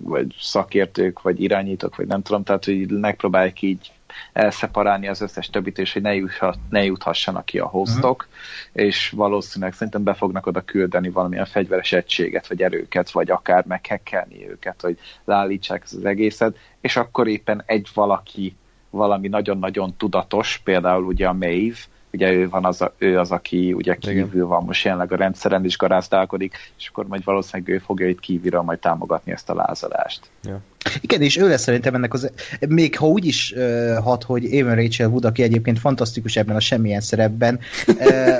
vagy 0.00 0.34
szakértők, 0.40 1.22
vagy 1.22 1.42
irányítók, 1.42 1.96
vagy 1.96 2.06
nem 2.06 2.22
tudom, 2.22 2.42
tehát 2.42 2.64
hogy 2.64 2.90
megpróbálják 2.90 3.62
így 3.62 3.92
elszeparálni 4.32 5.08
az 5.08 5.20
összes 5.20 5.50
többit, 5.50 5.78
és 5.78 5.92
hogy 5.92 6.02
ne, 6.02 6.14
juthat, 6.14 6.58
ne 6.70 6.84
juthassanak 6.84 7.44
ki 7.44 7.58
a 7.58 7.66
hostok, 7.66 8.26
uh-huh. 8.28 8.84
és 8.86 9.10
valószínűleg 9.10 9.74
szerintem 9.74 10.02
be 10.02 10.14
fognak 10.14 10.46
oda 10.46 10.60
küldeni 10.60 11.10
valamilyen 11.10 11.46
fegyveres 11.46 11.92
egységet, 11.92 12.46
vagy 12.46 12.62
erőket, 12.62 13.10
vagy 13.10 13.30
akár 13.30 13.64
meghekkelni 13.66 14.48
őket, 14.48 14.80
hogy 14.80 14.98
leállítsák 15.24 15.82
ezt 15.82 15.94
az 15.94 16.04
egészet, 16.04 16.56
és 16.80 16.96
akkor 16.96 17.28
éppen 17.28 17.62
egy 17.66 17.88
valaki 17.94 18.56
valami 18.94 19.28
nagyon-nagyon 19.28 19.94
tudatos, 19.96 20.60
például 20.64 21.04
ugye 21.04 21.26
a 21.26 21.32
Maeve, 21.32 21.76
ugye 22.12 22.32
ő, 22.32 22.48
van 22.48 22.64
az, 22.64 22.80
a, 22.80 22.94
ő 22.98 23.18
az, 23.18 23.30
aki 23.30 23.72
ugye 23.72 23.96
kívül 23.96 24.22
Igen. 24.22 24.46
van 24.46 24.64
most 24.64 24.84
jelenleg 24.84 25.12
a 25.12 25.16
rendszeren 25.16 25.64
is 25.64 25.76
garázdálkodik, 25.76 26.72
és 26.78 26.88
akkor 26.88 27.06
majd 27.06 27.24
valószínűleg 27.24 27.74
ő 27.74 27.78
fogja 27.78 28.08
itt 28.08 28.20
kívülről 28.20 28.60
majd 28.60 28.78
támogatni 28.78 29.32
ezt 29.32 29.50
a 29.50 29.54
lázadást. 29.54 30.20
Ja. 30.42 30.60
Igen, 31.00 31.22
és 31.22 31.36
ő 31.36 31.48
lesz 31.48 31.62
szerintem 31.62 31.94
ennek 31.94 32.12
az... 32.12 32.30
Még 32.68 32.98
ha 32.98 33.06
úgy 33.06 33.26
is 33.26 33.52
uh, 33.56 33.96
hat, 34.02 34.22
hogy 34.22 34.54
Evan 34.54 34.74
Rachel 34.74 35.08
Wood, 35.08 35.24
aki 35.24 35.42
egyébként 35.42 35.78
fantasztikus 35.78 36.36
ebben 36.36 36.56
a 36.56 36.60
semmilyen 36.60 37.00
szerepben, 37.00 37.58
uh, 37.86 38.38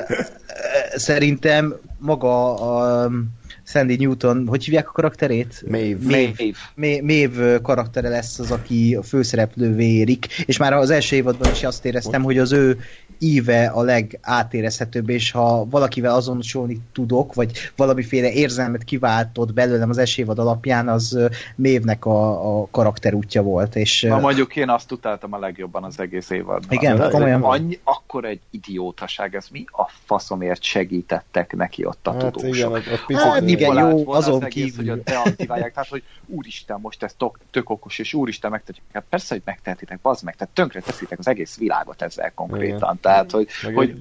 szerintem 0.95 1.75
maga 1.97 2.53
a... 2.53 3.05
Um, 3.05 3.33
Sandy 3.65 3.95
Newton, 3.95 4.47
hogy 4.47 4.63
hívják 4.63 4.89
a 4.89 4.91
karakterét? 4.91 5.63
Maeve. 5.67 6.33
Maeve. 6.75 7.01
Maeve 7.01 7.59
karaktere 7.61 8.09
lesz 8.09 8.39
az, 8.39 8.51
aki 8.51 8.95
a 8.95 9.03
főszereplő 9.03 9.73
vérik, 9.75 10.27
és 10.45 10.57
már 10.57 10.73
az 10.73 10.89
első 10.89 11.15
évadban 11.15 11.51
is 11.51 11.63
azt 11.63 11.85
éreztem, 11.85 12.23
hogy 12.23 12.37
az 12.37 12.51
ő 12.51 12.77
íve 13.19 13.65
a 13.65 13.81
legátérezhetőbb, 13.81 15.09
és 15.09 15.31
ha 15.31 15.65
valakivel 15.69 16.15
azonosulni 16.15 16.81
tudok, 16.91 17.33
vagy 17.33 17.71
valamiféle 17.75 18.31
érzelmet 18.31 18.83
kiváltott 18.83 19.53
belőlem 19.53 19.89
az 19.89 19.97
első 19.97 20.21
évad 20.21 20.39
alapján, 20.39 20.87
az 20.87 21.19
Mévnek 21.55 22.05
a, 22.05 22.59
a 22.59 22.67
karakterútja 22.71 23.41
volt. 23.41 23.75
És, 23.75 24.01
Na 24.01 24.19
mondjuk 24.19 24.55
én 24.55 24.69
azt 24.69 24.91
utáltam 24.91 25.33
a 25.33 25.39
legjobban 25.39 25.83
az 25.83 25.99
egész 25.99 26.29
évadban. 26.29 26.77
Igen, 26.77 27.09
komolyan. 27.09 27.43
Annyi, 27.43 27.79
akkor 27.83 28.25
egy 28.25 28.39
idiótaság, 28.49 29.35
ez 29.35 29.47
mi 29.51 29.65
a 29.71 29.89
faszomért 30.05 30.63
segítettek 30.63 31.55
neki 31.55 31.85
ott 31.85 32.07
a 32.07 32.11
hát 32.11 32.31
tudósok. 32.31 32.55
Igen, 32.55 32.71
ott, 32.71 33.09
ott 33.09 33.17
hát, 33.17 33.49
igen, 33.49 33.89
jó, 33.89 34.11
azon 34.11 34.43
az 34.43 34.49
kívül. 34.49 34.91
Egész, 34.91 34.93
hogy 34.93 35.03
deaktiválják, 35.03 35.73
tehát 35.73 35.89
hogy 35.89 36.03
úristen, 36.25 36.79
most 36.81 37.03
ez 37.03 37.13
tök, 37.17 37.39
tök 37.51 37.69
okos, 37.69 37.99
és 37.99 38.13
úristen 38.13 38.51
megtehetjük. 38.51 38.85
Hát 38.93 39.05
persze, 39.09 39.33
hogy 39.33 39.43
megtehetitek, 39.45 39.99
bazd 40.01 40.23
meg, 40.23 40.35
tehát 40.35 40.53
tönkre 40.53 40.79
teszitek 40.79 41.19
az 41.19 41.27
egész 41.27 41.57
világot 41.57 42.01
ezzel 42.01 42.31
konkrétan. 42.35 42.77
Igen. 42.77 42.97
Tehát, 43.05 43.31
hogy, 43.31 43.47
hogy 43.73 43.97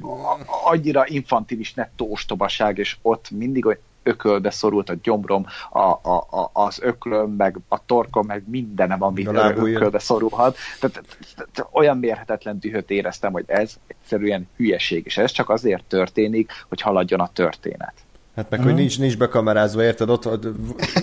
annyira 0.64 1.06
infantilis 1.06 1.74
nettó 1.74 2.10
ostobaság, 2.10 2.78
és 2.78 2.96
ott 3.02 3.30
mindig 3.30 3.64
hogy 3.64 3.78
ökölbe 4.02 4.50
szorult 4.50 4.90
a 4.90 4.94
gyomrom, 5.02 5.46
a, 5.70 5.78
a, 5.78 6.26
a, 6.30 6.50
az 6.52 6.78
öklöm, 6.82 7.30
meg 7.30 7.58
a 7.68 7.84
torkom, 7.86 8.26
meg 8.26 8.42
mindenem, 8.46 9.02
ami 9.02 9.26
ökölbe 9.26 9.98
szorulhat. 9.98 10.56
Tehát, 10.80 11.02
tehát 11.34 11.70
olyan 11.72 11.98
mérhetetlen 11.98 12.58
dühöt 12.58 12.90
éreztem, 12.90 13.32
hogy 13.32 13.44
ez 13.46 13.76
egyszerűen 13.86 14.48
hülyeség, 14.56 15.02
és 15.06 15.16
ez 15.16 15.30
csak 15.30 15.50
azért 15.50 15.84
történik, 15.84 16.52
hogy 16.68 16.80
haladjon 16.80 17.20
a 17.20 17.32
történet. 17.32 17.94
Hát 18.36 18.50
meg, 18.50 18.62
hogy 18.62 18.74
nincs, 18.74 18.98
nincs 18.98 19.18
bekamerázva, 19.18 19.82
érted? 19.82 20.10
Ott 20.10 20.24
a, 20.24 20.38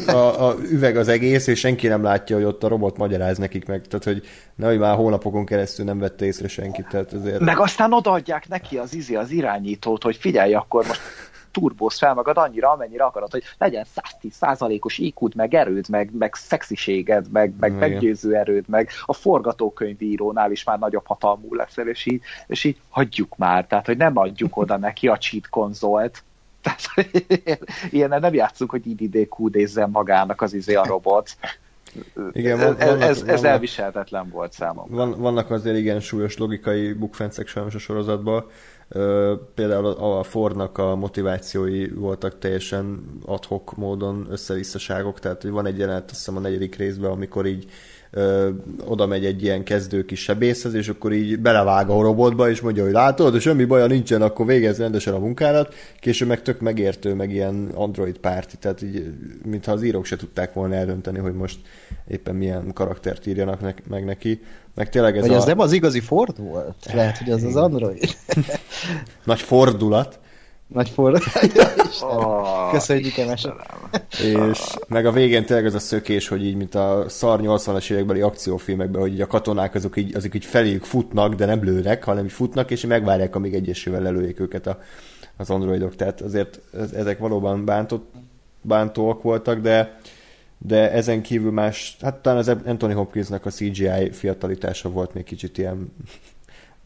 a, 0.08 0.48
a, 0.48 0.56
üveg 0.72 0.98
az 0.98 1.08
egész, 1.08 1.48
és 1.48 1.60
senki 1.60 1.88
nem 1.88 2.04
látja, 2.04 2.36
hogy 2.36 2.46
ott 2.46 2.64
a 2.64 2.68
robot 2.68 2.98
magyaráz 2.98 3.38
nekik 3.38 3.68
meg. 3.68 3.88
Tehát, 3.88 4.06
hogy 4.06 4.28
nehogy 4.56 4.80
már 4.80 4.96
hónapokon 4.96 5.46
keresztül 5.46 5.86
nem 5.86 6.00
vette 6.00 6.26
észre 6.26 6.48
senkit. 6.48 6.88
Tehát 6.88 7.14
azért... 7.14 7.40
Meg 7.40 7.60
aztán 7.60 7.94
odaadják 7.94 8.48
neki 8.48 8.78
az 8.78 8.94
izi, 8.94 9.16
az 9.16 9.30
irányítót, 9.30 10.04
hogy 10.04 10.16
figyelj, 10.16 10.54
akkor 10.54 10.86
most 10.88 11.02
turbóz 11.52 11.98
fel 11.98 12.14
magad 12.14 12.38
annyira, 12.38 12.72
amennyire 12.72 13.04
akarod, 13.04 13.32
hogy 13.32 13.44
legyen 13.58 13.84
110 13.84 14.34
százalékos 14.34 14.98
iq 14.98 15.30
meg 15.36 15.54
erőd, 15.54 15.90
meg, 15.90 16.10
meg 16.18 16.36
szexiséged, 16.36 17.32
meg, 17.32 17.54
meg 17.60 17.74
meggyőző 17.74 18.36
erőd, 18.36 18.68
meg 18.68 18.90
a 19.06 19.14
forgatókönyvírónál 19.14 20.52
is 20.52 20.64
már 20.64 20.80
nagyobb 20.80 21.06
hatalmú 21.06 21.56
leszel, 21.56 21.88
és 21.88 22.06
így, 22.06 22.22
és 22.48 22.64
így 22.64 22.78
hagyjuk 22.90 23.38
már, 23.38 23.66
tehát 23.66 23.86
hogy 23.86 23.98
nem 23.98 24.18
adjuk 24.18 24.58
oda 24.58 24.78
neki 24.78 25.08
a 25.08 25.18
cheat 25.18 25.50
konzolt, 25.50 26.24
tehát 26.62 26.82
ilyen 27.90 28.10
nem 28.10 28.34
játszunk, 28.34 28.72
hogy 28.72 29.02
idd 29.02 29.28
kúdézzen 29.30 29.90
magának 29.90 30.42
az 30.42 30.54
izé 30.54 30.74
a 30.74 30.86
robot. 30.86 31.30
Igen, 32.32 32.58
van, 32.58 32.78
ez, 32.78 32.88
vannak, 32.90 33.10
ez, 33.10 33.22
ez 33.22 33.44
elviselhetetlen 33.44 34.30
volt 34.30 34.54
számomra. 34.54 34.96
Van, 34.96 35.20
vannak 35.20 35.52
azért 35.52 35.78
igen 35.78 36.00
súlyos 36.00 36.38
logikai 36.38 36.94
bukfencek 36.94 37.48
sajnos 37.48 37.76
a 37.76 37.80
sorozatban. 37.80 38.46
Például 39.56 39.86
a 39.86 40.24
Fordnak 40.24 40.78
a 40.78 40.96
motivációi 40.96 41.88
voltak 41.90 42.40
teljesen 42.40 43.04
adhok 43.26 43.76
módon 43.76 44.28
összevisszaságok, 44.30 45.20
tehát 45.20 45.44
van 45.44 45.66
egy 45.66 45.78
jelenet, 45.78 46.10
azt 46.10 46.16
hiszem 46.16 46.36
a 46.36 46.40
negyedik 46.40 46.76
részben, 46.76 47.12
amikor 47.12 47.46
így 47.46 47.72
ö, 48.12 48.50
oda 48.86 49.06
megy 49.06 49.26
egy 49.26 49.44
ilyen 49.44 49.64
kezdő 49.64 50.06
kis 50.06 50.20
sebészhez, 50.20 50.74
és 50.74 50.90
akkor 50.90 51.14
így 51.14 51.40
belevág 51.40 51.90
a 51.90 52.02
robotba, 52.02 52.50
és 52.50 52.62
mondja, 52.62 52.84
hogy 52.84 52.92
látod, 52.92 53.40
semmi 53.40 53.66
baja 53.66 53.86
nincsen, 53.86 54.22
akkor 54.22 54.46
végez 54.46 54.78
rendesen 54.78 55.14
a 55.14 55.20
munkádat, 55.20 55.74
később 56.00 56.28
meg 56.28 56.42
tök 56.42 56.60
megértő, 56.60 57.14
meg 57.14 57.32
ilyen 57.32 57.72
android 57.74 58.18
párti, 58.18 58.58
tehát 58.58 58.82
így, 58.82 59.14
mintha 59.46 59.72
az 59.72 59.84
írók 59.84 60.06
se 60.06 60.16
tudták 60.16 60.54
volna 60.54 60.76
eldönteni, 60.76 61.20
hogy 61.20 61.34
most 61.34 61.60
éppen 62.08 62.36
milyen 62.36 62.74
karaktert 62.74 63.28
írjanak 63.28 63.62
ne- 63.62 63.74
meg 63.90 64.06
neki. 64.06 64.42
Meg 64.76 64.90
tényleg 64.90 65.18
ez 65.18 65.22
Vagy 65.22 65.34
a... 65.34 65.38
az 65.38 65.46
nem 65.46 65.60
az 65.60 65.72
igazi 65.72 66.00
Ford 66.00 66.40
volt? 66.40 66.76
Lehet, 66.94 67.18
hogy 67.18 67.32
az 67.32 67.44
az 67.44 67.56
android. 67.56 68.16
Nagy 69.24 69.40
fordulat. 69.42 70.20
Nagy 70.74 70.90
fordulat. 70.90 71.24
oh, 72.02 72.72
Köszönjük, 72.72 73.18
Emes. 73.18 73.48
És 74.24 74.76
meg 74.88 75.06
a 75.06 75.12
végén 75.12 75.46
tényleg 75.46 75.66
az 75.66 75.74
a 75.74 75.80
szökés, 75.80 76.28
hogy 76.28 76.46
így, 76.46 76.56
mint 76.56 76.76
a 76.76 77.06
szar 77.08 77.40
80-as 77.44 77.92
évekbeli 77.92 78.22
akciófilmekben, 78.22 79.02
hogy 79.02 79.14
így 79.14 79.22
a 79.22 79.28
katonák 79.28 79.76
azok 79.76 79.98
így, 79.98 80.16
azok 80.16 80.36
így 80.36 80.46
feléjük 80.46 80.84
futnak, 80.84 81.34
de 81.34 81.46
nem 81.46 81.64
lőnek, 81.64 82.04
hanem 82.04 82.26
így 82.26 82.32
futnak, 82.32 82.72
és 82.72 82.86
megvárják, 82.86 83.36
amíg 83.36 83.54
egyesével 83.54 84.02
lelőjék 84.02 84.40
őket 84.40 84.68
a, 84.68 84.80
az 85.38 85.50
androidok. 85.50 85.96
Tehát 85.96 86.22
azért 86.22 86.60
ezek 86.94 87.20
valóban 87.20 87.66
bántott, 87.66 88.14
bántóak 88.62 89.22
voltak, 89.22 89.60
de 89.60 90.00
de 90.64 90.92
ezen 90.92 91.22
kívül 91.22 91.52
más, 91.52 91.98
hát 92.02 92.16
talán 92.16 92.40
az 92.40 92.56
Anthony 92.66 92.94
Hopkinsnak 92.94 93.46
a 93.46 93.50
CGI 93.50 94.12
fiatalitása 94.12 94.90
volt 94.90 95.14
még 95.14 95.24
kicsit 95.24 95.58
ilyen 95.58 95.94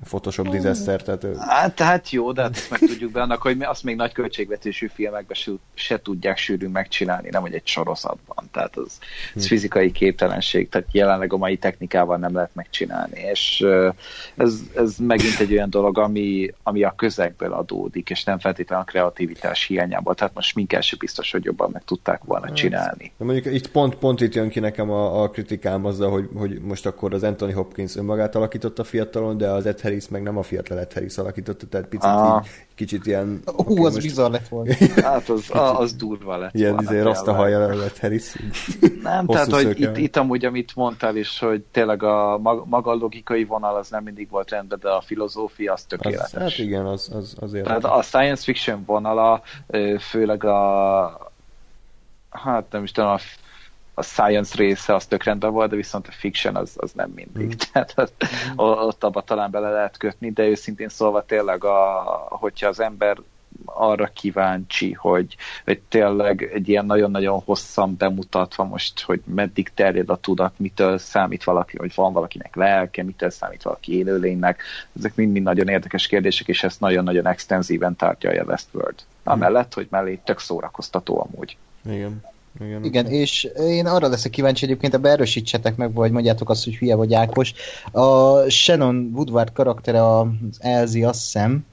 Photoshop 0.03 0.49
disaster, 0.49 1.01
tehát... 1.01 1.25
Hát, 1.37 1.75
tehát 1.75 2.09
jó, 2.09 2.31
de 2.31 2.41
hát 2.41 2.55
ezt 2.55 2.69
meg 2.69 2.79
tudjuk 2.79 3.11
be 3.11 3.21
annak, 3.21 3.41
hogy 3.41 3.61
azt 3.61 3.83
még 3.83 3.95
nagy 3.95 4.11
költségvetésű 4.11 4.87
filmekben 4.87 5.35
se, 5.35 5.51
se 5.73 6.01
tudják 6.01 6.37
sűrűn 6.37 6.69
megcsinálni, 6.71 7.29
nem 7.31 7.41
hogy 7.41 7.53
egy 7.53 7.67
sorozatban. 7.67 8.49
Tehát 8.51 8.77
az, 8.77 8.99
az 9.35 9.41
hm. 9.41 9.47
fizikai 9.47 9.91
képtelenség, 9.91 10.69
tehát 10.69 10.87
jelenleg 10.91 11.33
a 11.33 11.37
mai 11.37 11.57
technikával 11.57 12.17
nem 12.17 12.33
lehet 12.33 12.49
megcsinálni. 12.53 13.19
És 13.19 13.65
ez, 14.35 14.59
ez 14.75 14.95
megint 14.97 15.39
egy 15.39 15.51
olyan 15.51 15.69
dolog, 15.69 15.97
ami, 15.97 16.53
ami 16.63 16.83
a 16.83 16.93
közegből 16.95 17.53
adódik, 17.53 18.09
és 18.09 18.23
nem 18.23 18.39
feltétlenül 18.39 18.85
a 18.87 18.89
kreativitás 18.89 19.65
hiányából. 19.65 20.15
Tehát 20.15 20.33
most 20.33 20.55
minket 20.55 20.83
sem 20.83 20.99
biztos, 20.99 21.31
hogy 21.31 21.43
jobban 21.43 21.69
meg 21.71 21.83
tudták 21.83 22.23
volna 22.23 22.45
hát, 22.45 22.55
csinálni. 22.55 23.11
De 23.17 23.25
mondjuk 23.25 23.53
itt 23.53 23.67
pont, 23.71 23.95
pont 23.95 24.21
itt 24.21 24.33
jön 24.33 24.49
ki 24.49 24.59
nekem 24.59 24.89
a, 24.89 25.23
a 25.23 25.29
kritikám 25.29 25.85
azzal, 25.85 26.11
hogy, 26.11 26.29
hogy 26.35 26.61
most 26.61 26.85
akkor 26.85 27.13
az 27.13 27.23
Anthony 27.23 27.53
Hopkins 27.53 27.95
önmagát 27.95 28.35
alakította 28.35 28.83
fiatalon, 28.83 29.37
de 29.37 29.49
az 29.49 29.65
Ed 29.65 29.79
Harris 29.85 30.07
meg 30.07 30.23
nem 30.23 30.37
a 30.37 30.43
fiatal 30.43 30.79
Ed 30.79 30.93
Harris 30.93 31.17
alakította, 31.17 31.67
tehát 31.67 31.87
picit 31.87 32.09
ah. 32.09 32.43
így, 32.43 32.51
kicsit 32.75 33.05
ilyen... 33.05 33.41
Hú, 33.45 33.53
okay, 33.55 33.85
az 33.85 33.93
most... 33.93 34.05
bizarr 34.05 34.31
lett 34.31 34.47
volna. 34.47 34.73
hát 34.95 35.29
az, 35.29 35.49
az 35.51 35.93
durva 35.93 36.37
lett 36.37 36.53
Ilyen 36.53 36.79
izé, 36.81 36.99
azt 36.99 37.27
a 37.27 37.33
haja 37.33 37.75
lett 37.75 37.99
Harris. 37.99 38.35
Nem, 39.01 39.25
tehát 39.25 39.51
hogy 39.51 39.79
itt, 39.79 39.97
itt 39.97 40.15
amúgy, 40.15 40.45
amit 40.45 40.75
mondtál 40.75 41.15
is, 41.15 41.39
hogy 41.39 41.63
tényleg 41.71 42.03
a 42.03 42.37
maga 42.65 42.91
a 42.91 42.95
logikai 42.95 43.43
vonal 43.43 43.75
az 43.75 43.89
nem 43.89 44.03
mindig 44.03 44.29
volt 44.29 44.49
rendben, 44.49 44.79
de 44.81 44.89
a 44.89 45.01
filozófia 45.01 45.73
az 45.73 45.83
tökéletes. 45.83 46.33
Az, 46.33 46.41
hát 46.41 46.57
igen, 46.57 46.85
az, 46.85 47.09
az 47.13 47.35
azért. 47.39 47.65
Tehát 47.65 47.83
a 47.83 48.01
science 48.01 48.43
fiction 48.43 48.83
vonala, 48.85 49.41
főleg 49.99 50.43
a 50.43 51.33
hát 52.29 52.71
nem 52.71 52.83
is 52.83 52.91
tudom, 52.91 53.09
a 53.09 53.19
a 53.97 54.03
science 54.03 54.55
része 54.57 54.95
az 54.95 55.05
tök 55.05 55.23
rendben 55.23 55.51
volt, 55.51 55.69
de 55.69 55.75
viszont 55.75 56.07
a 56.07 56.11
fiction 56.11 56.55
az, 56.55 56.73
az 56.75 56.91
nem 56.91 57.11
mindig. 57.15 57.47
Mm. 57.47 57.57
Tehát 57.71 57.93
az, 57.95 58.11
mm. 58.25 58.57
ott 58.57 59.03
abba 59.03 59.21
talán 59.21 59.51
bele 59.51 59.69
lehet 59.69 59.97
kötni, 59.97 60.31
de 60.31 60.43
őszintén 60.43 60.89
szólva 60.89 61.25
tényleg, 61.25 61.63
a, 61.63 62.01
hogyha 62.29 62.67
az 62.67 62.79
ember 62.79 63.17
arra 63.65 64.05
kíváncsi, 64.13 64.91
hogy, 64.91 65.35
hogy 65.63 65.81
tényleg 65.89 66.49
egy 66.53 66.69
ilyen 66.69 66.85
nagyon-nagyon 66.85 67.41
hosszan 67.45 67.95
bemutatva 67.97 68.63
most, 68.63 69.01
hogy 69.01 69.21
meddig 69.25 69.71
terjed 69.73 70.09
a 70.09 70.15
tudat, 70.15 70.53
mitől 70.57 70.97
számít 70.97 71.43
valaki, 71.43 71.77
hogy 71.77 71.91
van 71.95 72.13
valakinek 72.13 72.55
lelke, 72.55 73.03
mitől 73.03 73.29
számít 73.29 73.63
valaki 73.63 73.97
élőlénynek. 73.97 74.61
Ezek 74.97 75.15
mind-mind 75.15 75.45
nagyon 75.45 75.67
érdekes 75.67 76.07
kérdések, 76.07 76.47
és 76.47 76.63
ezt 76.63 76.79
nagyon-nagyon 76.79 77.27
extenzíven 77.27 77.95
tárgyalja 77.95 78.43
Westworld. 78.43 78.99
Amellett, 79.23 79.73
hogy 79.73 79.87
mellé 79.89 80.19
tök 80.23 80.39
szórakoztató 80.39 81.27
amúgy. 81.29 81.57
Igen. 81.85 82.23
Igen, 82.59 82.83
Igen 82.83 83.05
és 83.05 83.47
én 83.59 83.85
arra 83.85 84.07
leszek 84.07 84.31
kíváncsi 84.31 84.65
egyébként, 84.65 84.93
ebbe 84.93 85.09
erősítsetek 85.09 85.75
meg, 85.75 85.93
vagy 85.93 86.11
mondjátok 86.11 86.49
azt, 86.49 86.63
hogy 86.63 86.75
hülye 86.75 86.95
vagy 86.95 87.13
Ákos. 87.13 87.53
A 87.91 88.39
Shannon 88.49 89.11
Woodward 89.13 89.51
karaktere, 89.51 90.17
az 90.17 90.27
Elzi, 90.59 91.03
azt 91.03 91.21
hiszem, 91.23 91.65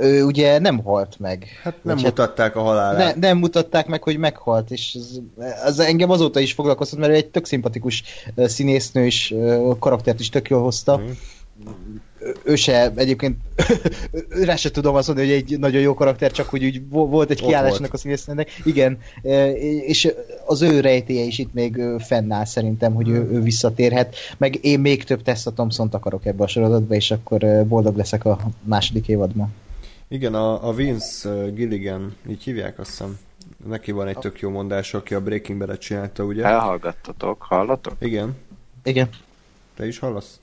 ő 0.00 0.24
ugye 0.24 0.58
nem 0.58 0.78
halt 0.78 1.18
meg. 1.18 1.46
Hát 1.62 1.74
nem 1.82 1.94
vagy 1.94 2.04
hát 2.04 2.16
mutatták 2.16 2.56
a 2.56 2.60
halálát. 2.60 3.14
Ne, 3.14 3.28
nem 3.28 3.38
mutatták 3.38 3.86
meg, 3.86 4.02
hogy 4.02 4.16
meghalt, 4.16 4.70
és 4.70 4.96
az, 4.98 5.20
az 5.64 5.78
engem 5.78 6.10
azóta 6.10 6.40
is 6.40 6.52
foglalkoztat, 6.52 6.98
mert 6.98 7.12
ő 7.12 7.14
egy 7.14 7.26
tök 7.26 7.46
szimpatikus 7.46 8.02
színésznő, 8.36 9.04
és 9.04 9.34
karaktert 9.78 10.20
is 10.20 10.28
tök 10.28 10.48
jól 10.48 10.62
hozta. 10.62 10.98
Mm 10.98 11.10
ő 12.42 12.54
se 12.54 12.92
egyébként 12.94 13.36
rá 14.44 14.56
se 14.56 14.70
tudom 14.70 14.94
azt 14.94 15.06
mondani, 15.06 15.28
hogy 15.28 15.36
egy 15.36 15.58
nagyon 15.58 15.80
jó 15.80 15.94
karakter, 15.94 16.30
csak 16.30 16.48
hogy 16.48 16.64
úgy 16.64 16.88
volt 16.88 17.30
egy 17.30 17.40
kiállásnak 17.40 17.92
a 17.92 17.96
színésznek. 17.96 18.60
Igen, 18.64 18.98
e, 19.22 19.50
és 19.80 20.12
az 20.46 20.62
ő 20.62 20.80
rejtéje 20.80 21.24
is 21.24 21.38
itt 21.38 21.54
még 21.54 21.80
fennáll 21.98 22.44
szerintem, 22.44 22.94
hogy 22.94 23.08
ő, 23.08 23.28
ő 23.32 23.40
visszatérhet. 23.40 24.16
Meg 24.36 24.64
én 24.64 24.80
még 24.80 25.04
több 25.04 25.22
Tessa 25.22 25.52
Thompson-t 25.52 25.94
akarok 25.94 26.26
ebbe 26.26 26.44
a 26.44 26.48
sorozatba, 26.48 26.94
és 26.94 27.10
akkor 27.10 27.66
boldog 27.66 27.96
leszek 27.96 28.24
a 28.24 28.38
második 28.62 29.08
évadban. 29.08 29.54
Igen, 30.08 30.34
a, 30.34 30.68
a 30.68 30.72
Vince 30.72 31.50
Gilligan, 31.54 32.16
így 32.28 32.42
hívják 32.42 32.78
azt 32.78 32.90
hiszem. 32.90 33.18
Neki 33.66 33.90
van 33.90 34.06
egy 34.06 34.18
tök 34.18 34.40
jó 34.40 34.50
mondás, 34.50 34.94
aki 34.94 35.14
a 35.14 35.20
Breaking 35.20 35.58
Bad-et 35.58 35.80
csinálta, 35.80 36.24
ugye? 36.24 36.44
Elhallgattatok, 36.44 37.42
hallatok? 37.42 37.94
Igen. 37.98 38.36
Igen. 38.84 39.08
Te 39.76 39.86
is 39.86 39.98
hallasz? 39.98 40.40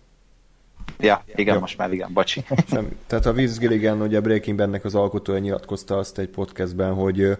Ja, 1.00 1.24
igen, 1.36 1.54
Jó. 1.54 1.60
most 1.60 1.78
már 1.78 1.94
igen, 1.94 2.14
bocsi. 2.14 2.46
Sem. 2.70 2.98
Tehát 3.08 3.26
a 3.26 3.34
Vince 3.34 3.60
Gilligan, 3.60 4.02
ugye 4.02 4.22
Breaking 4.22 4.58
Badnek 4.58 4.86
az 4.86 4.96
alkotója 4.96 5.40
nyilatkozta 5.40 5.98
azt 5.98 6.20
egy 6.20 6.30
podcastben, 6.30 6.94
hogy 6.94 7.38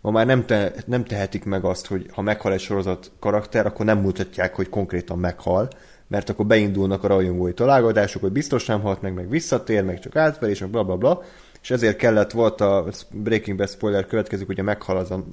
ma 0.00 0.10
már 0.10 0.26
nem, 0.26 0.46
te, 0.46 0.72
nem 0.86 1.04
tehetik 1.04 1.44
meg 1.44 1.64
azt, 1.64 1.86
hogy 1.86 2.06
ha 2.12 2.22
meghal 2.22 2.52
egy 2.52 2.60
sorozat 2.60 3.10
karakter, 3.18 3.66
akkor 3.66 3.86
nem 3.86 3.98
mutatják, 3.98 4.54
hogy 4.54 4.68
konkrétan 4.68 5.18
meghal, 5.18 5.68
mert 6.08 6.28
akkor 6.28 6.46
beindulnak 6.46 7.04
a 7.04 7.08
rajongói 7.08 7.54
találgatások, 7.54 8.22
hogy 8.22 8.32
biztos 8.32 8.66
nem 8.66 8.80
halt 8.80 9.02
meg, 9.02 9.14
meg 9.14 9.28
visszatér, 9.28 9.84
meg 9.84 10.00
csak 10.00 10.16
átverés, 10.16 10.58
meg 10.58 10.70
bla 10.70 10.84
bla 10.84 10.96
bla, 10.96 11.22
és 11.62 11.70
ezért 11.70 11.96
kellett, 11.96 12.30
volt 12.30 12.60
a 12.60 12.86
Breaking 13.10 13.58
Bad 13.58 13.68
spoiler 13.68 14.06
következik, 14.06 14.48
ugye 14.48 14.62
meghal 14.62 14.96
az 14.96 15.10
a, 15.10 15.24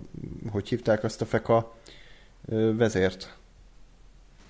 hogy 0.52 0.70
hívták 0.70 1.04
azt 1.04 1.22
a 1.22 1.26
feka 1.26 1.76
vezért? 2.78 3.36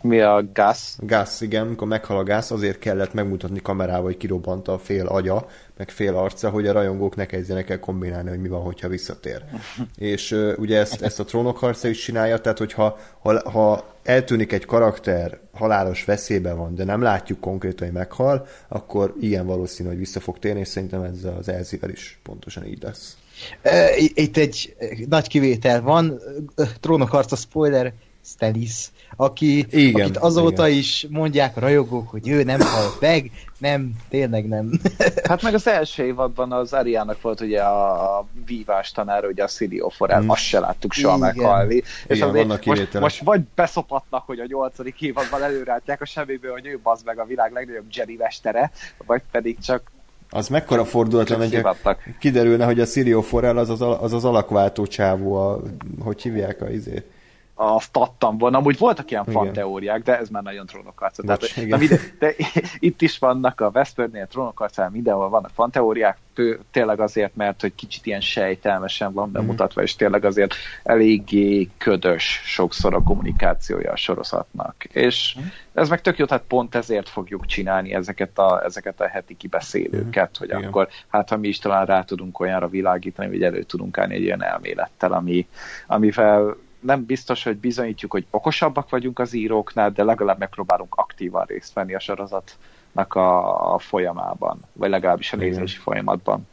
Mi 0.01 0.19
a 0.19 0.43
gáz? 0.53 0.95
Gáz, 0.99 1.41
igen, 1.41 1.65
amikor 1.65 1.87
meghal 1.87 2.17
a 2.17 2.23
gáz, 2.23 2.51
azért 2.51 2.79
kellett 2.79 3.13
megmutatni 3.13 3.61
kamerával, 3.61 4.03
hogy 4.03 4.17
kirobbant 4.17 4.67
a 4.67 4.77
fél 4.77 5.05
agya, 5.05 5.47
meg 5.77 5.89
fél 5.89 6.15
arca, 6.15 6.49
hogy 6.49 6.67
a 6.67 6.71
rajongók 6.71 7.15
ne 7.15 7.25
kezdjenek 7.25 7.69
el 7.69 7.79
kombinálni, 7.79 8.29
hogy 8.29 8.41
mi 8.41 8.47
van, 8.47 8.61
hogyha 8.61 8.87
visszatér. 8.87 9.43
és 9.97 10.31
uh, 10.31 10.53
ugye 10.57 10.79
ezt, 10.79 11.01
ezt 11.01 11.19
a 11.19 11.23
trónok 11.23 11.57
harca 11.57 11.87
is 11.87 11.99
csinálja, 12.03 12.37
tehát 12.37 12.57
hogyha 12.57 12.97
ha, 13.21 13.49
ha 13.49 13.95
eltűnik 14.03 14.51
egy 14.51 14.65
karakter, 14.65 15.39
halálos 15.53 16.05
veszélyben 16.05 16.57
van, 16.57 16.75
de 16.75 16.83
nem 16.83 17.01
látjuk 17.01 17.39
konkrétan, 17.39 17.87
hogy 17.87 17.97
meghal, 17.97 18.47
akkor 18.67 19.15
ilyen 19.19 19.45
valószínű, 19.45 19.89
hogy 19.89 19.97
vissza 19.97 20.19
fog 20.19 20.39
térni, 20.39 20.59
és 20.59 20.67
szerintem 20.67 21.01
ez 21.01 21.23
az 21.37 21.49
Elzivel 21.49 21.89
is 21.89 22.19
pontosan 22.23 22.65
így 22.65 22.83
lesz. 22.83 23.17
Itt 23.97 24.37
egy 24.37 24.75
nagy 25.09 25.27
kivétel 25.27 25.81
van, 25.81 26.21
trónok 26.79 27.09
harca 27.09 27.35
spoiler, 27.35 27.93
Stelis, 28.23 28.91
aki, 29.15 29.65
igen, 29.69 30.01
akit 30.01 30.17
azóta 30.17 30.67
igen. 30.67 30.79
is 30.79 31.07
mondják 31.09 31.57
a 31.57 31.59
rajogók, 31.59 32.09
hogy 32.09 32.29
ő 32.29 32.43
nem 32.43 32.59
halt 32.59 32.99
meg, 32.99 33.31
nem, 33.57 33.91
tényleg 34.09 34.47
nem. 34.47 34.71
hát 35.29 35.41
meg 35.41 35.53
az 35.53 35.67
első 35.67 36.03
évadban 36.03 36.51
az 36.51 36.73
Ariának 36.73 37.21
volt 37.21 37.41
ugye 37.41 37.61
a 37.61 38.25
vívás 38.45 38.91
tanára, 38.91 39.27
ugye 39.27 39.43
a 39.43 39.47
Cilio 39.47 39.89
Forel, 39.89 40.21
mm. 40.21 40.29
azt 40.29 40.41
se 40.41 40.59
láttuk 40.59 40.93
soha 40.93 41.15
igen. 41.15 41.27
meghalni. 41.27 41.75
Igen, 41.75 41.85
és 42.07 42.21
azért 42.21 42.47
most, 42.47 42.99
most, 42.99 43.21
vagy 43.21 43.41
beszopatnak, 43.55 44.25
hogy 44.25 44.39
a 44.39 44.45
nyolcadik 44.47 45.01
évadban 45.01 45.43
előrátják 45.43 46.01
a 46.01 46.05
semmiből, 46.05 46.51
hogy 46.51 46.65
ő 46.65 46.79
bazd 46.83 47.05
meg 47.05 47.19
a 47.19 47.25
világ 47.25 47.51
legnagyobb 47.51 47.85
Jedi 47.91 48.15
mestere, 48.15 48.71
vagy 49.05 49.21
pedig 49.31 49.59
csak 49.59 49.91
az 50.33 50.47
mekkora 50.47 50.85
fordulatlan, 50.85 51.39
hogy 51.39 51.63
kiderülne, 52.19 52.65
hogy 52.65 52.79
a 52.79 52.85
Cilio 52.85 53.21
Forel 53.21 53.57
az 53.57 53.69
az, 53.69 53.81
az, 53.81 54.13
az 54.13 54.25
alakváltó 54.25 54.87
csávó, 54.87 55.35
a, 55.35 55.61
hogy 56.03 56.21
hívják 56.21 56.61
a 56.61 56.69
izét 56.69 57.05
azt 57.61 57.97
adtam 57.97 58.37
volna. 58.37 58.57
Amúgy 58.57 58.77
voltak 58.77 59.11
ilyen 59.11 59.25
fan 59.25 59.53
teóriák, 59.53 60.03
de 60.03 60.17
ez 60.17 60.29
már 60.29 60.43
nagyon 60.43 60.65
trónokharca. 60.65 61.23
Tehát, 61.23 61.41
na, 61.67 61.77
de 62.19 62.33
itt 62.79 63.01
is 63.01 63.17
vannak 63.17 63.61
a 63.61 63.71
Westworldnél 63.73 64.27
trónokharcán, 64.27 64.91
mindenhol 64.91 65.29
vannak 65.29 65.51
fan 65.53 65.71
teóriák, 65.71 66.17
tényleg 66.71 66.99
azért, 66.99 67.35
mert 67.35 67.61
hogy 67.61 67.75
kicsit 67.75 68.05
ilyen 68.05 68.21
sejtelmesen 68.21 69.13
van 69.13 69.31
bemutatva, 69.31 69.81
és 69.81 69.95
tényleg 69.95 70.25
azért 70.25 70.53
eléggé 70.83 71.69
ködös 71.77 72.41
sokszor 72.43 72.93
a 72.93 73.03
kommunikációja 73.03 73.91
a 73.91 73.95
sorozatnak. 73.95 74.83
És 74.83 75.37
ez 75.73 75.89
meg 75.89 76.01
tök 76.01 76.17
jó, 76.17 76.25
tehát 76.25 76.43
pont 76.47 76.75
ezért 76.75 77.09
fogjuk 77.09 77.45
csinálni 77.45 77.93
ezeket 77.93 78.37
a, 78.37 78.63
ezeket 78.63 79.01
a 79.01 79.07
heti 79.07 79.37
kibeszélőket, 79.37 80.37
hogy 80.37 80.49
Igen. 80.49 80.63
akkor 80.63 80.87
hát 81.07 81.29
ha 81.29 81.37
mi 81.37 81.47
is 81.47 81.59
talán 81.59 81.85
rá 81.85 82.03
tudunk 82.03 82.39
olyanra 82.39 82.67
világítani, 82.67 83.29
hogy 83.29 83.43
elő 83.43 83.63
tudunk 83.63 83.97
állni 83.97 84.15
egy 84.15 84.21
ilyen 84.21 84.43
elmélettel, 84.43 85.11
ami, 85.11 85.47
amivel 85.87 86.55
nem 86.81 87.05
biztos, 87.05 87.43
hogy 87.43 87.57
bizonyítjuk, 87.57 88.11
hogy 88.11 88.25
okosabbak 88.29 88.89
vagyunk 88.89 89.19
az 89.19 89.33
íróknál, 89.33 89.91
de 89.91 90.03
legalább 90.03 90.39
megpróbálunk 90.39 90.95
aktívan 90.95 91.45
részt 91.45 91.73
venni 91.73 91.95
a 91.95 91.99
sorozatnak 91.99 93.15
a, 93.15 93.73
a 93.73 93.79
folyamában, 93.79 94.59
vagy 94.73 94.89
legalábbis 94.89 95.33
a 95.33 95.37
nézési 95.37 95.71
Igen. 95.71 95.83
folyamatban. 95.83 96.47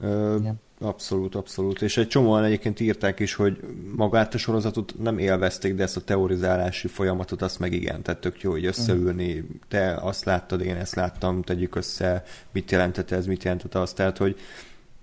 Ö, 0.00 0.36
abszolút, 0.80 1.34
abszolút. 1.34 1.82
És 1.82 1.96
egy 1.96 2.08
csomóan 2.08 2.44
egyébként 2.44 2.80
írták 2.80 3.18
is, 3.18 3.34
hogy 3.34 3.60
magát 3.96 4.34
a 4.34 4.38
sorozatot 4.38 4.94
nem 4.98 5.18
élvezték, 5.18 5.74
de 5.74 5.82
ezt 5.82 5.96
a 5.96 6.00
teorizálási 6.00 6.88
folyamatot 6.88 7.42
azt 7.42 7.58
meg 7.58 7.72
igen, 7.72 8.02
tehát 8.02 8.20
tök 8.20 8.40
jó, 8.40 8.50
hogy 8.50 8.64
összeülni, 8.64 9.46
te 9.68 9.94
azt 9.94 10.24
láttad, 10.24 10.60
én 10.60 10.76
ezt 10.76 10.94
láttam, 10.94 11.42
tegyük 11.42 11.74
össze, 11.74 12.24
mit 12.52 12.70
jelentette 12.70 13.16
ez, 13.16 13.26
mit 13.26 13.44
jelentette 13.44 13.80
azt, 13.80 13.96
tehát 13.96 14.18
hogy 14.18 14.36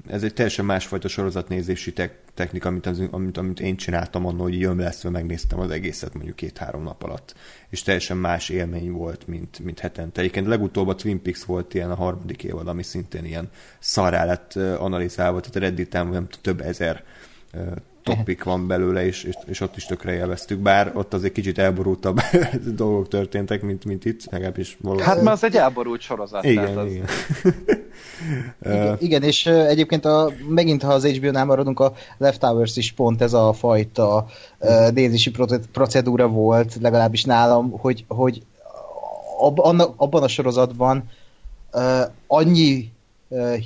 ez 0.09 0.23
egy 0.23 0.33
teljesen 0.33 0.65
másfajta 0.65 1.07
sorozatnézési 1.07 1.93
te- 1.93 2.19
technika, 2.33 2.69
amit, 2.69 2.85
az, 2.85 3.01
amit, 3.11 3.37
amit 3.37 3.59
én 3.59 3.75
csináltam 3.75 4.25
annól, 4.25 4.43
hogy 4.43 4.59
jön 4.59 4.75
lesz, 4.75 5.03
megnéztem 5.03 5.59
az 5.59 5.69
egészet 5.69 6.13
mondjuk 6.13 6.35
két-három 6.35 6.83
nap 6.83 7.03
alatt. 7.03 7.35
És 7.69 7.81
teljesen 7.81 8.17
más 8.17 8.49
élmény 8.49 8.91
volt, 8.91 9.27
mint, 9.27 9.59
mint 9.59 9.79
hetente. 9.79 10.19
Egyébként 10.19 10.47
legutóbb 10.47 10.87
a 10.87 10.95
Twin 10.95 11.21
Peaks 11.21 11.43
volt 11.43 11.73
ilyen 11.73 11.91
a 11.91 11.95
harmadik 11.95 12.43
évad, 12.43 12.67
ami 12.67 12.83
szintén 12.83 13.25
ilyen 13.25 13.49
szarrá 13.79 14.25
lett 14.25 14.55
analizálva, 14.55 15.39
tehát 15.39 15.55
a 15.55 15.59
Reddit-en 15.59 16.07
nem 16.07 16.27
több 16.41 16.61
ezer 16.61 17.03
topik 18.15 18.43
van 18.43 18.67
belőle, 18.67 19.05
és, 19.05 19.23
és, 19.23 19.35
és 19.45 19.61
ott 19.61 19.77
is 19.77 19.85
tökre 19.85 20.13
élveztük, 20.13 20.59
bár 20.59 20.91
ott 20.93 21.13
azért 21.13 21.33
kicsit 21.33 21.57
elborultabb 21.57 22.19
dolgok 22.75 23.07
történtek, 23.07 23.61
mint, 23.61 23.85
mint 23.85 24.05
itt, 24.05 24.31
legalábbis 24.31 24.77
valószínűleg. 24.81 25.15
Hát 25.15 25.23
mert 25.23 25.35
az 25.35 25.43
egy 25.43 25.55
elborult 25.55 26.01
sorozat. 26.01 26.43
Igen, 26.43 26.77
az... 26.77 26.91
igen. 26.91 27.05
igen, 28.73 28.97
igen, 28.99 29.23
és 29.23 29.45
egyébként 29.45 30.05
a, 30.05 30.31
megint, 30.47 30.83
ha 30.83 30.93
az 30.93 31.05
HBO-nál 31.05 31.45
maradunk, 31.45 31.79
a 31.79 31.93
Leftovers 32.17 32.77
is 32.77 32.91
pont 32.91 33.21
ez 33.21 33.33
a 33.33 33.53
fajta 33.53 34.25
uh, 34.59 34.91
nézési 34.91 35.31
procedúra 35.71 36.27
volt, 36.27 36.77
legalábbis 36.81 37.23
nálam, 37.23 37.71
hogy, 37.71 38.05
hogy 38.07 38.41
ab, 39.39 39.59
abban 39.95 40.23
a 40.23 40.27
sorozatban 40.27 41.09
uh, 41.73 42.01
annyi 42.27 42.91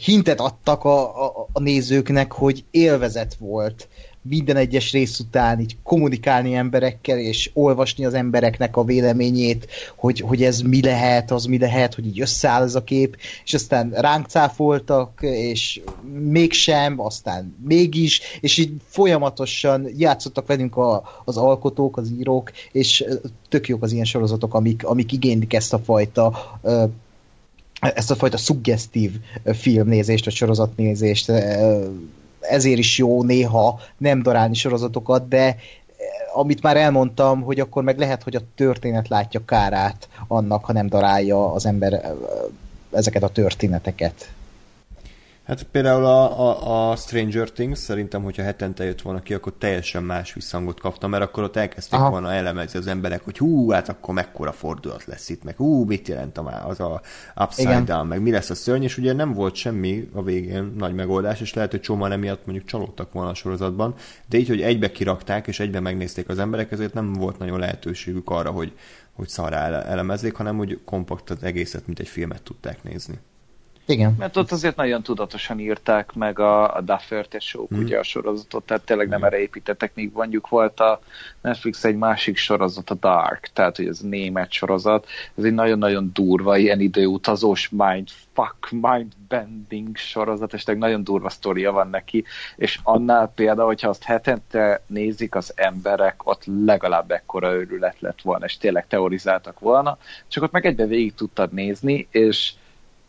hintet 0.06 0.40
adtak 0.40 0.84
a, 0.84 1.26
a, 1.26 1.48
a 1.54 1.60
nézőknek, 1.60 2.32
hogy 2.32 2.64
élvezet 2.72 3.36
volt 3.40 3.88
minden 4.22 4.56
egyes 4.56 4.92
rész 4.92 5.20
után 5.20 5.60
így 5.60 5.78
kommunikálni 5.84 6.54
emberekkel, 6.54 7.18
és 7.18 7.50
olvasni 7.54 8.06
az 8.06 8.14
embereknek 8.14 8.78
a 8.78 8.84
véleményét, 8.84 9.68
hogy, 9.96 10.20
hogy 10.20 10.44
ez 10.44 10.60
mi 10.60 10.82
lehet, 10.82 11.32
az 11.32 11.46
mi 11.46 11.58
lehet, 11.58 11.94
hogy 11.94 12.06
így 12.06 12.22
összeáll 12.22 12.64
ez 12.64 12.76
a 12.76 12.84
kép, 12.84 13.18
és 13.44 13.54
aztán 13.54 13.90
ránk 13.90 14.28
cáfoltak, 14.28 15.20
és 15.22 15.82
mégsem, 16.30 17.00
aztán 17.00 17.56
mégis, 17.68 18.22
és 18.42 18.58
így 18.58 18.72
folyamatosan 18.88 19.88
játszottak 19.98 20.48
velünk 20.48 20.78
a, 20.78 21.04
az 21.26 21.38
alkotók, 21.38 21.98
az 21.98 22.12
írók, 22.20 22.52
és 22.72 23.06
tök 23.50 23.68
jók 23.68 23.84
az 23.84 23.92
ilyen 23.92 24.06
sorozatok, 24.06 24.54
amik, 24.54 24.86
amik 24.86 25.12
igénylik 25.12 25.54
ezt 25.54 25.74
a 25.74 25.80
fajta 25.80 26.60
ezt 27.80 28.12
a 28.12 28.16
fajta 28.16 28.38
szuggesztív 28.38 29.12
filmnézést, 29.44 30.26
vagy 30.26 30.34
sorozatnézést, 30.34 31.32
ezért 32.42 32.78
is 32.78 32.98
jó 32.98 33.24
néha 33.24 33.80
nem 33.98 34.22
darálni 34.22 34.54
sorozatokat, 34.54 35.28
de 35.28 35.46
eh, 35.46 35.56
amit 36.34 36.62
már 36.62 36.78
elmondtam, 36.78 37.42
hogy 37.42 37.60
akkor 37.60 37.84
meg 37.84 37.98
lehet, 37.98 38.24
hogy 38.24 38.36
a 38.36 38.42
történet 38.56 39.08
látja 39.08 39.46
kárát 39.46 40.10
annak, 40.28 40.66
ha 40.66 40.74
nem 40.74 40.88
darálja 40.88 41.54
az 41.54 41.66
ember 41.66 41.94
eh, 41.94 42.12
ezeket 42.92 43.24
a 43.24 43.30
történeteket. 43.30 44.32
Hát 45.52 45.64
például 45.64 46.06
a, 46.06 46.40
a, 46.40 46.92
a 46.92 46.96
Stranger 46.96 47.50
Things 47.50 47.80
szerintem, 47.80 48.24
hogyha 48.24 48.44
hetente 48.44 48.84
jött 48.84 49.02
volna 49.02 49.22
ki, 49.22 49.34
akkor 49.34 49.54
teljesen 49.58 50.04
más 50.04 50.34
visszhangot 50.34 50.80
kaptam, 50.80 51.10
mert 51.10 51.24
akkor 51.24 51.44
ott 51.44 51.56
elkezdték 51.56 52.00
Aha. 52.00 52.10
volna 52.10 52.32
elemezni 52.32 52.80
az 52.80 52.88
emberek, 52.88 53.24
hogy 53.24 53.38
hú, 53.38 53.70
hát 53.70 53.90
akkor 53.90 54.14
mekkora 54.14 54.52
fordulat 54.52 55.06
lesz 55.06 55.30
itt, 55.30 55.44
meg 55.44 55.56
hú, 55.56 55.84
mit 55.84 56.08
jelent 56.08 56.38
a, 56.38 56.68
az 56.68 56.80
a 56.80 57.02
upside 57.36 57.70
Igen. 57.70 57.86
down, 57.86 58.08
meg 58.08 58.22
mi 58.22 58.32
lesz 58.32 58.50
a 58.50 58.56
szörny, 58.56 58.84
és 58.84 58.98
ugye 58.98 59.14
nem 59.14 59.34
volt 59.34 59.56
semmi 59.56 60.10
a 60.14 60.24
végén 60.24 60.74
nagy 60.78 60.94
megoldás, 60.94 61.42
és 61.42 61.54
lehet, 61.54 61.72
hogy 61.72 61.82
csomóan 61.82 62.12
emiatt 62.12 62.46
mondjuk 62.46 62.68
csalódtak 62.68 63.12
volna 63.12 63.30
a 63.30 63.34
sorozatban, 63.34 63.96
de 64.30 64.38
így, 64.38 64.48
hogy 64.48 64.62
egybe 64.62 64.92
kirakták, 64.92 65.48
és 65.48 65.60
egybe 65.60 65.80
megnézték 65.80 66.30
az 66.30 66.40
emberek, 66.40 66.72
ezért 66.72 66.94
nem 66.94 67.14
volt 67.14 67.40
nagyon 67.40 67.60
lehetőségük 67.60 68.30
arra, 68.30 68.52
hogy, 68.52 68.74
hogy 69.14 69.28
szarra 69.28 69.56
elemezzék, 69.84 70.36
hanem 70.36 70.58
hogy 70.58 70.80
kompakt 70.86 71.30
az 71.30 71.44
egészet, 71.44 71.86
mint 71.86 72.00
egy 72.00 72.08
filmet 72.08 72.42
tudták 72.42 72.84
nézni. 72.84 73.20
Igen. 73.86 74.16
Mert 74.18 74.38
ott 74.38 74.52
azért 74.52 74.76
nagyon 74.76 75.04
tudatosan 75.04 75.60
írták 75.60 76.14
meg 76.14 76.40
a, 76.40 76.76
a 76.76 76.82
Duffert 76.82 77.34
és 77.34 77.46
Show, 77.46 77.68
hmm. 77.68 77.80
ugye 77.80 78.00
a 78.00 78.04
sorozatot, 78.04 78.66
tehát 78.66 78.84
tényleg 78.84 79.08
nem 79.08 79.24
erre 79.24 79.40
építettek, 79.40 79.96
míg 79.96 80.12
mondjuk 80.14 80.50
volt 80.50 80.80
a 80.80 81.02
Netflix 81.42 81.84
egy 81.84 81.96
másik 81.96 82.38
sorozat, 82.38 82.90
a 82.90 82.94
Dark, 82.94 83.50
tehát 83.54 83.76
hogy 83.76 83.88
ez 83.88 84.00
német 84.00 84.52
sorozat, 84.52 85.08
ez 85.38 85.44
egy 85.44 85.54
nagyon-nagyon 85.54 86.10
durva, 86.14 86.58
ilyen 86.58 86.80
időutazós 86.80 87.70
mind 87.70 88.10
fuck, 88.34 88.72
mind 88.72 89.12
bending 89.28 89.98
sorozat, 89.98 90.54
és 90.54 90.64
nagyon 90.64 91.04
durva 91.04 91.30
sztoria 91.30 91.72
van 91.72 91.90
neki, 91.90 92.24
és 92.56 92.80
annál 92.84 93.32
például, 93.36 93.68
hogyha 93.68 93.90
azt 93.90 94.04
hetente 94.04 94.82
nézik 94.88 95.36
az 95.36 95.54
emberek, 95.56 96.28
ott 96.28 96.44
legalább 96.46 97.12
ekkora 97.12 97.54
őrület 97.54 98.00
lett 98.00 98.22
volna, 98.22 98.46
és 98.46 98.58
tényleg 98.58 98.88
teorizáltak 98.88 99.60
volna, 99.60 99.98
csak 100.28 100.44
ott 100.44 100.52
meg 100.52 100.66
egybe 100.66 100.86
végig 100.86 101.14
tudtad 101.14 101.54
nézni, 101.54 102.08
és 102.12 102.54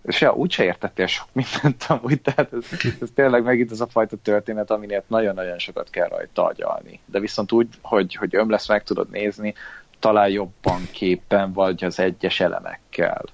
és 0.05 0.20
ja, 0.20 0.32
úgyse 0.34 0.64
értettél 0.64 1.07
sok 1.07 1.28
mindent 1.32 1.84
amúgy, 1.88 2.20
tehát 2.20 2.53
ez, 2.53 2.66
ez 3.00 3.09
tényleg 3.14 3.42
megint 3.42 3.70
az 3.70 3.80
a 3.80 3.86
fajta 3.86 4.16
történet, 4.16 4.70
aminél 4.70 5.05
nagyon-nagyon 5.07 5.59
sokat 5.59 5.90
kell 5.90 6.09
rajta 6.09 6.44
agyalni. 6.44 7.00
De 7.07 7.20
viszont 7.20 7.53
úgy, 7.53 7.68
hogy, 7.80 8.14
hogy 8.14 8.36
ömlesz 8.36 8.68
meg 8.68 8.84
tudod 8.84 9.11
nézni, 9.11 9.55
talán 9.98 10.28
jobban 10.28 10.88
képen 10.90 11.53
vagy 11.53 11.84
az 11.84 11.98
egyes 11.98 12.40
elemekkel. 12.40 13.24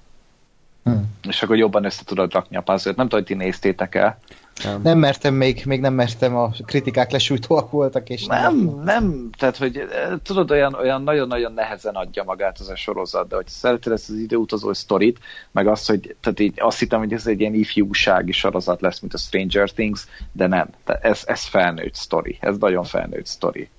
Hmm. 0.83 1.15
És 1.27 1.41
akkor 1.41 1.57
jobban 1.57 1.83
össze 1.83 2.03
tudod 2.03 2.33
rakni 2.33 2.55
a 2.55 2.61
puzzle 2.61 2.93
Nem 2.95 3.07
tudom, 3.07 3.25
hogy 3.25 3.37
ti 3.37 3.43
néztétek 3.43 3.95
el. 3.95 4.19
Nem. 4.63 4.81
nem 4.81 4.97
mertem 4.97 5.33
még, 5.33 5.63
még 5.65 5.79
nem 5.79 5.93
mertem, 5.93 6.35
a 6.35 6.49
kritikák 6.65 7.11
lesújtóak 7.11 7.71
voltak, 7.71 8.09
és 8.09 8.25
nem, 8.25 8.55
nem, 8.55 8.83
nem 8.83 9.29
tehát, 9.37 9.57
hogy 9.57 9.77
eh, 9.77 10.11
tudod, 10.23 10.51
olyan, 10.51 10.73
olyan 10.73 11.03
nagyon-nagyon 11.03 11.53
nehezen 11.53 11.95
adja 11.95 12.23
magát 12.23 12.59
az 12.59 12.69
a 12.69 12.75
sorozat, 12.75 13.27
de 13.27 13.35
hogy 13.35 13.47
szereted 13.47 13.93
ezt 13.93 14.09
az 14.09 14.15
időutazó 14.15 14.73
sztorit, 14.73 15.19
meg 15.51 15.67
azt, 15.67 15.87
hogy 15.87 16.15
tehát 16.21 16.39
így 16.39 16.53
azt 16.57 16.79
hittem, 16.79 16.99
hogy 16.99 17.13
ez 17.13 17.27
egy 17.27 17.39
ilyen 17.39 17.53
ifjúsági 17.53 18.31
sorozat 18.31 18.81
lesz, 18.81 18.99
mint 18.99 19.13
a 19.13 19.17
Stranger 19.17 19.69
Things, 19.69 20.05
de 20.31 20.47
nem. 20.47 20.69
Ez, 20.85 21.23
ez 21.25 21.43
felnőtt 21.43 21.95
sztori, 21.95 22.37
ez 22.39 22.57
nagyon 22.57 22.83
felnőtt 22.83 23.25
sztori. 23.25 23.69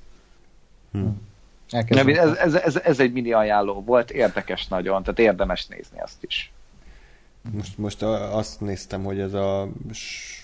Hmm. 0.92 1.28
Ez, 1.70 2.32
ez, 2.36 2.54
ez, 2.54 2.76
ez 2.76 3.00
egy 3.00 3.12
mini 3.12 3.32
ajánló 3.32 3.82
volt, 3.82 4.10
érdekes 4.10 4.66
nagyon, 4.66 5.02
tehát 5.02 5.18
érdemes 5.18 5.66
nézni 5.66 6.00
azt 6.00 6.22
is. 6.22 6.52
Most, 7.52 7.78
most 7.78 8.02
azt 8.02 8.60
néztem, 8.60 9.04
hogy 9.04 9.18
ez 9.18 9.32
a 9.32 9.68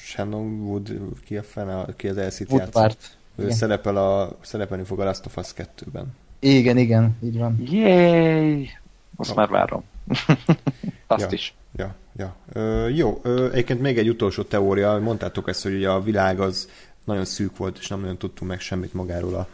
Shannon 0.04 0.60
Wood, 0.60 0.98
ki 1.24 1.36
a 1.36 1.42
fene, 1.42 1.84
ki 1.96 2.08
az 2.08 2.16
elszít 2.16 2.50
játszott. 2.50 3.16
Ő 3.36 3.50
szerepel 3.50 3.96
a, 3.96 4.36
szerepelni 4.40 4.84
fog 4.84 5.00
a 5.00 5.04
Last 5.04 5.26
of 5.26 5.36
Us 5.36 5.52
2-ben. 5.56 6.14
Igen, 6.38 6.76
igen, 6.76 7.16
így 7.22 7.38
van. 7.38 7.62
Jéj! 7.70 8.68
Azt 9.16 9.30
oh. 9.30 9.36
már 9.36 9.48
várom. 9.48 9.82
Azt 11.06 11.20
ja, 11.22 11.28
is. 11.30 11.54
Ja, 11.76 11.94
ja. 12.16 12.36
Ö, 12.52 12.88
jó, 12.88 13.20
ö, 13.22 13.50
egyébként 13.50 13.80
még 13.80 13.98
egy 13.98 14.08
utolsó 14.08 14.42
teória, 14.42 14.98
mondtátok 14.98 15.48
ezt, 15.48 15.62
hogy 15.62 15.74
ugye 15.74 15.90
a 15.90 16.02
világ 16.02 16.40
az 16.40 16.68
nagyon 17.04 17.24
szűk 17.24 17.56
volt, 17.56 17.78
és 17.78 17.88
nem 17.88 18.00
nagyon 18.00 18.16
tudtunk 18.16 18.50
meg 18.50 18.60
semmit 18.60 18.94
magáról 18.94 19.34
a 19.34 19.48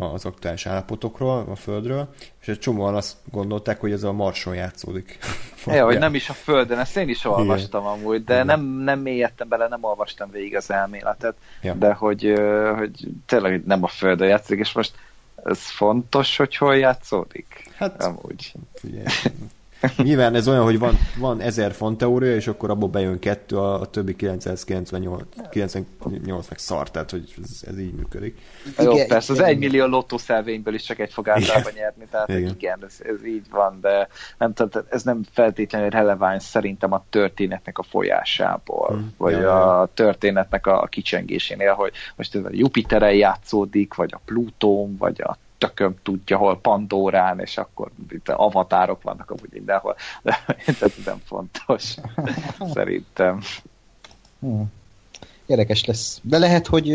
az 0.00 0.24
aktuális 0.24 0.66
állapotokról, 0.66 1.46
a 1.50 1.56
Földről, 1.56 2.08
és 2.40 2.48
egy 2.48 2.58
csomóan 2.58 2.94
azt 2.94 3.16
gondolták, 3.30 3.80
hogy 3.80 3.92
ez 3.92 4.02
a 4.02 4.12
Marson 4.12 4.54
játszódik. 4.54 5.18
Ja, 5.66 5.84
hogy 5.84 5.98
nem 5.98 6.14
is 6.14 6.28
a 6.28 6.32
Földön, 6.32 6.78
ezt 6.78 6.96
én 6.96 7.08
is 7.08 7.24
olvastam 7.24 7.82
Igen. 7.82 7.92
amúgy, 7.92 8.24
de 8.24 8.42
nem, 8.42 8.60
nem 8.60 9.00
mélyedtem 9.00 9.48
bele, 9.48 9.68
nem 9.68 9.84
olvastam 9.84 10.30
végig 10.30 10.56
az 10.56 10.70
elméletet, 10.70 11.34
ja. 11.62 11.74
de 11.74 11.92
hogy, 11.92 12.32
hogy 12.76 13.08
tényleg 13.26 13.64
nem 13.66 13.82
a 13.82 13.86
Földön 13.86 14.28
játszik, 14.28 14.58
és 14.58 14.72
most 14.72 14.94
ez 15.44 15.58
fontos, 15.58 16.36
hogy 16.36 16.56
hol 16.56 16.76
játszódik? 16.76 17.70
Hát, 17.76 18.02
amúgy. 18.02 18.52
Figyelj, 18.74 19.04
Nyilván 19.96 20.34
ez 20.34 20.48
olyan, 20.48 20.62
hogy 20.62 20.78
van, 20.78 20.98
van 21.18 21.40
ezer 21.40 21.72
font 21.72 21.98
teória, 21.98 22.34
és 22.34 22.46
akkor 22.46 22.70
abból 22.70 22.88
bejön 22.88 23.18
kettő, 23.18 23.56
a, 23.56 23.80
a 23.80 23.86
többi 23.86 24.16
998, 24.16 25.24
98 25.50 26.48
meg 26.48 26.58
szar, 26.58 26.90
tehát 26.90 27.10
hogy 27.10 27.34
ez, 27.42 27.62
ez 27.66 27.78
így 27.78 27.94
működik. 27.94 28.38
Jó, 28.78 28.92
igen, 28.92 29.06
persze, 29.06 29.32
az 29.32 29.40
egy 29.40 29.58
millió 29.58 29.86
lottószelvényből 29.86 30.74
is 30.74 30.82
csak 30.82 30.98
egy 30.98 31.12
fog 31.12 31.28
általában 31.28 31.72
nyerni, 31.74 32.06
tehát 32.10 32.28
igen, 32.28 32.54
igen 32.54 32.78
ez, 32.86 32.96
ez, 32.98 33.26
így 33.26 33.46
van, 33.50 33.78
de 33.80 34.08
nem, 34.38 34.52
tehát 34.52 34.84
ez 34.90 35.02
nem 35.02 35.22
feltétlenül 35.32 35.90
releváns 35.90 36.42
szerintem 36.42 36.92
a 36.92 37.04
történetnek 37.10 37.78
a 37.78 37.82
folyásából, 37.82 38.88
hmm. 38.88 39.14
vagy 39.16 39.32
ja, 39.32 39.80
a 39.80 39.88
történetnek 39.94 40.66
a 40.66 40.86
kicsengésénél, 40.86 41.72
hogy 41.72 41.92
most 42.16 42.34
ez 42.34 42.44
a 42.44 42.50
Jupiteren 42.50 43.14
játszódik, 43.14 43.94
vagy 43.94 44.10
a 44.12 44.20
Plutón, 44.24 44.96
vagy 44.96 45.20
a 45.22 45.36
tököm 45.60 45.94
tudja, 46.02 46.36
hol 46.36 46.60
Pandórán, 46.60 47.40
és 47.40 47.56
akkor 47.56 47.90
itt 48.10 48.28
avatárok 48.28 49.02
vannak 49.02 49.30
amúgy 49.30 49.50
mindenhol, 49.52 49.96
de 50.22 50.38
ez 50.80 50.92
nem 51.04 51.20
fontos, 51.24 51.94
szerintem. 52.74 53.40
Hmm. 54.40 54.72
Érdekes 55.46 55.84
lesz. 55.84 56.20
De 56.22 56.38
lehet, 56.38 56.66
hogy 56.66 56.94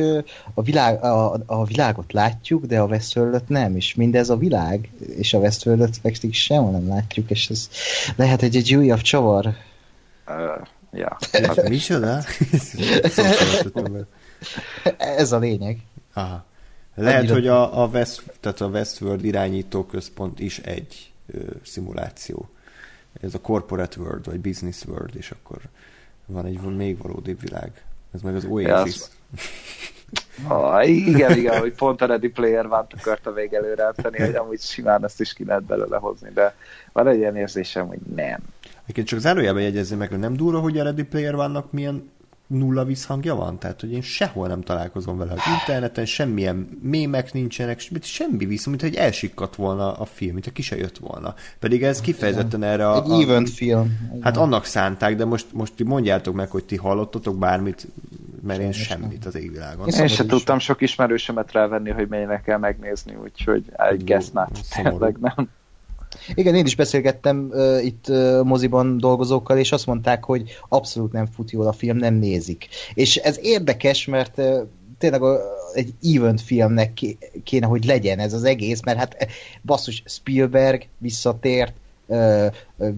a, 0.53 0.61
világ, 0.61 1.03
a, 1.03 1.39
a 1.45 1.65
világot 1.65 2.13
látjuk, 2.13 2.65
de 2.65 2.79
a 2.79 2.85
Westworld 2.85 3.43
nem, 3.47 3.75
és 3.75 3.95
mindez 3.95 4.29
a 4.29 4.37
világ, 4.37 4.89
és 5.17 5.33
a 5.33 5.37
Westworld 5.37 5.99
pedig 6.01 6.33
sehol 6.33 6.71
nem 6.71 6.87
látjuk, 6.87 7.29
és 7.29 7.49
ez 7.49 7.69
lehet, 8.15 8.39
hogy 8.39 8.55
egy 8.55 8.75
újabb 8.75 9.01
csavar. 9.01 9.45
Uh, 10.27 10.67
ja. 10.91 11.17
Hát 11.31 11.69
micsoda? 11.69 12.23
ez 15.17 15.31
a 15.31 15.37
lényeg. 15.37 15.79
Aha. 16.13 16.45
Lehet, 16.95 17.19
Annyira... 17.19 17.33
hogy 17.33 17.47
a, 17.47 17.83
a, 17.83 17.87
West, 17.87 18.23
tehát 18.39 18.61
a 18.61 18.67
Westworld 18.67 19.25
irányító 19.25 19.85
központ 19.85 20.39
is 20.39 20.59
egy 20.59 21.11
ö, 21.33 21.39
szimuláció. 21.63 22.49
Ez 23.21 23.33
a 23.33 23.39
corporate 23.39 23.99
world, 23.99 24.25
vagy 24.25 24.39
business 24.39 24.85
world, 24.85 25.15
és 25.15 25.31
akkor 25.31 25.57
van 26.25 26.45
egy 26.45 26.59
még 26.59 26.97
valódi 26.97 27.33
világ. 27.33 27.83
Ez 28.13 28.21
meg 28.21 28.35
az 28.35 28.45
Oasis. 28.45 29.01
Ah, 30.47 30.89
igen, 30.89 31.37
igen, 31.37 31.59
hogy 31.59 31.73
pont 31.73 32.01
a 32.01 32.05
Ready 32.05 32.29
Player 32.29 32.67
van 32.67 32.87
akarta 32.97 33.31
még 33.31 33.53
előre 33.53 33.91
tenni, 33.95 34.19
hogy 34.19 34.35
amúgy 34.35 34.59
simán 34.59 35.03
ezt 35.03 35.21
is 35.21 35.33
ki 35.33 35.45
lehet 35.45 35.63
belőle 35.63 35.97
hozni, 35.97 36.29
de 36.33 36.55
van 36.91 37.07
egy 37.07 37.17
ilyen 37.17 37.35
érzésem, 37.35 37.87
hogy 37.87 37.99
nem. 38.15 38.39
Egyébként 38.83 39.07
csak 39.07 39.19
zárójelben 39.19 39.63
jegyezni 39.63 39.95
meg, 39.95 40.09
hogy 40.09 40.19
nem 40.19 40.35
durva, 40.35 40.59
hogy 40.59 40.79
a 40.79 40.83
Ready 40.83 41.03
Player 41.03 41.35
vannak 41.35 41.71
milyen 41.71 42.09
nulla 42.47 42.83
visszhangja 42.83 43.35
van, 43.35 43.59
tehát 43.59 43.81
hogy 43.81 43.91
én 43.91 44.01
sehol 44.01 44.47
nem 44.47 44.61
találkozom 44.61 45.17
vele 45.17 45.31
az 45.31 45.41
interneten, 45.59 46.05
semmilyen 46.05 46.79
mémek 46.81 47.33
nincsenek, 47.33 47.79
semmi 48.01 48.45
vissza, 48.45 48.69
mint 48.69 48.81
hogy 48.81 48.95
elsikkadt 48.95 49.55
volna 49.55 49.93
a 49.93 50.05
film, 50.05 50.33
mint 50.33 50.51
ki 50.51 50.61
se 50.61 50.75
jött 50.75 50.97
volna. 50.97 51.33
Pedig 51.59 51.83
ez 51.83 52.01
kifejezetten 52.01 52.63
erre 52.63 52.89
a... 52.89 53.03
Egy 53.03 53.21
event 53.21 53.49
film. 53.49 53.99
Hát 54.21 54.37
annak 54.37 54.65
szánták, 54.65 55.15
de 55.15 55.25
most, 55.25 55.45
most 55.53 55.83
mondjátok 55.83 56.35
meg, 56.35 56.49
hogy 56.49 56.65
ti 56.65 56.75
hallottatok 56.75 57.37
bármit, 57.37 57.87
mert 58.41 58.61
én 58.61 58.71
semmit 58.71 59.25
az 59.25 59.35
égvilágon. 59.35 59.87
Én, 59.87 59.99
én 59.99 60.07
se 60.07 60.25
tudtam 60.25 60.59
sok 60.59 60.81
ismerősömet 60.81 61.51
rávenni, 61.51 61.89
hogy 61.89 62.07
menjenek 62.07 62.43
kell 62.43 62.57
megnézni, 62.57 63.15
úgyhogy 63.23 63.63
egy 63.71 64.03
guess 64.03 64.29
not, 64.29 64.59
tényleg 64.75 65.17
nem. 65.19 65.49
Igen, 66.33 66.55
én 66.55 66.65
is 66.65 66.75
beszélgettem 66.75 67.49
uh, 67.51 67.85
itt 67.85 68.05
uh, 68.09 68.43
moziban 68.43 68.97
dolgozókkal, 68.97 69.57
és 69.57 69.71
azt 69.71 69.85
mondták, 69.85 70.23
hogy 70.23 70.57
abszolút 70.69 71.11
nem 71.11 71.25
fut 71.25 71.51
jól 71.51 71.67
a 71.67 71.73
film, 71.73 71.97
nem 71.97 72.13
nézik. 72.13 72.67
És 72.93 73.15
ez 73.15 73.39
érdekes, 73.41 74.05
mert 74.05 74.37
uh, 74.37 74.67
tényleg 74.97 75.21
uh, 75.21 75.37
egy 75.73 75.93
event 76.15 76.41
filmnek 76.41 76.99
kéne, 77.43 77.65
hogy 77.65 77.85
legyen 77.85 78.19
ez 78.19 78.33
az 78.33 78.43
egész, 78.43 78.81
mert 78.81 78.97
hát 78.97 79.27
basszus, 79.61 80.03
Spielberg 80.05 80.87
visszatért, 80.97 81.73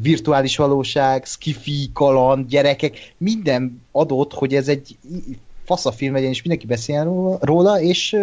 virtuális 0.02 0.58
valóság, 0.58 1.26
skifi, 1.26 1.90
kaland, 1.94 2.48
gyerekek, 2.48 3.14
minden 3.18 3.82
adott, 3.92 4.34
hogy 4.34 4.56
ez 4.56 4.68
egy 4.68 4.98
faszafilm 5.66 6.14
legyen, 6.14 6.30
és 6.30 6.42
mindenki 6.42 6.66
beszél 6.68 7.38
róla, 7.42 7.82
és 7.82 8.18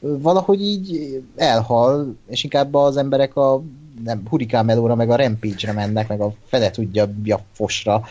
valahogy 0.00 0.62
így 0.62 1.20
elhal, 1.36 2.16
és 2.28 2.44
inkább 2.44 2.74
az 2.74 2.96
emberek 2.96 3.36
a 3.36 3.62
nem, 4.02 4.22
Hurricane 4.28 4.62
Melóra, 4.62 4.94
meg 4.94 5.10
a 5.10 5.16
Rampage-re 5.16 5.72
mennek, 5.72 6.08
meg 6.08 6.20
a 6.20 6.32
fele 6.46 6.70
tudja 6.70 7.08
a 7.26 7.38
fosra. 7.52 8.04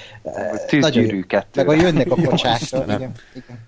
Nagyon, 0.72 1.26
meg 1.56 1.68
a 1.68 1.74
jönnek 1.74 2.12
a 2.12 2.16
kocsákra. 2.16 2.84
igen, 2.84 3.12
igen. 3.36 3.60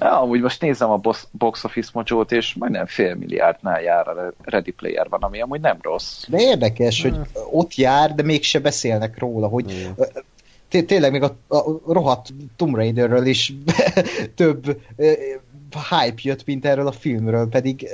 Ja, 0.00 0.20
amúgy 0.20 0.40
most 0.40 0.60
nézem 0.60 0.90
a 0.90 1.00
box 1.30 1.64
office 1.64 1.90
mojo 1.92 2.20
és 2.20 2.54
majdnem 2.54 2.86
fél 2.86 3.14
milliárdnál 3.14 3.82
jár 3.82 4.08
a 4.08 4.32
Ready 4.42 4.70
Player 4.70 5.08
van, 5.08 5.22
ami 5.22 5.40
amúgy 5.40 5.60
nem 5.60 5.78
rossz. 5.80 6.24
De 6.28 6.38
érdekes, 6.38 7.02
hogy 7.02 7.16
ott 7.50 7.74
jár, 7.74 8.14
de 8.14 8.22
mégse 8.22 8.58
beszélnek 8.58 9.18
róla, 9.18 9.48
hogy 9.48 9.90
tényleg 10.68 11.10
még 11.10 11.22
a, 11.22 11.36
a 11.48 11.92
rohadt 11.92 12.28
Tomb 12.56 12.74
Raiderről 12.74 13.26
is 13.26 13.52
több 14.34 14.80
hype 15.70 16.20
jött, 16.22 16.44
mint 16.44 16.66
erről 16.66 16.86
a 16.86 16.92
filmről, 16.92 17.48
pedig 17.48 17.88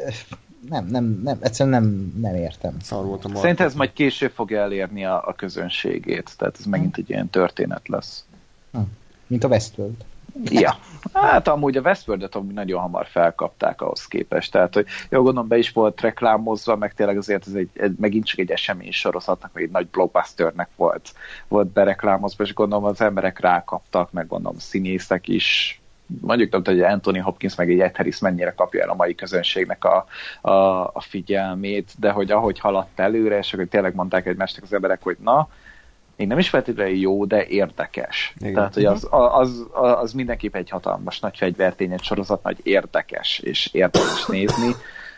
nem, 0.68 0.86
nem, 0.86 1.20
nem, 1.24 1.38
egyszerűen 1.40 1.82
nem, 1.82 2.12
nem 2.20 2.34
értem. 2.34 2.76
Szar 2.80 3.04
volt 3.04 3.24
a 3.24 3.36
Szerintem 3.36 3.66
ez 3.66 3.74
majd 3.74 3.92
később 3.92 4.30
fogja 4.30 4.60
elérni 4.60 5.04
a, 5.04 5.22
a 5.26 5.34
közönségét, 5.34 6.34
tehát 6.36 6.56
ez 6.58 6.64
megint 6.64 6.96
egy 6.96 7.10
ilyen 7.10 7.30
történet 7.30 7.88
lesz. 7.88 8.24
Hm. 8.72 8.80
Mint 9.26 9.44
a 9.44 9.48
Westworld. 9.48 10.04
Ja, 10.44 10.78
hát 11.12 11.48
amúgy 11.48 11.76
a 11.76 11.80
Westworld-et 11.80 12.34
amúgy 12.34 12.54
nagyon 12.54 12.80
hamar 12.80 13.06
felkapták 13.06 13.80
ahhoz 13.80 14.06
képest, 14.06 14.52
tehát 14.52 14.74
hogy 14.74 14.86
jó, 15.08 15.22
gondolom 15.22 15.48
be 15.48 15.58
is 15.58 15.72
volt 15.72 16.00
reklámozva, 16.00 16.76
meg 16.76 16.94
tényleg 16.94 17.16
azért 17.16 17.46
ez 17.46 17.54
egy, 17.54 17.68
egy 17.72 17.94
megint 17.98 18.26
csak 18.26 18.38
egy 18.38 18.50
esemény 18.50 18.92
sorozatnak, 18.92 19.52
vagy 19.52 19.62
egy 19.62 19.70
nagy 19.70 19.86
blockbusternek 19.86 20.68
volt, 20.76 21.12
volt 21.48 21.68
bereklámozva, 21.68 22.44
és 22.44 22.54
gondolom 22.54 22.84
az 22.84 23.00
emberek 23.00 23.40
rákaptak, 23.40 24.12
meg 24.12 24.26
gondolom 24.26 24.58
színészek 24.58 25.28
is, 25.28 25.80
mondjuk 26.20 26.52
nem 26.52 26.62
hogy 26.64 26.80
Anthony 26.80 27.20
Hopkins 27.20 27.54
meg 27.54 27.70
egy 27.70 27.80
Ed 27.80 27.96
Harris 27.96 28.18
mennyire 28.18 28.52
kapja 28.52 28.82
el 28.82 28.88
a 28.88 28.94
mai 28.94 29.14
közönségnek 29.14 29.84
a, 29.84 30.06
a, 30.40 30.50
a 30.92 31.00
figyelmét, 31.00 31.90
de 31.98 32.10
hogy 32.10 32.30
ahogy 32.30 32.58
haladt 32.58 33.00
előre, 33.00 33.38
és 33.38 33.52
akkor 33.52 33.66
tényleg 33.66 33.94
mondták 33.94 34.26
egymásnak 34.26 34.64
az 34.64 34.72
emberek, 34.72 35.02
hogy 35.02 35.16
na, 35.20 35.48
még 36.16 36.26
nem 36.26 36.38
is 36.38 36.48
feltétlenül 36.48 36.96
jó, 36.96 37.24
de 37.24 37.46
érdekes. 37.46 38.34
Igen. 38.38 38.54
Tehát, 38.54 38.74
hogy 38.74 38.84
az, 38.84 39.08
az, 39.10 39.66
az, 39.72 39.92
az 40.00 40.12
mindenképp 40.12 40.54
egy 40.54 40.70
hatalmas 40.70 41.20
nagy 41.20 41.36
fegyvertény, 41.36 41.92
egy 41.92 42.02
sorozat 42.02 42.42
nagy 42.42 42.58
érdekes, 42.62 43.38
és 43.38 43.68
érdekes 43.72 44.26
nézni, 44.26 44.72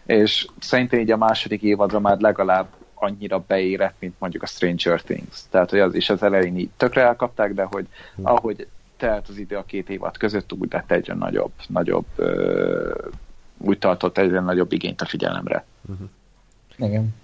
és 0.07 0.47
szerintem 0.61 0.99
így 1.01 1.11
a 1.11 1.17
második 1.17 1.63
évadra 1.63 2.01
már 2.01 2.19
legalább 2.19 2.67
annyira 2.95 3.45
beérett, 3.47 3.95
mint 3.99 4.15
mondjuk 4.19 4.43
a 4.43 4.47
Stranger 4.47 5.03
Things. 5.03 5.41
Tehát, 5.51 5.71
hogy 5.71 5.79
az 5.79 5.95
is 5.95 6.11
az 6.11 6.23
elején 6.23 6.59
így 6.59 6.71
tökre 6.77 7.03
elkapták, 7.03 7.53
de 7.55 7.63
hogy 7.71 7.87
hm. 8.17 8.27
ahogy 8.27 8.67
telt 9.05 9.29
az 9.29 9.39
idő 9.39 9.57
a 9.57 9.65
két 9.65 9.91
évad 9.91 10.17
között, 10.17 10.53
úgy 10.53 10.73
lett 10.73 10.91
egyre 10.91 11.15
nagyobb, 11.15 11.53
nagyobb 11.67 12.07
ö, 12.17 12.95
úgy 13.59 13.79
tartott 13.79 14.19
egyre 14.19 14.41
nagyobb 14.41 14.73
igényt 14.73 15.01
a 15.01 15.07
figyelemre. 15.07 15.65
Uh-huh. 15.89 16.09
Igen. 16.77 17.15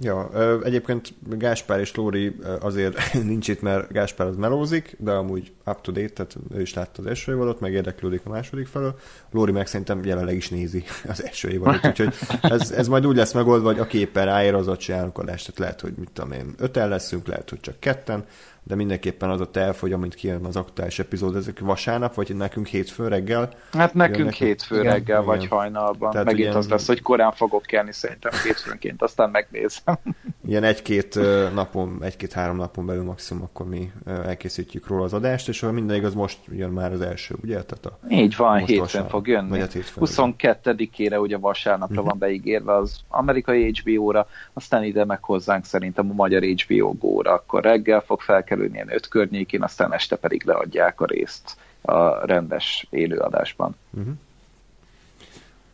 Ja, 0.00 0.30
egyébként 0.64 1.14
Gáspár 1.38 1.80
és 1.80 1.94
Lóri 1.94 2.36
azért 2.60 3.12
nincs 3.32 3.48
itt, 3.48 3.62
mert 3.62 3.92
Gáspár 3.92 4.26
az 4.26 4.36
melózik, 4.36 4.96
de 4.98 5.10
amúgy 5.10 5.52
up 5.66 5.80
to 5.80 5.92
date, 5.92 6.08
tehát 6.08 6.36
ő 6.54 6.60
is 6.60 6.74
látta 6.74 7.02
az 7.02 7.06
első 7.06 7.32
évadot, 7.32 7.60
meg 7.60 7.72
érdeklődik 7.72 8.20
a 8.24 8.30
második 8.30 8.66
felől. 8.66 8.98
Lóri 9.30 9.52
meg 9.52 9.66
szerintem 9.66 10.04
jelenleg 10.04 10.36
is 10.36 10.48
nézi 10.48 10.84
az 11.08 11.24
első 11.24 11.48
évadot, 11.48 11.86
úgyhogy 11.86 12.14
ez, 12.42 12.70
ez 12.70 12.88
majd 12.88 13.06
úgy 13.06 13.16
lesz 13.16 13.32
megoldva, 13.32 13.68
hogy 13.68 13.78
aki 13.78 13.98
éppen 13.98 14.24
ráér, 14.24 14.54
az 14.54 14.68
ott 14.68 14.78
csinálunk 14.78 15.18
adást, 15.18 15.44
tehát 15.44 15.60
lehet, 15.60 15.80
hogy 15.80 15.92
mit 15.96 16.10
tudom 16.12 16.32
én, 16.32 16.54
öten 16.58 16.88
leszünk, 16.88 17.26
lehet, 17.26 17.50
hogy 17.50 17.60
csak 17.60 17.80
ketten, 17.80 18.24
de 18.66 18.74
mindenképpen 18.74 19.30
az 19.30 19.40
a 19.40 19.50
terv, 19.50 19.76
hogy 19.76 19.92
amint 19.92 20.14
kijön 20.14 20.44
az 20.44 20.56
aktuális 20.56 20.98
epizód, 20.98 21.36
ezek 21.36 21.60
vasárnap, 21.60 22.14
vagy 22.14 22.36
nekünk 22.36 22.66
hétfő 22.66 23.08
reggel? 23.08 23.50
Hát 23.72 23.94
nekünk 23.94 24.18
jönnek, 24.18 24.34
hétfő 24.34 24.80
igen, 24.80 24.92
reggel, 24.92 25.22
igen. 25.22 25.24
vagy 25.24 25.46
hajnalban. 25.46 26.10
Tehát 26.10 26.26
Megint 26.26 26.44
ilyen, 26.44 26.56
az 26.56 26.68
lesz, 26.68 26.86
hogy 26.86 27.02
korán 27.02 27.32
fogok 27.32 27.62
kelni 27.62 27.92
szerintem 27.92 28.32
hétfőnként, 28.44 29.02
aztán 29.02 29.30
megnézem. 29.30 29.98
Ilyen 30.46 30.62
egy-két 30.62 31.18
napon, 31.54 31.98
egy-két-három 32.02 32.56
napon 32.56 32.86
belül 32.86 33.02
maximum 33.02 33.42
akkor 33.42 33.68
mi 33.68 33.92
elkészítjük 34.06 34.86
róla 34.86 35.04
az 35.04 35.12
adást, 35.12 35.48
és 35.48 35.60
minden 35.60 35.96
igaz, 35.96 36.14
most 36.14 36.38
jön 36.50 36.70
már 36.70 36.92
az 36.92 37.00
első, 37.00 37.34
ugye? 37.42 37.62
Tehát 37.62 37.86
a, 37.86 37.98
Így 38.08 38.36
van, 38.36 38.58
hétfőn 38.58 38.78
vasárnap, 38.78 39.10
fog 39.10 39.26
jönni. 39.26 39.62
22-ére 40.00 41.20
ugye 41.20 41.36
vasárnapra 41.36 41.94
uh-huh. 41.94 42.08
van 42.08 42.18
beígérve 42.18 42.74
az 42.74 43.00
amerikai 43.08 43.72
HBO-ra, 43.72 44.26
aztán 44.52 44.84
ide 44.84 45.04
meg 45.04 45.24
hozzánk 45.24 45.64
szerintem 45.64 46.10
a 46.10 46.14
magyar 46.14 46.42
HBO 46.42 46.92
Go-ra, 46.92 47.32
akkor 47.32 47.62
reggel 47.62 48.00
fog 48.00 48.20
felkelni 48.20 48.53
kerülni 48.54 48.74
ilyen 48.74 48.94
öt 48.94 49.08
környékén, 49.08 49.62
aztán 49.62 49.92
este 49.92 50.16
pedig 50.16 50.44
leadják 50.44 51.00
a 51.00 51.06
részt 51.06 51.56
a 51.80 52.26
rendes 52.26 52.86
élőadásban. 52.90 53.76
Uh-huh. 53.90 54.14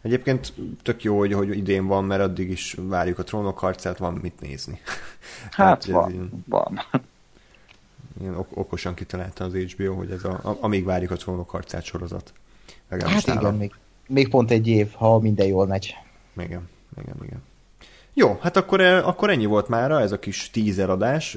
Egyébként 0.02 0.52
tök 0.82 1.02
jó, 1.02 1.18
hogy, 1.18 1.32
hogy 1.32 1.56
idén 1.56 1.86
van, 1.86 2.04
mert 2.04 2.22
addig 2.22 2.50
is 2.50 2.76
várjuk 2.78 3.18
a 3.18 3.22
trónok 3.22 3.58
harcát, 3.58 3.98
van 3.98 4.18
mit 4.22 4.40
nézni. 4.40 4.80
Hát 5.50 5.84
van, 5.84 6.10
ilyen, 6.10 6.44
van. 6.46 6.80
Ilyen 8.20 8.36
ok- 8.36 8.56
okosan 8.56 8.94
kitalálta 8.94 9.44
az 9.44 9.54
HBO, 9.54 9.94
hogy 9.94 10.10
ez 10.10 10.24
a, 10.24 10.40
a, 10.42 10.56
amíg 10.60 10.84
várjuk 10.84 11.10
a 11.10 11.16
trónok 11.16 11.50
harcát 11.50 11.84
sorozat. 11.84 12.32
hát 12.88 13.26
igen, 13.26 13.54
még, 13.54 13.72
még 14.06 14.28
pont 14.28 14.50
egy 14.50 14.66
év, 14.66 14.92
ha 14.92 15.18
minden 15.18 15.46
jól 15.46 15.66
megy. 15.66 15.94
Igen, 16.36 16.68
igen, 16.96 17.16
igen. 17.22 17.42
Jó, 18.14 18.38
hát 18.40 18.56
akkor, 18.56 18.80
akkor 18.80 19.30
ennyi 19.30 19.46
volt 19.46 19.68
már 19.68 19.90
ez 19.90 20.12
a 20.12 20.18
kis 20.18 20.50
teaser 20.50 20.90
adás 20.90 21.36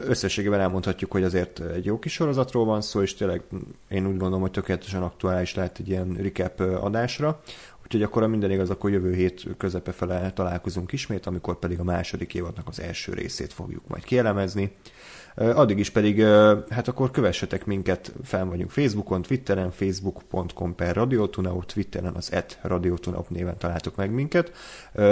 összességében 0.00 0.60
elmondhatjuk, 0.60 1.12
hogy 1.12 1.22
azért 1.22 1.60
egy 1.60 1.84
jó 1.84 1.98
kis 1.98 2.12
sorozatról 2.12 2.64
van 2.64 2.80
szó, 2.80 3.02
és 3.02 3.14
tényleg 3.14 3.42
én 3.88 4.06
úgy 4.06 4.16
gondolom, 4.16 4.40
hogy 4.40 4.50
tökéletesen 4.50 5.02
aktuális 5.02 5.54
lehet 5.54 5.78
egy 5.78 5.88
ilyen 5.88 6.14
recap 6.14 6.60
adásra. 6.60 7.40
Úgyhogy 7.82 8.02
akkor 8.02 8.22
a 8.22 8.26
minden 8.26 8.50
igaz, 8.50 8.70
akkor 8.70 8.90
jövő 8.90 9.14
hét 9.14 9.46
közepe 9.56 9.92
fele 9.92 10.32
találkozunk 10.32 10.92
ismét, 10.92 11.26
amikor 11.26 11.58
pedig 11.58 11.80
a 11.80 11.84
második 11.84 12.34
évadnak 12.34 12.68
az 12.68 12.80
első 12.80 13.12
részét 13.12 13.52
fogjuk 13.52 13.82
majd 13.86 14.04
kielemezni. 14.04 14.72
Addig 15.34 15.78
is 15.78 15.90
pedig, 15.90 16.22
hát 16.70 16.88
akkor 16.88 17.10
kövessetek 17.10 17.64
minket, 17.64 18.12
fel 18.22 18.44
vagyunk 18.44 18.70
Facebookon, 18.70 19.22
Twitteren, 19.22 19.70
facebook.com 19.70 20.74
per 20.74 20.94
Radiotunau, 20.94 21.62
Twitteren 21.64 22.14
az 22.14 22.32
et 22.32 22.58
Radiotunau 22.62 23.22
néven 23.28 23.58
találtok 23.58 23.96
meg 23.96 24.10
minket. 24.10 24.52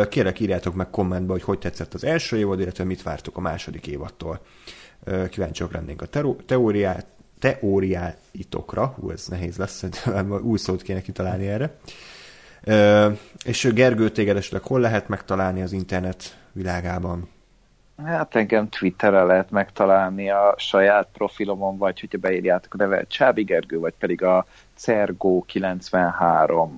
Kérek 0.08 0.40
írjátok 0.40 0.74
meg 0.74 0.90
kommentbe, 0.90 1.32
hogy 1.32 1.42
hogy 1.42 1.58
tetszett 1.58 1.94
az 1.94 2.04
első 2.04 2.36
évad, 2.36 2.60
illetve 2.60 2.84
mit 2.84 3.02
vártok 3.02 3.36
a 3.36 3.40
második 3.40 3.86
évadtól. 3.86 4.40
Kíváncsiak 5.30 5.72
lennénk 5.72 6.02
a 6.02 6.06
teóriát, 6.46 7.06
teóriáitokra, 7.38 8.86
hú, 8.86 9.10
ez 9.10 9.26
nehéz 9.26 9.56
lesz, 9.56 9.84
új 10.42 10.58
szót 10.58 10.82
kéne 10.82 11.00
kitalálni 11.00 11.46
erre. 11.46 11.78
És 13.44 13.68
Gergő, 13.74 14.10
téged 14.10 14.36
esetleg 14.36 14.62
hol 14.62 14.80
lehet 14.80 15.08
megtalálni 15.08 15.62
az 15.62 15.72
internet 15.72 16.38
világában? 16.52 17.28
Hát 18.04 18.34
engem 18.34 18.68
Twitterre 18.68 19.22
lehet 19.22 19.50
megtalálni 19.50 20.30
a 20.30 20.54
saját 20.56 21.08
profilomon, 21.12 21.78
vagy 21.78 22.00
hogyha 22.00 22.18
beírjátok 22.18 22.74
a 22.74 22.76
nevet 22.76 23.08
Csábi 23.08 23.42
Gergő, 23.42 23.78
vagy 23.78 23.94
pedig 23.98 24.22
a 24.22 24.46
Cergo93 24.78 26.68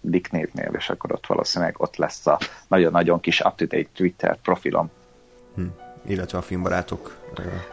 dicknévnél, 0.00 0.70
és 0.76 0.90
akkor 0.90 1.12
ott 1.12 1.26
valószínűleg 1.26 1.74
ott 1.78 1.96
lesz 1.96 2.26
a 2.26 2.38
nagyon-nagyon 2.68 3.20
kis 3.20 3.40
up-to-date 3.40 3.88
Twitter 3.94 4.36
profilom. 4.36 4.90
Hm. 5.54 5.62
Illetve 6.06 6.38
a 6.38 6.42
filmbarátok 6.42 7.16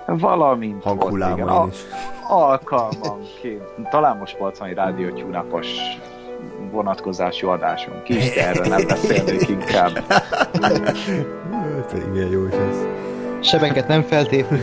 Valamint 0.06 0.84
hanghullámon 0.84 1.70
is. 1.70 1.78
Alkalmanként. 2.28 3.90
Talán 3.90 4.18
most 4.18 4.38
volt 4.38 4.58
valami 4.58 4.76
rádió 4.76 5.10
tyúnapos 5.10 5.68
vonatkozású 6.72 7.48
adásunk 7.48 8.10
is, 8.10 8.34
de 8.34 8.48
erről 8.48 8.66
nem 8.66 8.88
beszélnék 8.88 9.48
inkább. 9.48 10.04
Pedig 11.92 12.08
milyen 12.12 12.30
jó 12.30 12.46
is 12.46 12.54
ez. 12.54 12.78
Sebeket 13.48 13.88
nem 13.88 14.02
feltépni. 14.02 14.62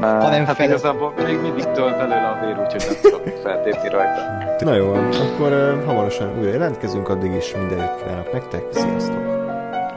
Na, 0.00 0.28
nem 0.28 0.44
hát 0.44 0.56
fel- 0.56 0.68
igazából 0.68 1.12
még 1.24 1.40
mindig 1.40 1.64
tölt 1.64 1.96
belőle 1.96 2.28
a 2.28 2.44
vér, 2.44 2.58
úgyhogy 2.64 2.84
nem 2.86 2.96
tudok 3.02 3.38
feltépni 3.42 3.88
rajta. 3.88 4.20
Na 4.58 4.74
jó, 4.74 4.92
akkor 4.92 5.52
uh, 5.52 5.84
hamarosan 5.84 6.38
újra 6.38 6.50
jelentkezünk, 6.50 7.08
addig 7.08 7.32
is 7.32 7.54
minden 7.56 7.78
jót 7.78 8.02
kívánok 8.02 8.32
nektek, 8.32 8.62
sziasztok! 8.70 9.20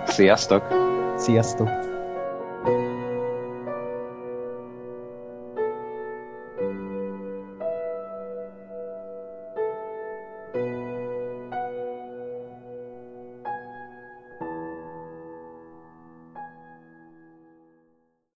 Sziasztok! 0.06 0.64
Sziasztok! 1.18 1.70